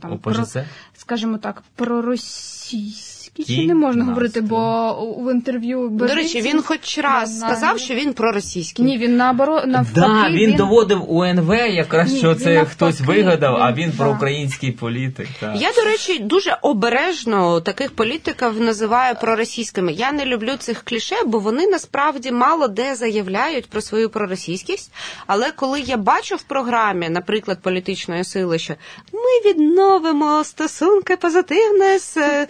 там, 0.00 0.18
про, 0.22 0.32
ОПЖЗ? 0.32 0.56
скажімо 0.94 1.38
так, 1.38 1.62
проросійські, 1.76 3.09
Ті 3.44 3.56
чи 3.56 3.66
не 3.66 3.74
можна 3.74 4.04
говорити, 4.04 4.40
бо 4.40 4.92
в 5.18 5.32
інтерв'ю 5.32 5.88
До 5.88 6.06
речі, 6.06 6.40
він 6.40 6.62
хоч 6.62 6.98
раз 6.98 7.40
на- 7.40 7.48
сказав, 7.48 7.78
що 7.78 7.94
він 7.94 8.12
проросійський. 8.12 8.84
Ні, 8.84 8.98
він 8.98 9.16
наоборот, 9.16 9.66
навпаки. 9.66 10.00
Да, 10.00 10.30
він, 10.30 10.52
доводив 10.56 11.12
УНВ, 11.12 11.54
якраз 11.54 12.12
Ні, 12.12 12.18
що 12.18 12.34
це 12.34 12.54
навпаки, 12.54 12.70
хтось 12.74 13.00
вигадав, 13.00 13.56
а 13.60 13.72
він- 13.72 13.76
він 13.76 13.92
да. 13.96 14.04
проукраїнський 14.04 14.72
політик. 14.72 15.28
Так. 15.40 15.52
Я, 15.56 15.72
до 15.72 15.82
речі, 15.90 16.18
дуже 16.18 16.58
обережно 16.62 17.60
таких 17.60 17.90
політиків 17.90 18.60
називаю 18.60 19.14
проросійськими. 19.20 19.92
Я 19.92 20.12
не 20.12 20.24
люблю 20.24 20.56
цих 20.58 20.82
кліше, 20.84 21.16
бо 21.26 21.38
вони 21.38 21.66
насправді 21.66 22.32
мало 22.32 22.68
де 22.68 22.94
заявляють 22.94 23.66
про 23.70 23.80
свою 23.80 24.10
проросійськість. 24.10 24.92
Але 25.26 25.50
коли 25.50 25.80
я 25.80 25.96
бачу 25.96 26.36
в 26.36 26.42
програмі, 26.42 27.08
наприклад, 27.08 27.58
політичної 27.62 28.24
сили, 28.24 28.58
що 28.58 28.74
ми 29.12 29.50
відновимо 29.50 30.44
стосунки 30.44 31.16
позитивне 31.16 31.98
з 31.98 32.16
е, 32.16 32.46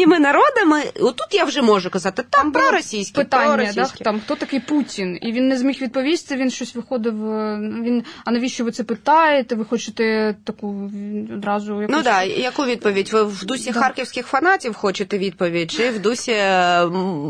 сусідніми 0.00 0.18
народами. 0.18 0.82
Отут 1.00 1.28
я 1.30 1.44
вже 1.44 1.62
можу 1.62 1.90
казати 1.90 2.24
там 2.30 2.52
про 2.52 2.70
російські 2.70 3.14
питання. 3.14 3.72
Да, 3.74 3.86
там 4.04 4.20
хто 4.20 4.34
такий 4.34 4.60
Путін, 4.60 5.18
і 5.22 5.32
він 5.32 5.48
не 5.48 5.58
зміг 5.58 5.78
відповісти. 5.82 6.36
Він 6.36 6.50
щось 6.50 6.74
виходив. 6.74 7.14
Він 7.82 8.04
а 8.24 8.30
навіщо 8.30 8.64
ви 8.64 8.70
це 8.70 8.84
питаєте? 8.84 9.54
Ви 9.54 9.64
хочете 9.64 10.34
таку 10.44 10.90
одразу 11.34 11.80
якусь... 11.80 11.96
Ну 11.96 12.02
да, 12.02 12.22
яку 12.22 12.64
відповідь? 12.64 13.12
Ви 13.12 13.22
в 13.22 13.44
дусі 13.44 13.72
да. 13.72 13.80
харківських 13.80 14.26
фанатів 14.26 14.74
хочете 14.74 15.18
відповідь, 15.18 15.70
чи 15.70 15.90
в 15.90 15.98
дусі 15.98 16.36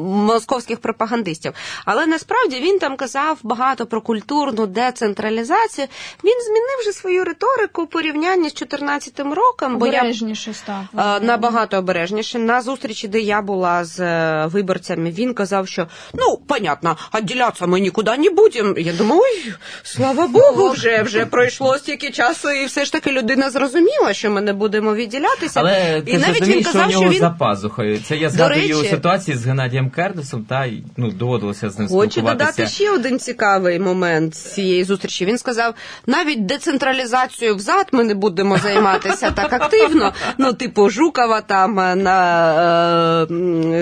московських 0.03 0.79
пропагандистів? 0.79 1.53
Але 1.85 2.07
насправді 2.07 2.61
він 2.61 2.79
там 2.79 2.97
казав 2.97 3.39
багато 3.43 3.87
про 3.87 4.01
культурну 4.01 4.67
децентралізацію. 4.67 5.87
Він 6.25 6.35
змінив 6.47 6.79
вже 6.81 6.93
свою 6.93 7.25
риторику 7.25 7.87
порівняння 7.87 8.49
з 8.49 8.55
14 8.55 9.21
роком, 9.21 9.79
бо 9.79 9.87
обережніше 9.87 10.55
став 10.55 10.85
набагато 11.23 11.77
обережніше. 11.77 12.39
На 12.39 12.60
зустрічі, 12.63 13.09
де 13.09 13.21
я 13.21 13.43
була 13.43 13.85
з 13.85 14.01
е, 14.01 14.47
виборцями, 14.47 15.11
він 15.11 15.35
казав, 15.35 15.69
що 15.69 15.87
ну 16.15 16.39
понятно, 16.47 16.97
відділятися 17.15 17.67
ми 17.67 17.81
нікуди 17.81 18.17
не 18.17 18.31
будемо. 18.31 18.75
Я 18.79 18.93
думаю, 18.93 19.23
ой, 19.23 19.53
слава 19.83 20.27
Богу, 20.27 20.71
вже 20.71 21.03
вже 21.03 21.27
пройшло 21.27 21.79
стільки 21.79 22.11
часу, 22.11 22.51
і 22.51 22.67
все 22.67 22.85
ж 22.85 22.93
таки 22.93 23.13
людина 23.13 23.51
зрозуміла, 23.51 24.13
що 24.13 24.31
ми 24.31 24.41
не 24.41 24.53
будемо 24.53 24.95
відділятися. 24.95 25.61
Але 25.61 26.03
і 26.07 26.13
ти 26.13 26.19
навіть 26.19 26.47
він 26.47 26.63
казав, 26.63 26.91
що, 26.91 26.99
у 26.99 27.03
нього 27.03 27.03
що 27.03 27.13
він 27.13 27.21
за 27.21 27.31
пазухою. 27.31 27.99
Це 27.99 28.17
я 28.17 28.31
згадую 28.31 28.85
ситуації 28.85 29.37
з 29.37 29.47
Геннадієм 29.47 29.91
Кердесом, 29.91 30.45
та 30.45 30.67
ну 30.97 31.11
доводилося 31.11 31.71
з 31.71 31.79
ним 31.79 31.89
Хочу 31.89 32.11
спілкуватися. 32.11 32.53
додати 32.53 32.75
ще 32.75 32.91
один 32.91 33.19
цікавий 33.19 33.79
момент 33.79 34.35
цієї 34.35 34.85
зустрічі. 34.85 35.25
Він 35.25 35.39
сказав, 35.39 35.75
навіть 36.07 36.47
децентралізацією 36.47 37.57
взад 37.57 37.87
ми 37.93 38.05
не 38.05 38.15
будемо 38.15 38.59
займатися 38.59 39.31
так 39.31 39.53
активно. 39.53 40.13
Ну, 40.39 40.53
типу, 40.53 40.91
Жукова 40.91 41.41
там 41.41 41.81
е, 41.81 41.97
на 41.97 42.40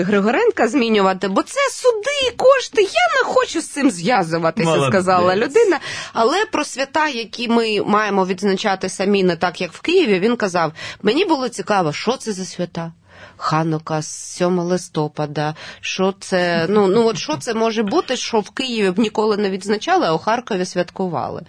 Григоренка 0.03 0.67
змінювати, 0.67 1.27
бо 1.27 1.43
це 1.43 1.59
суди, 1.71 2.35
кошти. 2.37 2.81
Я 2.81 2.89
не 2.89 3.33
хочу 3.33 3.61
з 3.61 3.67
цим 3.67 3.91
зв'язуватися, 3.91 4.69
Молодець. 4.69 4.89
сказала 4.89 5.35
людина. 5.35 5.79
Але 6.13 6.45
про 6.45 6.65
свята, 6.65 7.07
які 7.07 7.47
ми 7.47 7.81
маємо 7.81 8.25
відзначати 8.25 8.89
самі, 8.89 9.23
не 9.23 9.35
так 9.35 9.61
як 9.61 9.73
в 9.73 9.81
Києві, 9.81 10.19
він 10.19 10.35
казав: 10.35 10.71
мені 11.01 11.25
було 11.25 11.49
цікаво, 11.49 11.93
що 11.93 12.17
це 12.17 12.31
за 12.31 12.45
свята. 12.45 12.91
Ханука 13.37 14.01
7 14.01 14.59
листопада. 14.59 15.55
Що 15.81 16.13
це? 16.19 16.65
Ну 16.69 16.87
ну 16.87 17.07
от 17.07 17.17
що 17.17 17.37
це 17.37 17.53
може 17.53 17.83
бути, 17.83 18.15
що 18.15 18.39
в 18.39 18.49
Києві 18.49 18.91
б 18.91 18.99
ніколи 18.99 19.37
не 19.37 19.49
відзначали, 19.49 20.07
а 20.07 20.13
у 20.13 20.17
Харкові 20.17 20.65
святкували. 20.65 21.41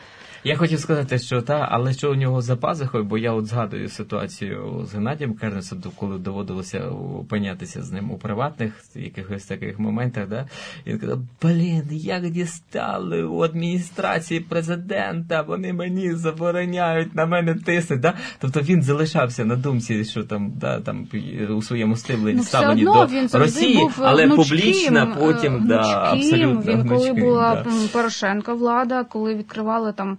Я 0.44 0.56
хотів 0.56 0.80
сказати, 0.80 1.18
що 1.18 1.42
та, 1.42 1.68
але 1.70 1.92
що 1.92 2.12
у 2.12 2.14
нього 2.14 2.40
за 2.40 2.56
пазухою, 2.56 3.04
бо 3.04 3.18
я 3.18 3.32
от 3.32 3.46
згадую 3.46 3.88
ситуацію 3.88 4.86
з 4.90 4.94
Геннадієм 4.94 5.34
Кернесом, 5.34 5.82
коли 5.96 6.18
доводилося 6.18 6.80
опинятися 7.20 7.82
з 7.82 7.92
ним 7.92 8.10
у 8.10 8.18
приватних 8.18 8.72
якихось 8.94 9.44
таких 9.44 9.78
моментах. 9.78 10.28
Да? 10.28 10.46
Він 10.86 10.98
казав, 10.98 11.18
блін, 11.42 11.82
як 11.90 12.30
дістали 12.30 13.24
у 13.24 13.42
адміністрації 13.42 14.40
президента, 14.40 15.42
вони 15.42 15.72
мені 15.72 16.14
забороняють 16.14 17.14
на 17.14 17.26
мене 17.26 17.54
тиснуть. 17.54 18.00
Да? 18.00 18.14
Тобто 18.38 18.60
він 18.60 18.82
залишався 18.82 19.44
на 19.44 19.56
думці, 19.56 20.04
що 20.04 20.24
там 20.24 20.52
да, 20.56 20.80
там 20.80 21.08
у 21.50 21.62
своєму 21.62 21.96
стилі 21.96 22.34
ну, 22.34 22.42
ставлені 22.42 22.84
до 22.84 23.06
він 23.06 23.28
Росії, 23.32 23.78
був 23.78 23.94
але 23.98 24.26
гнучким, 24.26 24.58
публічно 24.58 25.16
потім 25.18 25.52
гнучким, 25.52 25.68
да, 25.68 26.12
абсолютно 26.12 26.72
він, 26.72 26.88
коли 26.88 27.00
гнучким, 27.00 27.24
була 27.24 27.64
да. 27.64 27.70
Порошенка 27.92 28.54
влада, 28.54 29.04
коли 29.04 29.34
відкривали 29.34 29.92
там. 29.92 30.18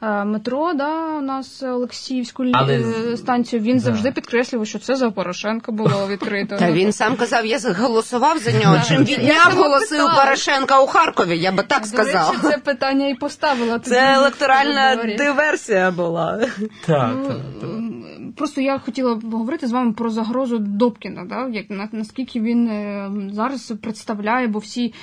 метро, 0.00 0.74
да, 0.74 1.18
у 1.18 1.20
нас 1.20 1.62
Олексіївську 1.62 2.44
Але... 2.52 2.82
станцію. 3.16 3.62
Він 3.62 3.76
да. 3.76 3.80
завжди 3.80 4.10
підкреслював, 4.10 4.66
що 4.66 4.78
це 4.78 4.96
за 4.96 5.10
Порошенка 5.10 5.72
було 5.72 6.06
відкрито. 6.10 6.56
Та 6.56 6.72
він 6.72 6.92
сам 6.92 7.16
казав, 7.16 7.46
я 7.46 7.58
голосував 7.78 8.38
за 8.38 8.52
нього. 8.52 8.76
Чим 8.88 9.04
відняв 9.04 9.52
голосив 9.52 10.06
Порошенка 10.16 10.80
у 10.80 10.86
Харкові, 10.86 11.38
я 11.38 11.52
би 11.52 11.62
так 11.62 11.86
сказав. 11.86 12.26
До 12.26 12.48
речі, 12.48 12.56
Це 12.56 12.58
питання 12.58 13.08
і 13.08 13.14
поставила. 13.14 13.78
Це 13.78 14.14
електоральна 14.14 14.96
диверсія 15.18 15.90
була. 15.90 16.46
Так, 16.86 17.16
ну. 17.62 18.04
Просто 18.36 18.60
я 18.60 18.78
хотіла 18.78 19.16
поговорити 19.16 19.66
з 19.66 19.72
вами 19.72 19.92
про 19.92 20.10
загрозу 20.10 20.58
Добкіна, 20.58 21.24
да? 21.24 21.48
Як 21.48 21.70
на, 21.70 21.88
наскільки 21.92 22.40
він 22.40 22.68
е, 22.68 23.10
зараз 23.32 23.72
представляє, 23.82 24.46
бо 24.46 24.58
всі 24.58 24.94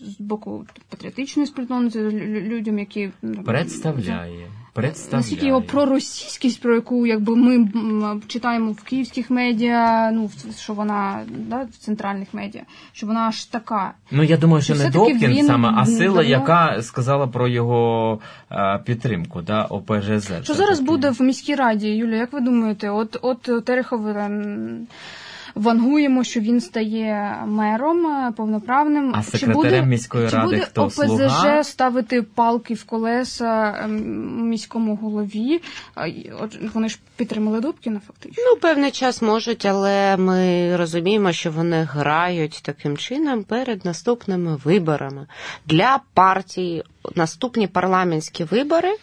з 0.00 0.20
боку 0.20 0.66
патріотичної 0.88 1.46
спільноти 1.46 2.00
людям, 2.40 2.78
які 2.78 3.10
представляє. 3.44 4.27
Представляє. 4.72 5.22
Наскільки 5.22 5.46
його 5.46 5.62
проросійськість, 5.62 6.62
про 6.62 6.74
яку 6.74 7.06
якби 7.06 7.36
ми 7.36 7.70
читаємо 8.26 8.72
в 8.72 8.82
київських 8.82 9.30
медіа, 9.30 10.10
ну 10.10 10.30
що 10.58 10.72
вона 10.72 11.24
да, 11.28 11.66
в 11.72 11.76
центральних 11.76 12.28
медіа, 12.32 12.62
що 12.92 13.06
вона 13.06 13.20
аж 13.20 13.44
така. 13.44 13.92
Ну 14.10 14.22
я 14.22 14.36
думаю, 14.36 14.62
що 14.62 14.74
не 14.74 14.90
Добкін 14.90 15.30
він, 15.30 15.46
саме, 15.46 15.72
а 15.76 15.86
сила, 15.86 16.14
давно... 16.14 16.22
яка 16.22 16.82
сказала 16.82 17.26
про 17.26 17.48
його 17.48 18.18
а, 18.48 18.78
підтримку, 18.78 19.42
да, 19.42 19.62
ОПЖЗ. 19.64 20.32
Що 20.42 20.54
зараз 20.54 20.78
таки. 20.78 20.90
буде 20.90 21.10
в 21.10 21.22
міській 21.22 21.54
раді, 21.54 21.88
Юля? 21.88 22.16
Як 22.16 22.32
ви 22.32 22.40
думаєте, 22.40 22.90
от 22.90 23.18
от 23.22 23.64
Терехов 23.64 24.06
вангуємо, 25.58 26.24
що 26.24 26.40
він 26.40 26.60
стає 26.60 27.42
мером 27.46 28.06
е, 28.06 28.32
повноправним. 28.36 29.12
А 29.14 29.22
секретарем 29.22 29.54
чи 29.54 29.68
буде, 29.68 29.82
міської 29.82 30.28
ради 30.28 30.44
буде 30.44 30.60
хто 30.60 30.82
ОПЗЖ 30.82 30.96
слуга? 30.96 31.64
ставити 31.64 32.22
палки 32.22 32.74
в 32.74 32.84
колеса 32.84 33.74
ем, 33.84 34.48
міському 34.48 34.96
голові? 34.96 35.60
Вони 36.74 36.88
ж 36.88 36.98
підтримали 37.16 37.60
Добкіна, 37.60 38.00
фактично. 38.06 38.44
Ну, 38.46 38.56
певний 38.60 38.90
час 38.90 39.22
можуть, 39.22 39.66
але 39.66 40.16
ми 40.16 40.76
розуміємо, 40.76 41.32
що 41.32 41.50
вони 41.50 41.82
грають 41.82 42.60
таким 42.62 42.96
чином 42.96 43.44
перед 43.44 43.84
наступними 43.84 44.58
виборами 44.64 45.26
для 45.66 46.00
партії 46.14 46.84
наступні 47.14 47.66
парламентські 47.66 48.44
вибори 48.44 48.96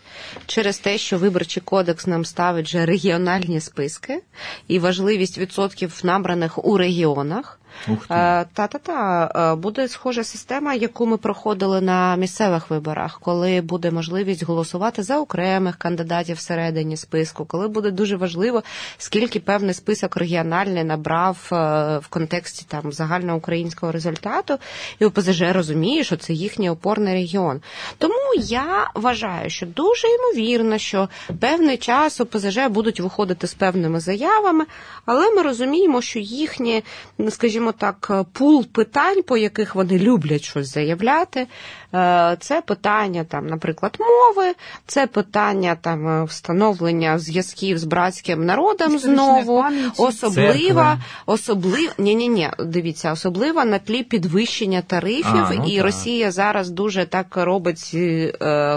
через 0.45 0.77
те, 0.77 0.97
що 0.97 1.17
виборчий 1.17 1.63
кодекс 1.65 2.07
нам 2.07 2.25
ставить 2.25 2.67
вже 2.67 2.85
регіональні 2.85 3.61
списки 3.61 4.21
і 4.67 4.79
важливість 4.79 5.37
відсотків 5.37 5.99
набраних 6.03 6.65
у 6.65 6.77
регіонах. 6.77 7.59
Та-та-та, 8.07 9.31
е, 9.35 9.55
буде 9.55 9.87
схожа 9.87 10.23
система, 10.23 10.73
яку 10.73 11.05
ми 11.05 11.17
проходили 11.17 11.81
на 11.81 12.15
місцевих 12.15 12.69
виборах, 12.69 13.19
коли 13.23 13.61
буде 13.61 13.91
можливість 13.91 14.43
голосувати 14.43 15.03
за 15.03 15.19
окремих 15.19 15.75
кандидатів 15.77 16.35
всередині 16.37 16.97
списку, 16.97 17.45
коли 17.45 17.67
буде 17.67 17.91
дуже 17.91 18.15
важливо, 18.15 18.63
скільки 18.97 19.39
певний 19.39 19.73
список 19.73 20.17
регіональний 20.17 20.83
набрав 20.83 21.49
е, 21.51 21.55
в 21.97 22.07
контексті 22.07 22.65
там 22.67 22.91
загальноукраїнського 22.91 23.91
результату, 23.91 24.57
і 24.99 25.05
ОПЗЖ 25.05 25.41
розуміє, 25.41 26.03
що 26.03 26.17
це 26.17 26.33
їхній 26.33 26.69
опорний 26.69 27.13
регіон. 27.13 27.61
Тому 27.97 28.33
я 28.37 28.89
вважаю, 28.95 29.49
що 29.49 29.65
дуже 29.65 30.07
ймовірно, 30.07 30.77
що 30.77 31.09
певний 31.39 31.77
час 31.77 32.21
ОПЗЖ 32.21 32.59
будуть 32.69 32.99
виходити 32.99 33.47
з 33.47 33.53
певними 33.53 33.99
заявами, 33.99 34.65
але 35.05 35.31
ми 35.31 35.41
розуміємо, 35.41 36.01
що 36.01 36.19
їхні, 36.19 36.83
скажімо, 37.29 37.64
скажімо 37.65 37.71
так, 37.77 38.07
е, 38.11 38.25
пул 38.33 38.65
питань, 38.65 39.23
по 39.23 39.37
яких 39.37 39.75
вони 39.75 39.99
люблять 39.99 40.43
щось 40.43 40.73
заявляти. 40.73 41.47
Е, 41.93 42.37
це 42.39 42.61
питання, 42.61 43.23
там, 43.23 43.47
наприклад, 43.47 43.97
мови, 43.99 44.53
це 44.87 45.07
питання 45.07 45.75
там 45.81 46.07
е, 46.07 46.23
встановлення 46.23 47.19
зв'язків 47.19 47.77
з 47.77 47.83
братським 47.83 48.45
народом 48.45 48.99
знову, 48.99 49.63
особлива, 49.97 50.97
особлив, 51.25 51.93
ні, 51.97 52.15
ні, 52.15 52.27
ні, 52.27 52.49
дивіться, 52.59 53.11
особливо 53.11 53.65
на 53.65 53.79
тлі 53.79 54.03
підвищення 54.03 54.81
тарифів, 54.81 55.45
а, 55.49 55.53
ну, 55.53 55.65
і 55.67 55.75
так. 55.75 55.85
Росія 55.85 56.31
зараз 56.31 56.69
дуже 56.69 57.05
так 57.05 57.37
робить 57.37 57.95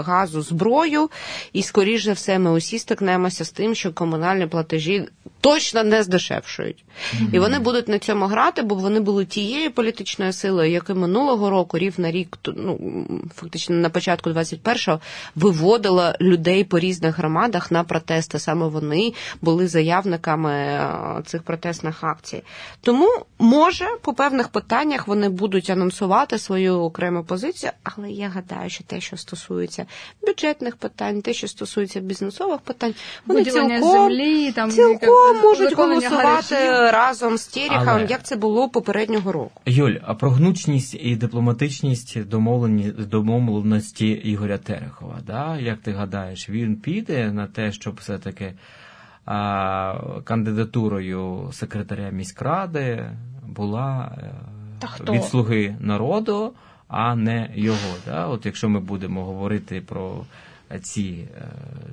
газу 0.05 0.41
зброю, 0.41 1.09
і 1.53 1.63
скоріш 1.63 2.03
за 2.03 2.13
все, 2.13 2.39
ми 2.39 2.51
усі 2.51 2.79
стикнемося 2.79 3.45
з 3.45 3.51
тим, 3.51 3.75
що 3.75 3.93
комунальні 3.93 4.47
платежі 4.47 5.07
точно 5.41 5.83
не 5.83 6.03
здешевшують. 6.03 6.83
Mm-hmm. 6.85 7.35
І 7.35 7.39
вони 7.39 7.59
будуть 7.59 7.87
на 7.87 7.99
цьому 7.99 8.25
грати, 8.25 8.61
бо 8.61 8.75
вони 8.75 8.99
були 8.99 9.25
тією 9.25 9.71
політичною 9.71 10.33
силою, 10.33 10.71
яка 10.71 10.93
минулого 10.93 11.49
року, 11.49 11.77
рів 11.77 11.93
на 11.97 12.11
рік, 12.11 12.37
ну 12.45 12.79
фактично 13.35 13.75
на 13.75 13.89
початку 13.89 14.29
21-го, 14.29 14.99
виводила 15.35 16.15
людей 16.21 16.63
по 16.63 16.79
різних 16.79 17.17
громадах 17.17 17.71
на 17.71 17.83
протести. 17.83 18.39
Саме 18.39 18.67
вони 18.67 19.13
були 19.41 19.67
заявниками 19.67 20.51
е, 20.51 20.89
цих 21.25 21.43
протестних 21.43 22.03
акцій. 22.03 22.43
Тому 22.81 23.09
може 23.39 23.87
по 24.01 24.13
певних 24.13 24.47
питаннях 24.47 25.07
вони 25.07 25.29
будуть 25.29 25.69
анонсувати 25.69 26.37
свою 26.37 26.79
окрему 26.79 27.23
позицію, 27.23 27.71
але 27.83 28.11
я 28.11 28.29
гадаю, 28.29 28.69
що 28.69 28.83
те, 28.83 29.01
що 29.01 29.17
стосується 29.17 29.85
бюджетних 30.27 30.75
питань, 30.75 31.21
те, 31.21 31.33
що 31.33 31.47
стосується 31.47 31.99
бізнесових 31.99 32.59
питань, 32.59 32.93
вони 33.25 33.45
цілком, 33.45 33.91
землі, 33.91 34.51
там 34.51 34.71
цілком 34.71 35.28
можуть 35.33 35.73
голосувати 35.73 36.55
разом 36.91 37.37
з 37.37 37.47
Терехом, 37.47 37.87
але... 37.87 38.05
як 38.05 38.23
це 38.23 38.35
було 38.35 38.69
попереднього 38.69 39.31
року. 39.31 39.61
Юль, 39.65 39.95
а 40.03 40.13
про 40.13 40.29
гнучність 40.31 40.97
і 41.01 41.15
дипломатичність 41.15 42.27
домовлені 42.27 42.91
домовленості 42.91 44.07
Ігоря 44.07 44.57
Терехова. 44.57 45.19
Да? 45.27 45.57
Як 45.57 45.77
ти 45.77 45.91
гадаєш, 45.91 46.49
він 46.49 46.75
піде 46.75 47.31
на 47.31 47.47
те, 47.47 47.71
щоб 47.71 47.95
все-таки 47.95 48.53
кандидатурою 50.23 51.49
секретаря 51.51 52.09
міськради 52.09 53.11
була 53.47 54.17
Та 54.79 54.87
хто? 54.87 55.13
від 55.13 55.23
слуги 55.23 55.75
народу, 55.79 56.53
а 56.87 57.15
не 57.15 57.49
його. 57.55 57.95
Да? 58.05 58.27
От 58.27 58.45
якщо 58.45 58.69
ми 58.69 58.79
будемо 58.79 59.25
говорити 59.25 59.81
про 59.81 60.25
ці 60.83 61.27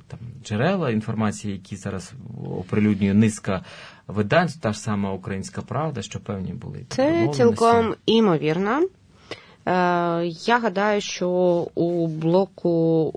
там 0.07 0.19
джерела 0.43 0.91
інформації, 0.91 1.53
які 1.53 1.75
зараз 1.75 2.13
оприлюднює 2.45 3.13
низка 3.13 3.65
видань, 4.07 4.49
та 4.61 4.73
ж 4.73 4.79
сама 4.79 5.13
українська 5.13 5.61
правда, 5.61 6.01
що 6.01 6.19
певні 6.19 6.53
були 6.53 6.85
це 6.89 7.27
цілком 7.33 7.95
імовірно. 8.05 8.87
Я 9.67 10.59
гадаю, 10.63 11.01
що 11.01 11.29
у 11.75 12.07
блоку 12.07 13.13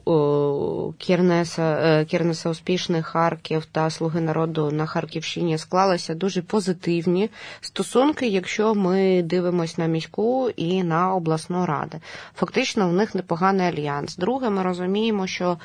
Кірнеса, 0.99 2.05
Кірнеса 2.05 2.51
Успішний 2.51 3.03
Харків 3.03 3.65
та 3.73 3.91
Слуги 3.91 4.21
народу 4.21 4.71
на 4.71 4.87
Харківщині 4.87 5.59
склалися 5.59 6.15
дуже 6.15 6.43
позитивні 6.43 7.31
стосунки, 7.61 8.29
якщо 8.29 8.75
ми 8.75 9.23
дивимося 9.23 9.75
на 9.79 9.87
міську 9.87 10.51
і 10.57 10.83
на 10.83 11.15
обласну 11.15 11.67
раду. 11.67 12.01
Фактично, 12.37 12.89
в 12.89 12.93
них 12.93 13.15
непоганий 13.15 13.67
альянс. 13.67 14.17
Друге, 14.17 14.51
ми 14.51 14.63
розуміємо, 14.63 15.27
що 15.27 15.59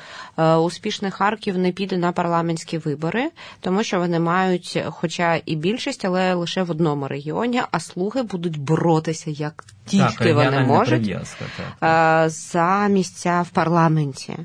успішний 0.60 1.10
Харків 1.10 1.58
не 1.58 1.72
піде 1.72 1.96
на 1.96 2.12
парламентські 2.12 2.78
вибори, 2.78 3.30
тому 3.60 3.82
що 3.82 3.98
вони 3.98 4.20
мають, 4.20 4.84
хоча 4.86 5.40
і 5.46 5.56
більшість, 5.56 6.04
але 6.04 6.34
лише 6.34 6.62
в 6.62 6.70
одному 6.70 7.08
регіоні, 7.08 7.62
а 7.70 7.80
слуги 7.80 8.22
будуть 8.22 8.60
боротися 8.60 9.30
як 9.30 9.64
тільки 9.86 10.24
так, 10.24 10.34
вони 10.34 10.60
можуть 10.60 10.75
так. 11.78 12.30
за 12.30 12.88
місця 12.88 13.42
в 13.42 13.48
парламенті 13.48 14.36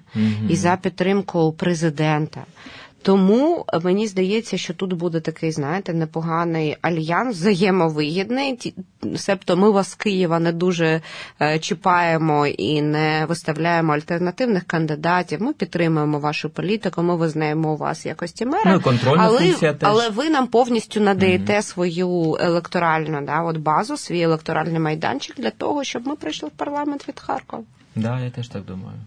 і 0.50 0.56
за 0.56 0.76
підтримку 0.76 1.54
президента. 1.54 2.42
Тому 3.02 3.66
мені 3.84 4.08
здається, 4.08 4.58
що 4.58 4.74
тут 4.74 4.94
буде 4.94 5.20
такий, 5.20 5.52
знаєте, 5.52 5.94
непоганий 5.94 6.78
альянс, 6.82 7.36
взаємовигідний. 7.36 8.74
Себто 9.16 9.58
ми 9.58 9.72
вас 9.72 9.96
Києва 9.96 10.40
не 10.40 10.52
дуже 10.52 11.02
чіпаємо 11.60 12.48
і 12.48 12.82
не 12.82 13.26
виставляємо 13.30 13.94
альтернативних 13.94 14.64
кандидатів. 14.64 15.42
Ми 15.42 15.54
підтримуємо 15.54 16.20
вашу 16.20 16.50
політику, 16.50 17.04
ми 17.04 17.16
визнаємо 17.16 17.76
вас 17.76 18.06
якості 18.06 18.46
мера. 18.46 18.74
Ну, 18.74 18.82
контрольна 18.82 19.24
але, 19.24 19.40
функція 19.40 19.74
теж. 19.74 19.90
але 19.90 20.10
ви 20.10 20.30
нам 20.30 20.48
повністю 20.48 21.02
надаєте 21.02 21.54
mm-hmm. 21.54 21.62
свою 21.62 22.38
електоральну 22.40 23.22
да, 23.26 23.42
от 23.42 23.58
базу, 23.58 23.98
свій 23.98 24.22
електоральний 24.22 24.80
майданчик 24.80 25.36
для 25.38 25.50
того, 25.50 25.84
щоб 25.84 26.08
ми 26.08 26.16
прийшли 26.16 26.50
в 26.50 26.52
парламент 26.52 27.08
від 27.08 27.20
Харкова. 27.20 27.64
Так, 27.94 28.04
да, 28.04 28.20
я 28.20 28.30
теж 28.30 28.48
так 28.48 28.66
думаю. 28.66 28.98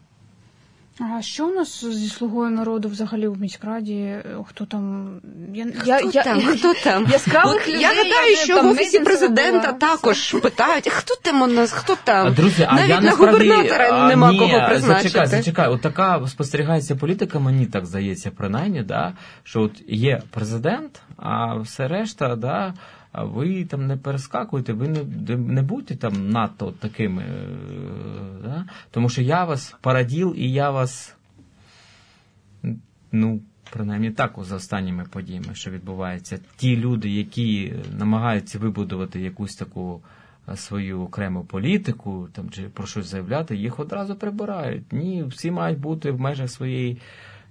А 1.01 1.23
що 1.23 1.49
у 1.49 1.53
нас 1.55 1.85
зі 1.85 2.09
слугою 2.09 2.51
народу 2.51 2.89
взагалі 2.89 3.29
в 3.29 3.41
міськраді? 3.41 4.17
Хто 4.47 4.65
там? 4.65 5.11
Я, 5.55 5.67
хто 5.99 6.11
я, 6.15 6.23
там? 6.23 6.41
Я, 6.41 6.47
хто 6.47 6.75
там? 6.85 7.07
Яскравих 7.13 7.69
людей, 7.69 7.81
я 7.81 7.89
гадаю, 7.89 8.31
я 8.31 8.37
що 8.37 8.57
там 8.57 8.67
в 8.67 8.71
офісі 8.71 9.01
президента 9.01 9.73
була. 9.73 9.73
також 9.73 10.33
питають, 10.33 10.89
хто 10.89 11.15
там 11.23 11.43
у 11.43 11.47
нас, 11.47 11.73
хто 11.73 11.97
там? 12.05 12.27
А, 12.27 12.31
друзі, 12.31 12.67
а 12.69 12.75
Навіть 12.75 12.89
я 12.89 13.01
на 13.01 13.03
насправді, 13.03 13.49
губернатора 13.49 13.89
а, 13.93 14.09
нема 14.09 14.33
ні, 14.33 14.39
кого 14.39 14.67
призначити. 14.69 15.09
Зачекай, 15.09 15.27
зачекай. 15.27 15.69
От 15.69 15.81
така 15.81 16.27
спостерігається 16.27 16.97
політика, 16.97 17.39
мені 17.39 17.67
так 17.67 17.87
здається, 17.87 18.31
принаймні, 18.31 18.83
да, 18.83 19.13
що 19.43 19.63
от 19.63 19.83
є 19.89 20.23
президент, 20.31 21.01
а 21.17 21.57
все 21.57 21.89
решта, 21.89 22.37
да, 22.37 22.75
а 23.15 23.25
ви 23.25 23.65
там 23.65 23.87
не 23.87 23.97
перескакуєте, 23.97 24.73
ви 24.73 24.89
не 24.89 25.37
не 25.37 25.63
будьте 25.63 25.97
там 25.97 26.31
надто 26.31 26.73
такими. 26.73 27.25
Да? 28.43 28.65
Тому 28.91 29.09
що 29.09 29.23
я 29.23 29.45
вас 29.45 29.75
параділ 29.81 30.35
і 30.37 30.53
я 30.53 30.71
вас. 30.71 31.17
Ну, 33.13 33.41
принаймні 33.71 34.11
так 34.11 34.35
за 34.41 34.57
останніми 34.57 35.05
подіями, 35.11 35.55
що 35.55 35.71
відбувається. 35.71 36.39
Ті 36.57 36.77
люди, 36.77 37.11
які 37.11 37.75
намагаються 37.99 38.59
вибудувати 38.59 39.21
якусь 39.21 39.57
таку 39.57 40.03
свою 40.55 41.01
окрему 41.01 41.45
політику, 41.45 42.29
там 42.33 42.51
чи 42.51 42.63
про 42.63 42.87
щось 42.87 43.07
заявляти, 43.07 43.57
їх 43.57 43.81
одразу 43.81 44.15
прибирають. 44.15 44.93
Ні, 44.93 45.25
всі 45.29 45.51
мають 45.51 45.79
бути 45.79 46.11
в 46.11 46.21
межах 46.21 46.51
своєї 46.51 46.99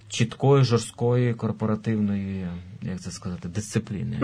чіткої, 0.08 0.64
жорсткої, 0.64 1.34
корпоративної, 1.34 2.46
як 2.82 3.00
це 3.00 3.10
сказати, 3.10 3.48
дисципліни. 3.48 4.20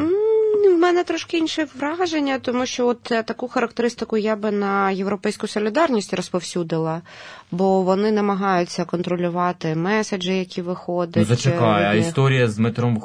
В 0.54 0.78
мене 0.78 1.04
трошки 1.04 1.38
інше 1.38 1.66
враження, 1.78 2.38
тому 2.38 2.66
що 2.66 2.86
от 2.86 3.02
таку 3.02 3.48
характеристику 3.48 4.16
я 4.16 4.36
би 4.36 4.50
на 4.50 4.90
європейську 4.90 5.46
солідарність 5.46 6.14
розповсюдила, 6.14 7.02
бо 7.50 7.82
вони 7.82 8.12
намагаються 8.12 8.84
контролювати 8.84 9.74
меседжі, 9.74 10.38
які 10.38 10.62
виходять. 10.62 11.16
Ну, 11.16 11.24
зачекай, 11.24 11.84
а 11.84 11.94
історія 11.94 12.48
з 12.48 12.56
Дмитром 12.56 13.02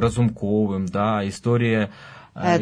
Разумковим, 0.00 0.86
да, 0.86 1.22
історія. 1.22 1.88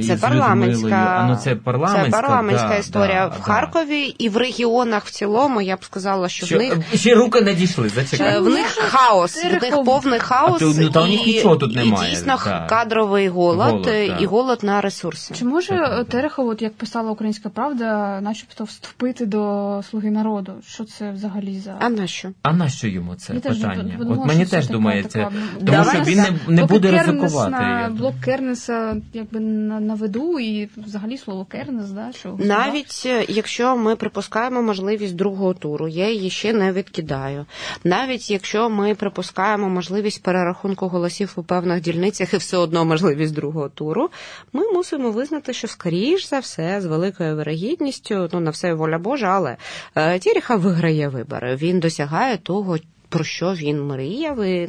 Це 0.06 0.16
парламентська, 0.16 1.26
ну, 1.28 1.36
це 1.36 1.54
парламентська, 1.54 2.04
це 2.04 2.22
парламентська 2.22 2.68
да, 2.68 2.76
історія 2.76 3.28
да, 3.28 3.36
в 3.36 3.40
Харкові 3.40 4.02
і 4.18 4.28
в 4.28 4.36
регіонах 4.36 5.04
в 5.04 5.10
цілому. 5.10 5.60
Я 5.60 5.76
б 5.76 5.84
сказала, 5.84 6.28
що, 6.28 6.46
що 6.46 6.56
в 6.56 6.58
них 6.58 6.74
ще 6.94 7.14
руки 7.14 7.40
не 7.40 7.54
дійшли. 7.54 7.88
Зачекай. 7.88 8.40
В 8.40 8.48
них 8.48 8.66
хаос, 8.66 9.44
в 9.44 9.62
них 9.62 9.84
повний 9.84 10.18
хаос 10.18 10.62
а, 10.62 10.64
ну, 10.64 10.90
та 10.90 11.02
у 11.02 11.06
них 11.06 11.28
і, 11.28 11.32
нічого 11.32 11.56
тут 11.56 11.76
немає. 11.76 12.12
і 12.12 12.14
дійсно 12.14 12.38
да. 12.44 12.66
кадровий 12.68 13.28
голод, 13.28 13.70
голод 13.70 14.18
і 14.20 14.26
голод 14.26 14.58
на 14.62 14.80
ресурси. 14.80 15.34
Чи 15.34 15.44
може 15.44 16.04
Терехов, 16.08 16.48
от 16.48 16.62
як 16.62 16.74
писала 16.74 17.10
Українська 17.10 17.48
Правда, 17.48 18.20
начебто 18.20 18.64
вступити 18.64 19.26
до 19.26 19.82
Слуги 19.90 20.10
народу? 20.10 20.52
Що 20.66 20.84
це 20.84 21.10
взагалі 21.10 21.58
за 21.58 21.76
а 21.80 21.88
на 21.88 22.06
що? 22.06 22.28
А 22.42 22.52
на 22.52 22.68
що 22.68 22.88
йому 22.88 23.14
це 23.14 23.34
Я 23.34 23.40
питання? 23.40 23.96
Теж, 23.98 24.08
от 24.10 24.26
мені 24.26 24.46
теж 24.46 24.64
така, 24.64 24.72
думається, 24.72 25.18
така, 25.18 25.32
тому 25.58 25.70
Давай 25.70 25.94
що 25.94 26.04
він 26.04 26.18
не, 26.18 26.54
не 26.54 26.64
буде 26.64 26.90
ризикувати. 26.90 27.50
На, 27.50 27.90
блок 27.98 28.14
Кернеса 28.24 28.96
якби 29.12 29.40
на, 29.66 29.80
на 29.80 29.94
виду 29.94 30.38
і 30.38 30.68
взагалі 30.76 31.18
слово 31.18 31.44
Кернес, 31.44 31.90
да, 31.90 32.12
що 32.12 32.36
навіть 32.38 33.06
якщо 33.28 33.76
ми 33.76 33.96
припускаємо 33.96 34.62
можливість 34.62 35.16
другого 35.16 35.54
туру, 35.54 35.88
я 35.88 36.10
її 36.10 36.30
ще 36.30 36.52
не 36.52 36.72
відкидаю. 36.72 37.46
Навіть 37.84 38.30
якщо 38.30 38.70
ми 38.70 38.94
припускаємо 38.94 39.68
можливість 39.68 40.22
перерахунку 40.22 40.88
голосів 40.88 41.32
у 41.36 41.42
певних 41.42 41.80
дільницях 41.80 42.34
і 42.34 42.36
все 42.36 42.56
одно 42.56 42.84
можливість 42.84 43.34
другого 43.34 43.68
туру, 43.68 44.10
ми 44.52 44.72
мусимо 44.72 45.10
визнати, 45.10 45.52
що 45.52 45.68
скоріш 45.68 46.28
за 46.28 46.38
все, 46.38 46.80
з 46.80 46.86
великою 46.86 47.36
вирогідністю, 47.36 48.28
ну 48.32 48.40
на 48.40 48.50
все 48.50 48.74
воля 48.74 48.98
Божа, 48.98 49.56
але 49.94 50.18
Тіріха 50.18 50.56
виграє 50.56 51.08
вибори. 51.08 51.56
Він 51.56 51.80
досягає 51.80 52.36
того, 52.36 52.78
про 53.08 53.24
що 53.24 53.52
він 53.54 53.82
мріяв 53.82 54.44
і 54.44 54.68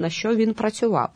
на 0.00 0.10
що 0.10 0.34
він 0.34 0.54
працював 0.54 1.08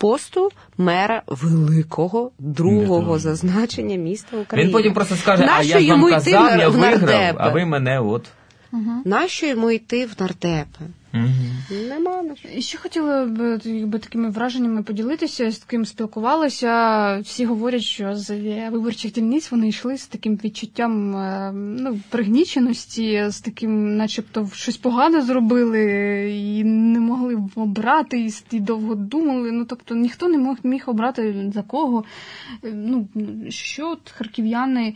посту 0.00 0.48
мера 0.78 1.22
великого 1.26 2.30
другого 2.38 3.18
зазначення 3.18 3.96
міста 3.96 4.36
України. 4.36 4.66
Він 4.66 4.72
потім 4.72 4.94
просто 4.94 5.16
скаже, 5.16 5.48
а 5.58 5.62
я 5.62 5.78
йому 5.78 6.02
вам 6.02 6.12
казав, 6.12 6.46
йти 6.46 6.58
я 6.58 6.68
виграв, 6.68 7.02
нардепи? 7.02 7.38
а 7.38 7.48
ви 7.48 7.64
мене 7.64 8.00
от. 8.00 8.28
Угу. 8.72 9.02
Нащо 9.04 9.46
йому 9.46 9.70
йти 9.70 10.06
в 10.06 10.10
нардепи? 10.18 10.84
Угу. 11.14 11.78
Нема 11.88 12.22
на 12.22 12.36
що. 12.36 12.48
І 12.48 12.62
ще 12.62 12.78
хотіла 12.78 13.26
б 13.26 13.60
якби 13.64 13.98
такими 13.98 14.30
враженнями 14.30 14.82
поділитися, 14.82 15.50
з 15.50 15.58
ким 15.58 15.84
спілкувалася. 15.84 17.18
Всі 17.18 17.46
говорять, 17.46 17.82
що 17.82 18.16
з 18.16 18.30
виборчих 18.70 19.12
дільниць 19.12 19.50
вони 19.50 19.68
йшли 19.68 19.98
з 19.98 20.06
таким 20.06 20.36
відчуттям 20.44 21.10
ну, 21.80 22.00
пригніченості, 22.08 23.24
з 23.28 23.40
таким, 23.40 23.96
начебто, 23.96 24.50
щось 24.54 24.76
погане 24.76 25.22
зробили 25.22 25.82
і 26.30 26.64
не 26.64 27.00
могли 27.00 27.38
обрати, 27.54 28.30
і 28.50 28.60
довго 28.60 28.94
думали. 28.94 29.52
Ну 29.52 29.64
тобто 29.64 29.94
ніхто 29.94 30.28
не 30.28 30.38
мог 30.38 30.56
міг 30.62 30.84
обрати 30.86 31.50
за 31.54 31.62
кого. 31.62 32.04
Ну 32.62 33.08
що 33.48 33.90
от 33.90 34.10
харків'яни. 34.10 34.94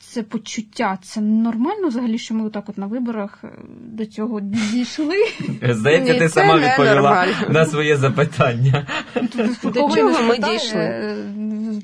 Це 0.00 0.22
почуття, 0.22 0.98
це 1.02 1.20
нормально 1.20 1.88
взагалі, 1.88 2.18
що 2.18 2.34
ми 2.34 2.46
отак 2.46 2.68
от 2.68 2.78
на 2.78 2.86
виборах 2.86 3.44
до 3.84 4.06
цього 4.06 4.40
дійшли. 4.40 5.16
Здається, 5.62 6.12
Ні, 6.12 6.18
ти 6.18 6.28
сама 6.28 6.56
відповіла 6.56 6.94
нормально. 6.94 7.32
на 7.48 7.66
своє 7.66 7.96
запитання. 7.96 8.86
До 9.64 9.80
чого 9.96 10.22
ми 10.22 10.38
дійшли? 10.38 11.14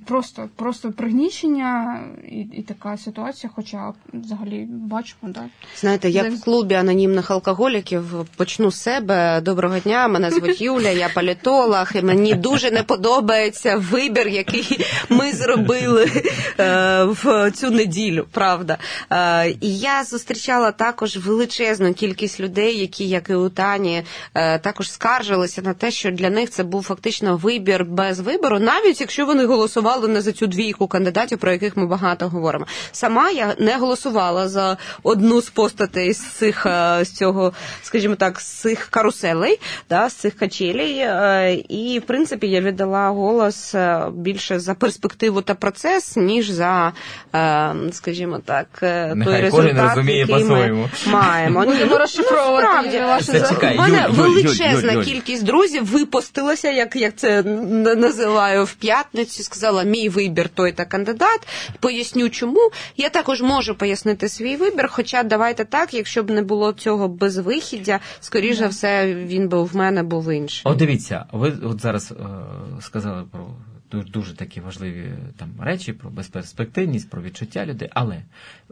Просто, 0.07 0.49
просто 0.57 0.93
пригнічення 0.93 2.01
і, 2.29 2.39
і 2.39 2.63
така 2.63 2.97
ситуація, 2.97 3.51
хоча 3.57 3.93
взагалі 4.13 4.67
бачимо, 4.71 5.33
да. 5.35 5.41
Знаєте, 5.77 6.11
як 6.11 6.33
в 6.33 6.45
клубі 6.45 6.75
анонімних 6.75 7.31
алкоголіків 7.31 8.05
почну 8.37 8.71
з 8.71 8.77
себе. 8.77 9.41
Доброго 9.41 9.79
дня, 9.79 10.09
мене 10.09 10.31
звуть 10.31 10.61
Юля, 10.61 10.89
я 10.89 11.09
політолог, 11.09 11.91
і 11.95 12.03
мені 12.03 12.35
дуже 12.35 12.71
не 12.71 12.83
подобається 12.83 13.77
вибір, 13.77 14.29
який 14.29 14.87
ми 15.09 15.33
зробили 15.33 16.11
в 17.07 17.51
цю 17.55 17.74
неділю, 17.75 18.27
правда. 18.33 18.79
І 19.61 19.79
я 19.79 20.05
зустрічала 20.05 20.73
також 20.73 21.17
величезну 21.17 21.95
кількість 21.95 22.41
людей, 22.41 22.79
які, 22.79 23.09
як 23.09 23.31
і 23.31 23.35
у 23.35 23.49
Тані, 23.49 24.03
також 24.61 24.91
скаржилися 24.91 25.63
на 25.63 25.75
те, 25.75 25.91
що 25.91 26.11
для 26.11 26.31
них 26.31 26.51
це 26.51 26.65
був 26.65 26.83
фактично 26.83 27.37
вибір 27.37 27.85
без 27.85 28.21
вибору, 28.21 28.59
навіть 28.59 29.01
якщо 29.01 29.27
вони 29.27 29.47
голосували 29.47 30.09
не 30.09 30.21
за 30.21 30.33
цю 30.33 30.47
двійку 30.47 30.87
кандидатів, 30.87 31.39
про 31.39 31.53
яких 31.53 31.77
ми 31.77 31.87
багато 31.87 32.29
говоримо. 32.29 32.67
Сама 32.93 33.31
я 33.31 33.55
не 33.59 33.77
голосувала 33.77 34.49
за 34.49 34.77
одну 35.03 35.41
з 35.41 35.51
постатей 35.51 36.13
з 36.13 36.27
цих 36.27 36.67
з 37.01 37.07
цього, 37.07 37.53
скажімо 37.83 38.15
так, 38.15 38.41
з 38.41 38.47
цих 38.47 38.87
каруселей, 38.87 39.61
да, 39.91 40.09
з 40.09 40.15
цих 40.15 40.37
качелей. 40.37 41.05
І 41.69 41.99
в 41.99 42.07
принципі 42.07 42.47
я 42.47 42.61
віддала 42.61 43.09
голос 43.09 43.75
більше 44.13 44.59
за 44.59 44.75
перспективу 44.75 45.43
та 45.43 45.55
процес, 45.55 46.17
ніж 46.17 46.51
за, 46.51 46.93
скажімо 47.93 48.41
так, 48.45 48.67
Нехай 48.83 49.25
той 49.25 49.41
результат, 49.41 49.89
розуміє 49.89 50.19
який 50.19 50.45
ми 50.45 50.89
маємо. 51.07 51.61
Будемо 51.65 51.91
Ну, 51.91 51.99
розшифровувати 51.99 52.67
У 53.75 53.81
мене 53.81 54.07
Юль, 54.09 54.15
Юль, 54.17 54.23
величезна 54.23 54.93
Юль, 54.93 54.99
Юль. 54.99 55.05
кількість 55.05 55.45
друзів 55.45 55.87
випустилася, 55.87 56.71
як, 56.71 56.97
як 56.97 57.17
це 57.17 57.43
називаю 57.97 58.65
в 58.65 58.75
п'ятницю. 58.75 59.43
Сказала, 59.43 59.83
мій 59.83 60.09
вибір 60.09 60.49
той 60.49 60.73
та 60.73 60.85
кандидат. 60.85 61.41
Поясню, 61.81 62.29
чому. 62.31 62.71
Я 62.97 63.09
також 63.09 63.43
можу 63.43 63.75
пояснити 63.75 64.29
свій 64.29 64.57
вибір. 64.57 64.89
Хоча 64.91 65.23
давайте 65.23 65.65
так, 65.65 65.95
якщо 65.95 66.23
б 66.23 66.31
не 66.31 66.43
було 66.43 66.73
цього 66.73 67.09
безвихіддя, 67.09 68.01
скоріше 68.21 68.55
за 68.55 68.67
все, 68.67 69.15
він 69.15 69.49
би 69.49 69.63
в 69.63 69.77
мене 69.77 70.03
був 70.03 70.33
інший. 70.33 70.63
От 70.65 70.77
дивіться, 70.77 71.25
ви 71.33 71.53
от 71.65 71.81
зараз 71.81 72.13
е, 72.13 72.25
сказали 72.81 73.25
про 73.33 73.47
дуже, 73.95 74.09
дуже 74.09 74.35
такі 74.37 74.61
важливі 74.61 75.13
там 75.37 75.49
речі, 75.61 75.93
про 75.93 76.11
безперспективність, 76.11 77.11
про 77.11 77.23
відчуття 77.23 77.67
людей. 77.67 77.89
Але 77.95 78.23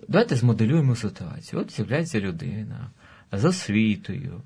давайте 0.08 0.36
змоделюємо 0.36 0.96
ситуацію. 0.96 1.62
От 1.62 1.72
з'являється 1.72 2.20
людина 2.20 2.90
з 3.32 3.44
освітою, 3.44 4.40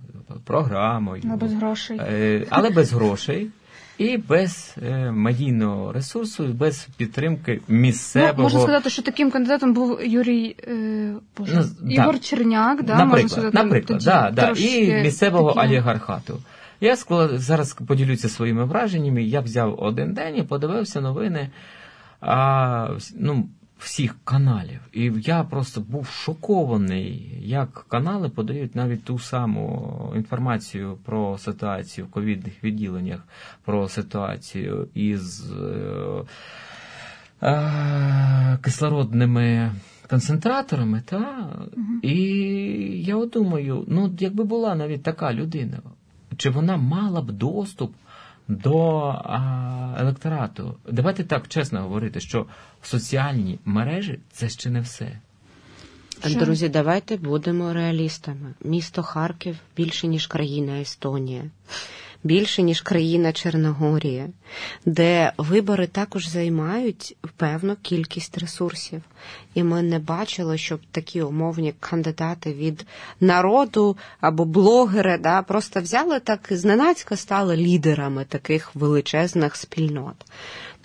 програмою, 0.44 1.22
Але 1.26 1.36
без 1.36 1.52
грошей. 1.52 1.98
е, 2.00 2.46
але 2.50 2.70
без 2.70 2.92
грошей. 2.92 3.50
І 3.98 4.16
без 4.18 4.74
е, 4.82 5.10
медійного 5.10 5.92
ресурсу, 5.92 6.44
і 6.44 6.48
без 6.48 6.88
підтримки 6.96 7.60
місцевого 7.68 8.34
Ну, 8.36 8.42
можна 8.42 8.60
сказати, 8.60 8.90
що 8.90 9.02
таким 9.02 9.30
кандидатом 9.30 9.72
був 9.72 10.00
Юрій 10.04 10.56
е, 10.68 11.14
Боже, 11.38 11.54
Ну, 11.56 11.64
да. 11.80 12.02
Ігор 12.02 12.20
Черняк, 12.20 12.82
да, 12.84 12.92
наприклад, 12.92 13.10
можна 13.22 13.28
сказати, 13.28 13.56
наприклад, 13.56 13.98
тоді 13.98 14.04
да, 14.04 14.30
да, 14.30 14.50
і 14.50 15.02
місцевого 15.02 15.52
такі- 15.52 15.66
олігархату. 15.66 16.38
Я 16.80 16.94
склад- 16.96 17.38
зараз 17.38 17.72
поділюся 17.86 18.28
своїми 18.28 18.64
враженнями. 18.64 19.22
Я 19.22 19.40
взяв 19.40 19.82
один 19.82 20.14
день 20.14 20.36
і 20.36 20.42
подивився 20.42 21.00
новини 21.00 21.50
а, 22.20 22.88
ну, 23.18 23.48
всіх 23.78 24.16
каналів. 24.24 24.80
І 24.92 25.12
я 25.22 25.44
просто 25.44 25.80
був 25.80 26.06
шокований, 26.06 27.38
як 27.44 27.86
канали 27.88 28.28
подають 28.28 28.74
навіть 28.74 29.04
ту 29.04 29.18
саму 29.18 30.12
інформацію 30.16 30.98
про 31.04 31.38
ситуацію 31.38 32.06
в 32.06 32.10
ковідних 32.10 32.64
відділеннях, 32.64 33.20
про 33.64 33.88
ситуацію 33.88 34.88
із. 34.94 35.52
е, 35.52 36.24
е, 37.42 38.58
кислородними 38.62 39.72
концентраторами, 40.10 41.02
та? 41.04 41.48
і 42.02 42.14
я 43.06 43.16
от 43.16 43.30
думаю, 43.30 43.84
ну 43.88 44.14
якби 44.18 44.44
була 44.44 44.74
навіть 44.74 45.02
така 45.02 45.32
людина, 45.34 45.78
чи 46.36 46.50
вона 46.50 46.76
мала 46.76 47.20
б 47.20 47.32
доступ 47.32 47.94
до 48.48 48.98
а, 49.24 49.96
електорату? 49.98 50.74
Давайте 50.90 51.24
так 51.24 51.48
чесно 51.48 51.82
говорити, 51.82 52.20
що 52.20 52.46
соціальні 52.82 53.58
мережі 53.64 54.18
це 54.32 54.48
ще 54.48 54.70
не 54.70 54.80
все. 54.80 55.18
Що? 56.26 56.38
Друзі, 56.38 56.68
давайте 56.68 57.16
будемо 57.16 57.72
реалістами. 57.72 58.54
Місто 58.64 59.02
Харків 59.02 59.56
більше, 59.76 60.06
ніж 60.06 60.26
країна 60.26 60.80
Естонія, 60.80 61.42
більше, 62.26 62.62
ніж 62.62 62.80
країна 62.80 63.32
Чорногорія, 63.32 64.28
де 64.84 65.32
вибори 65.38 65.86
також 65.86 66.28
займають 66.28 67.16
певну 67.36 67.76
кількість 67.82 68.38
ресурсів. 68.38 69.02
І 69.54 69.62
ми 69.62 69.82
не 69.82 69.98
бачили, 69.98 70.58
щоб 70.58 70.80
такі 70.90 71.22
умовні 71.22 71.74
кандидати 71.80 72.52
від 72.52 72.86
народу 73.20 73.96
або 74.20 74.44
блогери 74.44 75.18
да, 75.18 75.42
просто 75.42 75.80
взяли 75.80 76.20
так 76.20 76.48
і 76.50 76.56
зненацька 76.56 77.16
стали 77.16 77.56
лідерами 77.56 78.24
таких 78.24 78.74
величезних 78.74 79.56
спільнот. 79.56 80.16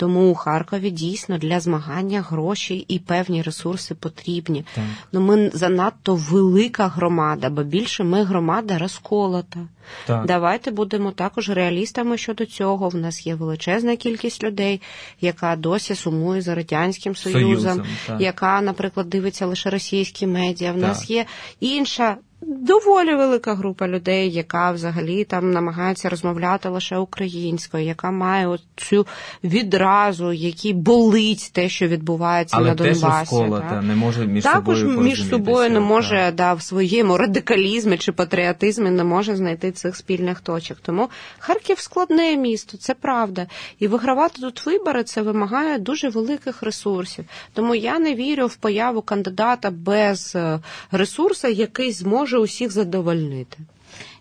Тому 0.01 0.31
у 0.31 0.35
Харкові 0.35 0.89
дійсно 0.91 1.37
для 1.37 1.59
змагання 1.59 2.21
гроші 2.21 2.85
і 2.87 2.99
певні 2.99 3.41
ресурси 3.41 3.95
потрібні. 3.95 4.65
Так. 4.75 4.83
Ну 5.11 5.21
ми 5.21 5.51
занадто 5.53 6.15
велика 6.15 6.87
громада, 6.87 7.49
бо 7.49 7.63
більше 7.63 8.03
ми 8.03 8.23
громада 8.23 8.77
розколота. 8.77 9.59
Так. 10.07 10.25
Давайте 10.25 10.71
будемо 10.71 11.11
також 11.11 11.49
реалістами 11.49 12.17
щодо 12.17 12.45
цього. 12.45 12.89
В 12.89 12.95
нас 12.95 13.27
є 13.27 13.35
величезна 13.35 13.95
кількість 13.95 14.43
людей, 14.43 14.81
яка 15.21 15.55
досі 15.55 15.95
сумує 15.95 16.41
за 16.41 16.55
радянським 16.55 17.15
союзом, 17.15 17.83
Союзом, 18.07 18.19
яка, 18.19 18.61
наприклад, 18.61 19.09
дивиться 19.09 19.45
лише 19.45 19.69
російські 19.69 20.27
медіа. 20.27 20.71
В 20.71 20.75
Так. 20.75 20.83
нас 20.83 21.09
є 21.09 21.25
інша. 21.59 22.17
Доволі 22.41 23.15
велика 23.15 23.53
група 23.55 23.87
людей, 23.87 24.31
яка 24.31 24.71
взагалі 24.71 25.23
там 25.23 25.51
намагається 25.51 26.09
розмовляти 26.09 26.69
лише 26.69 26.97
українською, 26.97 27.85
яка 27.85 28.11
має 28.11 28.57
цю 28.75 29.07
відразу, 29.43 30.31
який 30.31 30.73
болить 30.73 31.51
те, 31.53 31.69
що 31.69 31.87
відбувається 31.87 32.57
Але 32.57 32.69
на 32.69 32.75
Донбасі. 32.75 33.05
розколота, 33.05 33.69
так? 33.69 33.83
не 33.83 33.95
може 33.95 34.27
між 34.27 34.43
Також 34.43 34.79
собою 34.79 35.01
між 35.01 35.29
собою 35.29 35.69
не 35.69 35.79
може 35.79 36.33
да, 36.37 36.53
в 36.53 36.61
своєму 36.61 37.17
радикалізмі 37.17 37.97
чи 37.97 38.11
патріотизмі 38.11 38.89
не 38.89 39.03
може 39.03 39.35
знайти 39.35 39.71
цих 39.71 39.95
спільних 39.95 40.39
точок. 40.39 40.77
Тому 40.81 41.09
Харків 41.39 41.79
складне 41.79 42.35
місто, 42.35 42.77
це 42.77 42.93
правда. 42.93 43.47
І 43.79 43.87
вигравати 43.87 44.41
тут 44.41 44.65
вибори 44.65 45.03
це 45.03 45.21
вимагає 45.21 45.77
дуже 45.77 46.09
великих 46.09 46.63
ресурсів. 46.63 47.25
Тому 47.53 47.75
я 47.75 47.99
не 47.99 48.15
вірю 48.15 48.47
в 48.47 48.55
появу 48.55 49.01
кандидата 49.01 49.71
без 49.71 50.33
е, 50.35 50.59
ресурсу, 50.91 51.47
який 51.47 51.91
зможе 51.91 52.30
усіх 52.37 52.71
задовольнити. 52.71 53.57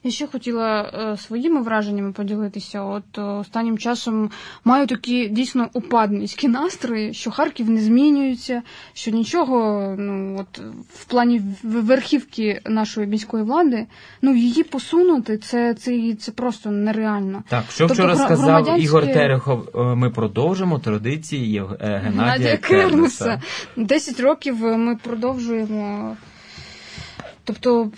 Я 0.04 0.10
ще 0.10 0.26
хотіла 0.26 0.82
е, 0.82 1.16
своїми 1.16 1.62
враженнями 1.62 2.12
поділитися. 2.12 2.82
От 2.82 3.18
е, 3.18 3.22
останнім 3.22 3.78
часом 3.78 4.30
маю 4.64 4.86
такі 4.86 5.28
дійсно 5.28 5.68
упадницькі 5.72 6.48
настрої, 6.48 7.14
що 7.14 7.30
Харків 7.30 7.70
не 7.70 7.80
змінюється, 7.80 8.62
що 8.92 9.10
нічого, 9.10 9.94
ну 9.98 10.36
от 10.40 10.60
в 10.94 11.04
плані 11.04 11.42
верхівки 11.62 12.60
нашої 12.64 13.06
міської 13.06 13.44
влади, 13.44 13.86
ну 14.22 14.34
її 14.34 14.62
посунути, 14.62 15.38
це, 15.38 15.74
це, 15.74 16.14
це 16.14 16.32
просто 16.32 16.70
нереально. 16.70 17.42
Так, 17.48 17.64
що 17.70 17.78
Тобто 17.88 17.94
вчора 17.94 18.16
сказав 18.16 18.64
громадянське- 18.64 18.82
Ігор 18.82 19.06
Терехов, 19.06 19.68
е, 19.74 19.78
ми 19.94 20.10
продовжимо 20.10 20.78
традиції 20.78 21.64
Геннадія 21.80 22.56
Кернеса. 22.56 23.42
Десять 23.76 24.20
років 24.20 24.56
ми 24.60 24.96
продовжуємо. 24.96 26.16
Тобто, 27.50 27.90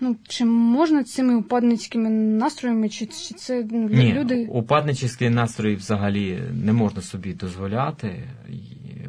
ну, 0.00 0.16
чи 0.28 0.44
можна 0.44 1.04
цими 1.04 1.34
упадницькими 1.34 2.10
настроями, 2.10 2.88
чи, 2.88 3.06
чи 3.06 3.34
це 3.34 3.66
ну, 3.70 3.88
Ні, 3.88 4.12
люди. 4.12 4.48
упадничівський 4.50 5.30
настрій 5.30 5.74
взагалі 5.74 6.42
не 6.64 6.72
можна 6.72 7.02
собі 7.02 7.32
дозволяти. 7.32 8.24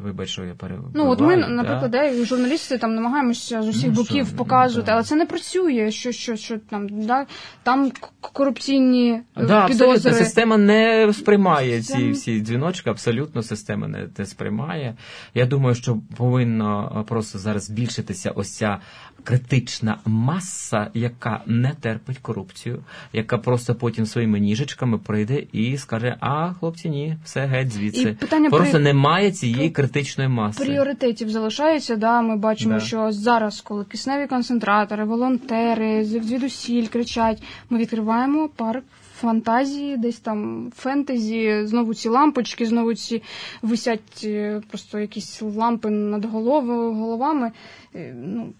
Вибач, 0.02 0.28
що 0.28 0.44
я 0.44 0.54
перебуваю. 0.54 0.92
Ну, 0.94 1.10
от 1.10 1.20
ми, 1.20 1.36
наприклад, 1.36 1.90
да, 1.90 2.24
журналісти 2.24 2.78
там 2.78 2.94
намагаємося 2.94 3.62
з 3.62 3.68
усіх 3.68 3.88
Ну, 3.88 3.92
боків 3.94 4.26
що, 4.26 4.36
показувати, 4.36 4.86
да. 4.86 4.92
але 4.92 5.02
це 5.02 5.16
не 5.16 5.26
працює. 5.26 5.90
Що, 5.90 6.12
що, 6.12 6.36
що 6.36 6.58
там, 6.58 6.88
да, 6.88 7.26
там 7.62 7.92
корупційні 8.20 9.10
е, 9.36 9.46
Да, 9.46 9.60
абсолютно. 9.60 10.12
Система 10.12 10.56
не 10.56 11.12
сприймає 11.12 11.82
ці 11.82 12.10
всі 12.10 12.40
дзвіночки, 12.40 12.90
абсолютно 12.90 13.42
система 13.42 13.88
не, 13.88 14.08
не 14.18 14.26
сприймає. 14.26 14.96
Я 15.34 15.46
думаю, 15.46 15.74
що 15.74 15.98
повинно 16.16 17.04
просто 17.08 17.38
зараз 17.38 17.64
збільшитися 17.64 18.30
ось 18.30 18.56
ця 18.56 18.78
критична 19.24 19.98
маса, 20.06 20.90
яка 20.94 21.40
не 21.46 21.72
терпить 21.80 22.18
корупцію, 22.18 22.82
яка 23.12 23.38
просто 23.38 23.74
потім 23.74 24.06
своїми 24.06 24.40
ніжечками 24.40 24.98
прийде 24.98 25.42
і 25.52 25.76
скаже: 25.78 26.16
А, 26.20 26.52
хлопці, 26.52 26.90
ні, 26.90 27.16
все 27.24 27.46
геть 27.46 27.72
звідси. 27.72 28.08
І 28.10 28.12
питання 28.12 28.50
просто 28.50 28.72
при- 28.72 28.80
немає 28.82 29.30
цієї 29.32 29.70
критичної 29.70 30.28
маси. 30.30 30.64
Пріоритетів 30.64 31.30
залишається, 31.30 31.96
да, 31.96 32.22
ми 32.22 32.36
бачимо, 32.36 32.74
Да. 32.74 32.80
що 32.80 33.12
зараз, 33.12 33.60
коли 33.60 33.84
кисневі 33.84 34.26
концентратори, 34.26 35.04
волонтери 35.04 36.04
звідусіль 36.04 36.86
кричать, 36.86 37.42
ми 37.70 37.78
відкриваємо 37.78 38.48
парк 38.56 38.84
фантазії, 39.20 39.96
десь 39.96 40.18
там 40.18 40.72
фентезі, 40.76 41.60
знову 41.66 41.94
ці 41.94 42.08
лампочки, 42.08 42.66
знову 42.66 42.94
ці 42.94 43.22
висять 43.62 44.20
е, 44.24 44.60
просто 44.70 44.98
якісь 44.98 45.42
лампи 45.42 45.90
над 45.90 46.24
головою, 46.24 46.92
головами. 46.94 47.50
Е, 47.94 48.14
Ну, 48.16 48.52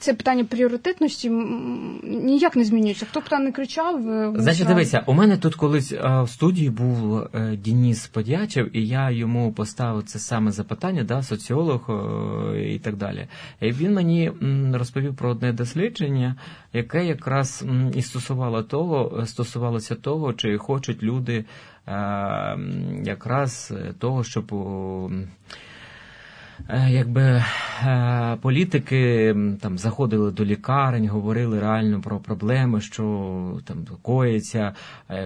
це 0.00 0.14
питання 0.14 0.44
пріоритетності 0.44 1.30
ніяк 2.02 2.56
не 2.56 2.64
змінюється. 2.64 3.06
Хто 3.06 3.20
б 3.20 3.28
там 3.28 3.44
не 3.44 3.52
кричав, 3.52 4.08
е, 4.08 4.32
Значить, 4.36 4.66
дивися, 4.66 5.02
у 5.06 5.12
мене 5.12 5.36
тут 5.36 5.54
колись 5.54 5.94
а, 6.00 6.22
в 6.22 6.30
студії 6.30 6.70
був 6.70 7.18
е, 7.18 7.56
Дініс 7.56 8.06
Подячев, 8.06 8.76
і 8.76 8.86
я 8.86 9.10
йому 9.10 9.52
поставив 9.52 10.02
це 10.02 10.18
саме 10.18 10.50
запитання, 10.50 11.04
да, 11.04 11.22
соціолог 11.22 11.90
е, 11.90 12.74
і 12.74 12.78
так 12.78 12.96
далі. 12.96 13.28
І 13.60 13.72
він 13.72 13.94
мені 13.94 14.32
розповів 14.72 15.16
про 15.16 15.30
одне 15.30 15.52
дослідження, 15.52 16.36
яке 16.72 17.06
якраз 17.06 17.64
і 17.94 18.02
стосувало 18.02 18.62
того, 18.62 19.26
стосувалося 19.26 19.94
того, 19.94 20.32
чи 20.32 20.58
хочуть 20.58 21.02
люди 21.02 21.44
якраз 23.04 23.72
того, 23.98 24.24
щоб 24.24 24.52
якби 26.88 27.44
політики 28.40 29.36
там 29.60 29.78
заходили 29.78 30.30
до 30.30 30.44
лікарень, 30.44 31.08
говорили 31.08 31.60
реально 31.60 32.00
про 32.00 32.18
проблеми, 32.18 32.80
що 32.80 33.60
там 33.64 33.86
коїться, 34.02 34.74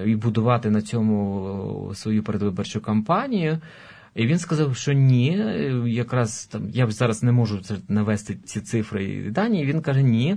і 0.07 0.14
будувати 0.14 0.70
на 0.70 0.83
цьому 0.83 1.91
свою 1.95 2.22
передвиборчу 2.22 2.81
кампанію. 2.81 3.59
І 4.14 4.26
він 4.26 4.39
сказав, 4.39 4.76
що 4.76 4.93
ні, 4.93 5.45
якраз 5.87 6.47
там 6.47 6.70
я 6.70 6.87
зараз 6.87 7.22
не 7.22 7.33
можу 7.33 7.61
навести 7.89 8.35
ці 8.45 8.61
цифри 8.61 9.05
і 9.05 9.31
дані. 9.31 9.62
І 9.62 9.66
він 9.66 9.81
каже: 9.81 10.03
ні, 10.03 10.37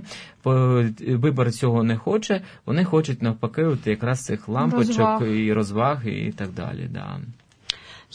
вибор 1.08 1.52
цього 1.52 1.82
не 1.82 1.96
хоче. 1.96 2.42
Вони 2.66 2.84
хочуть 2.84 3.22
навпаки, 3.22 3.64
от 3.64 3.86
якраз 3.86 4.24
цих 4.24 4.48
лампочок 4.48 4.86
розваг. 4.86 5.28
і 5.28 5.52
розваги, 5.52 6.10
і 6.10 6.32
так 6.32 6.48
далі. 6.52 6.88
Да. 6.92 7.18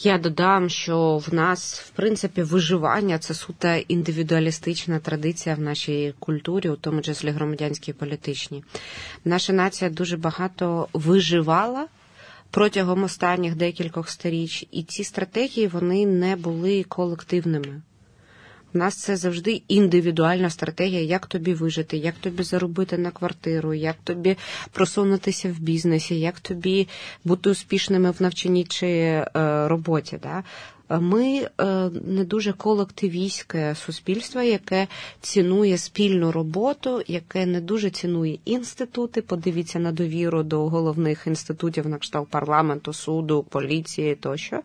Я 0.02 0.18
додам, 0.18 0.68
що 0.68 1.18
в 1.18 1.34
нас, 1.34 1.80
в 1.80 1.90
принципі, 1.90 2.42
виживання 2.42 3.18
це 3.18 3.34
суто 3.34 3.74
індивідуалістична 3.88 4.98
традиція 4.98 5.54
в 5.54 5.60
нашій 5.60 6.14
культурі, 6.18 6.68
у 6.68 6.76
тому 6.76 7.02
числі 7.02 7.30
громадянській 7.30 7.92
політичній. 7.92 8.64
Наша 9.24 9.52
нація 9.52 9.90
дуже 9.90 10.16
багато 10.16 10.88
виживала 10.92 11.86
протягом 12.50 13.04
останніх 13.04 13.54
декількох 13.54 14.08
сторіч, 14.08 14.66
і 14.70 14.82
ці 14.82 15.04
стратегії 15.04 15.66
вони 15.66 16.06
не 16.06 16.36
були 16.36 16.82
колективними. 16.82 17.82
У 18.74 18.78
нас 18.78 18.96
це 18.96 19.16
завжди 19.16 19.62
індивідуальна 19.68 20.50
стратегія, 20.50 21.00
як 21.00 21.26
тобі 21.26 21.54
вижити, 21.54 21.96
як 21.96 22.14
тобі 22.14 22.42
заробити 22.42 22.98
на 22.98 23.10
квартиру, 23.10 23.74
як 23.74 23.96
тобі 24.04 24.36
просунутися 24.72 25.48
в 25.48 25.58
бізнесі, 25.60 26.20
як 26.20 26.40
тобі 26.40 26.88
бути 27.24 27.50
успішними 27.50 28.10
в 28.10 28.22
навчанні 28.22 28.64
чи 28.64 28.86
е, 28.86 29.24
роботі. 29.68 30.18
Да? 30.22 30.44
Ми 30.98 31.48
е, 31.60 31.90
не 32.04 32.24
дуже 32.24 32.52
колективістське 32.52 33.74
суспільство, 33.74 34.42
яке 34.42 34.86
цінує 35.20 35.78
спільну 35.78 36.32
роботу, 36.32 37.02
яке 37.06 37.46
не 37.46 37.60
дуже 37.60 37.90
цінує 37.90 38.38
інститути. 38.44 39.22
Подивіться 39.22 39.78
на 39.78 39.92
довіру 39.92 40.42
до 40.42 40.68
головних 40.68 41.26
інститутів 41.26 41.88
на 41.88 41.98
кшталт 41.98 42.28
парламенту, 42.28 42.92
суду, 42.92 43.46
поліції 43.50 44.14
тощо. 44.14 44.60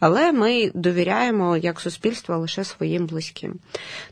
Але 0.00 0.32
ми 0.32 0.70
довіряємо 0.74 1.56
як 1.56 1.80
суспільство 1.80 2.38
лише 2.38 2.64
своїм 2.64 3.06
близьким. 3.06 3.54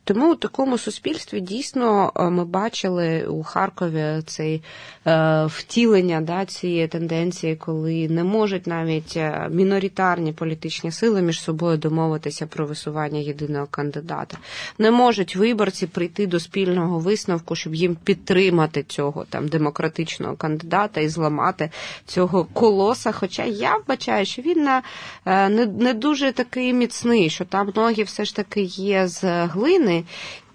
Тому 0.04 0.32
у 0.32 0.36
такому 0.36 0.78
суспільстві 0.78 1.40
дійсно 1.40 2.12
е, 2.16 2.30
ми 2.30 2.44
бачили 2.44 3.26
у 3.26 3.42
Харкові 3.42 4.22
цей 4.26 4.62
е, 5.06 5.44
втілення 5.46 6.20
да, 6.20 6.44
цієї 6.46 6.88
тенденції, 6.88 7.56
коли 7.56 8.08
не 8.08 8.24
можуть 8.24 8.66
навіть 8.66 9.18
міноритарні 9.50 10.32
політичні 10.32 10.92
сили 10.92 11.22
між 11.22 11.40
собою 11.40 11.51
собою 11.52 11.78
домовитися 11.78 12.46
про 12.46 12.66
висування 12.66 13.18
єдиного 13.18 13.66
кандидата. 13.66 14.38
Не 14.78 14.90
можуть 14.90 15.36
виборці 15.36 15.86
прийти 15.86 16.26
до 16.26 16.40
спільного 16.40 16.98
висновку, 16.98 17.56
щоб 17.56 17.74
їм 17.74 17.96
підтримати 18.04 18.82
цього 18.82 19.24
там 19.24 19.48
демократичного 19.48 20.36
кандидата 20.36 21.00
і 21.00 21.08
зламати 21.08 21.70
цього 22.06 22.44
колоса. 22.44 23.12
Хоча 23.12 23.44
я 23.44 23.76
вбачаю, 23.76 24.26
що 24.26 24.42
він 24.42 24.64
на 24.64 24.82
е, 25.26 25.48
не, 25.48 25.66
не 25.66 25.94
дуже 25.94 26.32
такий 26.32 26.72
міцний, 26.72 27.30
що 27.30 27.44
там 27.44 27.72
ноги 27.74 28.02
все 28.02 28.24
ж 28.24 28.36
таки 28.36 28.60
є 28.62 29.08
з 29.08 29.46
глини. 29.46 30.04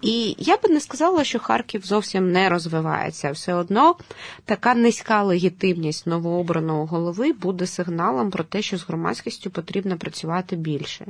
І 0.02 0.36
я 0.38 0.56
би 0.56 0.68
не 0.68 0.80
сказала, 0.80 1.24
що 1.24 1.38
Харків 1.38 1.82
зовсім 1.84 2.32
не 2.32 2.48
розвивається. 2.48 3.30
Все 3.30 3.54
одно 3.54 3.96
така 4.44 4.74
низька 4.74 5.22
легітимність 5.22 6.06
новообраного 6.06 6.86
голови 6.86 7.32
буде 7.32 7.66
сигналом 7.66 8.30
про 8.30 8.44
те, 8.44 8.62
що 8.62 8.78
з 8.78 8.86
громадськістю 8.86 9.50
потрібно 9.50 9.98
працювати 9.98 10.56
більше. 10.56 11.06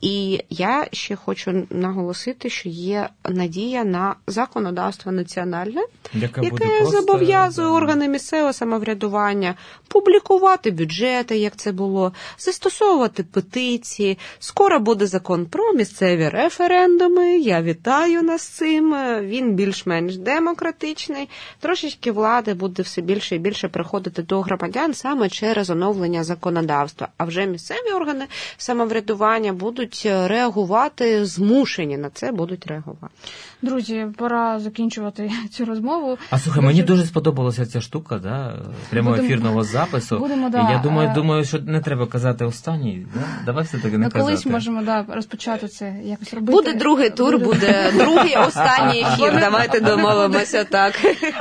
І 0.00 0.44
я 0.50 0.86
ще 0.92 1.16
хочу 1.16 1.66
наголосити, 1.70 2.50
що 2.50 2.68
є 2.68 3.08
надія 3.28 3.84
на 3.84 4.14
законодавство 4.26 5.12
національне, 5.12 5.82
яке, 6.14 6.40
яке 6.42 6.86
зобов'язує 6.86 7.68
органи 7.68 8.08
місцевого 8.08 8.52
самоврядування 8.52 9.54
публікувати 9.88 10.70
бюджети, 10.70 11.38
як 11.38 11.56
це 11.56 11.72
було, 11.72 12.12
застосовувати 12.38 13.22
петиції. 13.22 14.18
Скоро 14.38 14.80
буде 14.80 15.06
закон 15.06 15.46
про 15.46 15.72
місцеві 15.72 16.28
референдуми. 16.28 17.38
Я 17.38 17.62
вітаю 17.62 18.19
нас 18.22 18.42
цим, 18.42 18.94
він 19.20 19.54
більш-менш 19.54 20.16
демократичний. 20.16 21.28
Трошечки 21.60 22.12
влади 22.12 22.54
буде 22.54 22.82
все 22.82 23.00
більше 23.00 23.36
і 23.36 23.38
більше 23.38 23.68
приходити 23.68 24.22
до 24.22 24.40
громадян 24.40 24.94
саме 24.94 25.28
через 25.28 25.70
оновлення 25.70 26.24
законодавства. 26.24 27.08
А 27.16 27.24
вже 27.24 27.46
місцеві 27.46 27.92
органи 27.96 28.26
самоврядування 28.56 29.52
будуть 29.52 30.02
реагувати, 30.04 31.24
змушені 31.24 31.96
на 31.96 32.10
це 32.10 32.32
будуть 32.32 32.66
реагувати. 32.66 33.14
Друзі, 33.62 34.06
пора 34.16 34.58
закінчувати 34.58 35.30
цю 35.50 35.64
розмову. 35.64 36.18
А 36.30 36.38
слухай, 36.38 36.62
мені 36.62 36.82
дуже 36.82 37.06
сподобалася 37.06 37.66
ця 37.66 37.80
штука, 37.80 38.18
да, 38.18 38.54
прямого 38.90 39.16
ефірного 39.16 39.62
запису. 39.62 40.18
Будемо, 40.18 40.50
да, 40.50 40.70
Я 40.70 40.78
думаю, 40.78 41.12
думаю, 41.14 41.44
що 41.44 41.58
не 41.58 41.80
треба 41.80 42.06
казати 42.06 42.44
останній. 42.44 43.06
Да? 43.14 43.20
Давай 43.46 43.64
все 43.64 43.78
таки 43.78 43.98
не 43.98 44.04
казати. 44.04 44.20
Колись 44.20 44.46
можемо 44.46 44.82
да, 44.82 45.04
розпочати 45.08 45.68
це 45.68 45.94
якось 46.04 46.34
робити. 46.34 46.52
Буде 46.52 46.74
другий 46.74 47.10
тур, 47.10 47.38
буде 47.38 47.92
другий 47.94 48.36
останній 48.36 49.00
ефір. 49.00 49.40
Давайте 49.40 49.80
домовимося 49.80 50.64
так. 50.64 50.94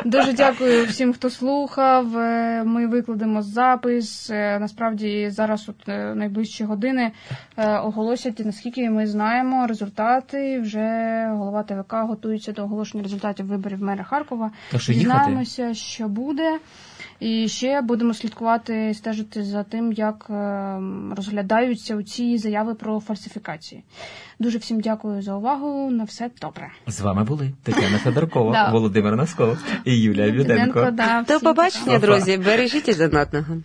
Дуже 0.05 0.33
дякую 0.33 0.85
всім, 0.85 1.13
хто 1.13 1.29
слухав. 1.29 2.17
Е, 2.17 2.63
ми 2.65 2.87
викладемо 2.87 3.41
запис. 3.41 4.29
Е, 4.29 4.59
насправді 4.59 5.29
зараз, 5.29 5.69
от 5.69 5.89
е, 5.89 6.15
найближчі 6.15 6.63
години, 6.63 7.11
оголосять 7.83 8.45
наскільки 8.45 8.89
ми 8.89 9.07
знаємо 9.07 9.67
результати. 9.67 10.59
Вже 10.59 11.27
голова 11.31 11.63
ТВК 11.63 11.93
готується 12.09 12.51
до 12.51 12.63
оголошення 12.63 13.03
результатів 13.03 13.45
виборів 13.45 13.81
мера 13.81 14.03
Харкова. 14.03 14.51
Дізнаємося, 14.87 15.73
що 15.73 16.07
буде. 16.07 16.59
І 17.19 17.47
ще 17.47 17.81
будемо 17.81 18.13
слідкувати, 18.13 18.93
стежити 18.93 19.43
за 19.43 19.63
тим, 19.63 19.93
як 19.93 20.25
розглядаються 21.15 22.03
ці 22.03 22.37
заяви 22.37 22.75
про 22.75 22.99
фальсифікації. 22.99 23.83
Дуже 24.39 24.57
всім 24.57 24.79
дякую 24.79 25.21
за 25.21 25.35
увагу. 25.35 25.91
На 25.91 26.03
все 26.03 26.29
добре. 26.41 26.69
З 26.87 27.01
вами 27.01 27.23
були 27.23 27.51
Тетяна 27.63 27.97
Федоркова, 27.97 28.69
Володимир 28.73 29.15
Носков 29.15 29.57
і 29.85 30.01
Юлія 30.01 30.29
Біденко. 30.31 30.91
До 31.27 31.39
побачення, 31.39 31.99
друзі. 31.99 32.37
Бережіть 32.37 32.89
один 32.89 33.17
одного. 33.17 33.57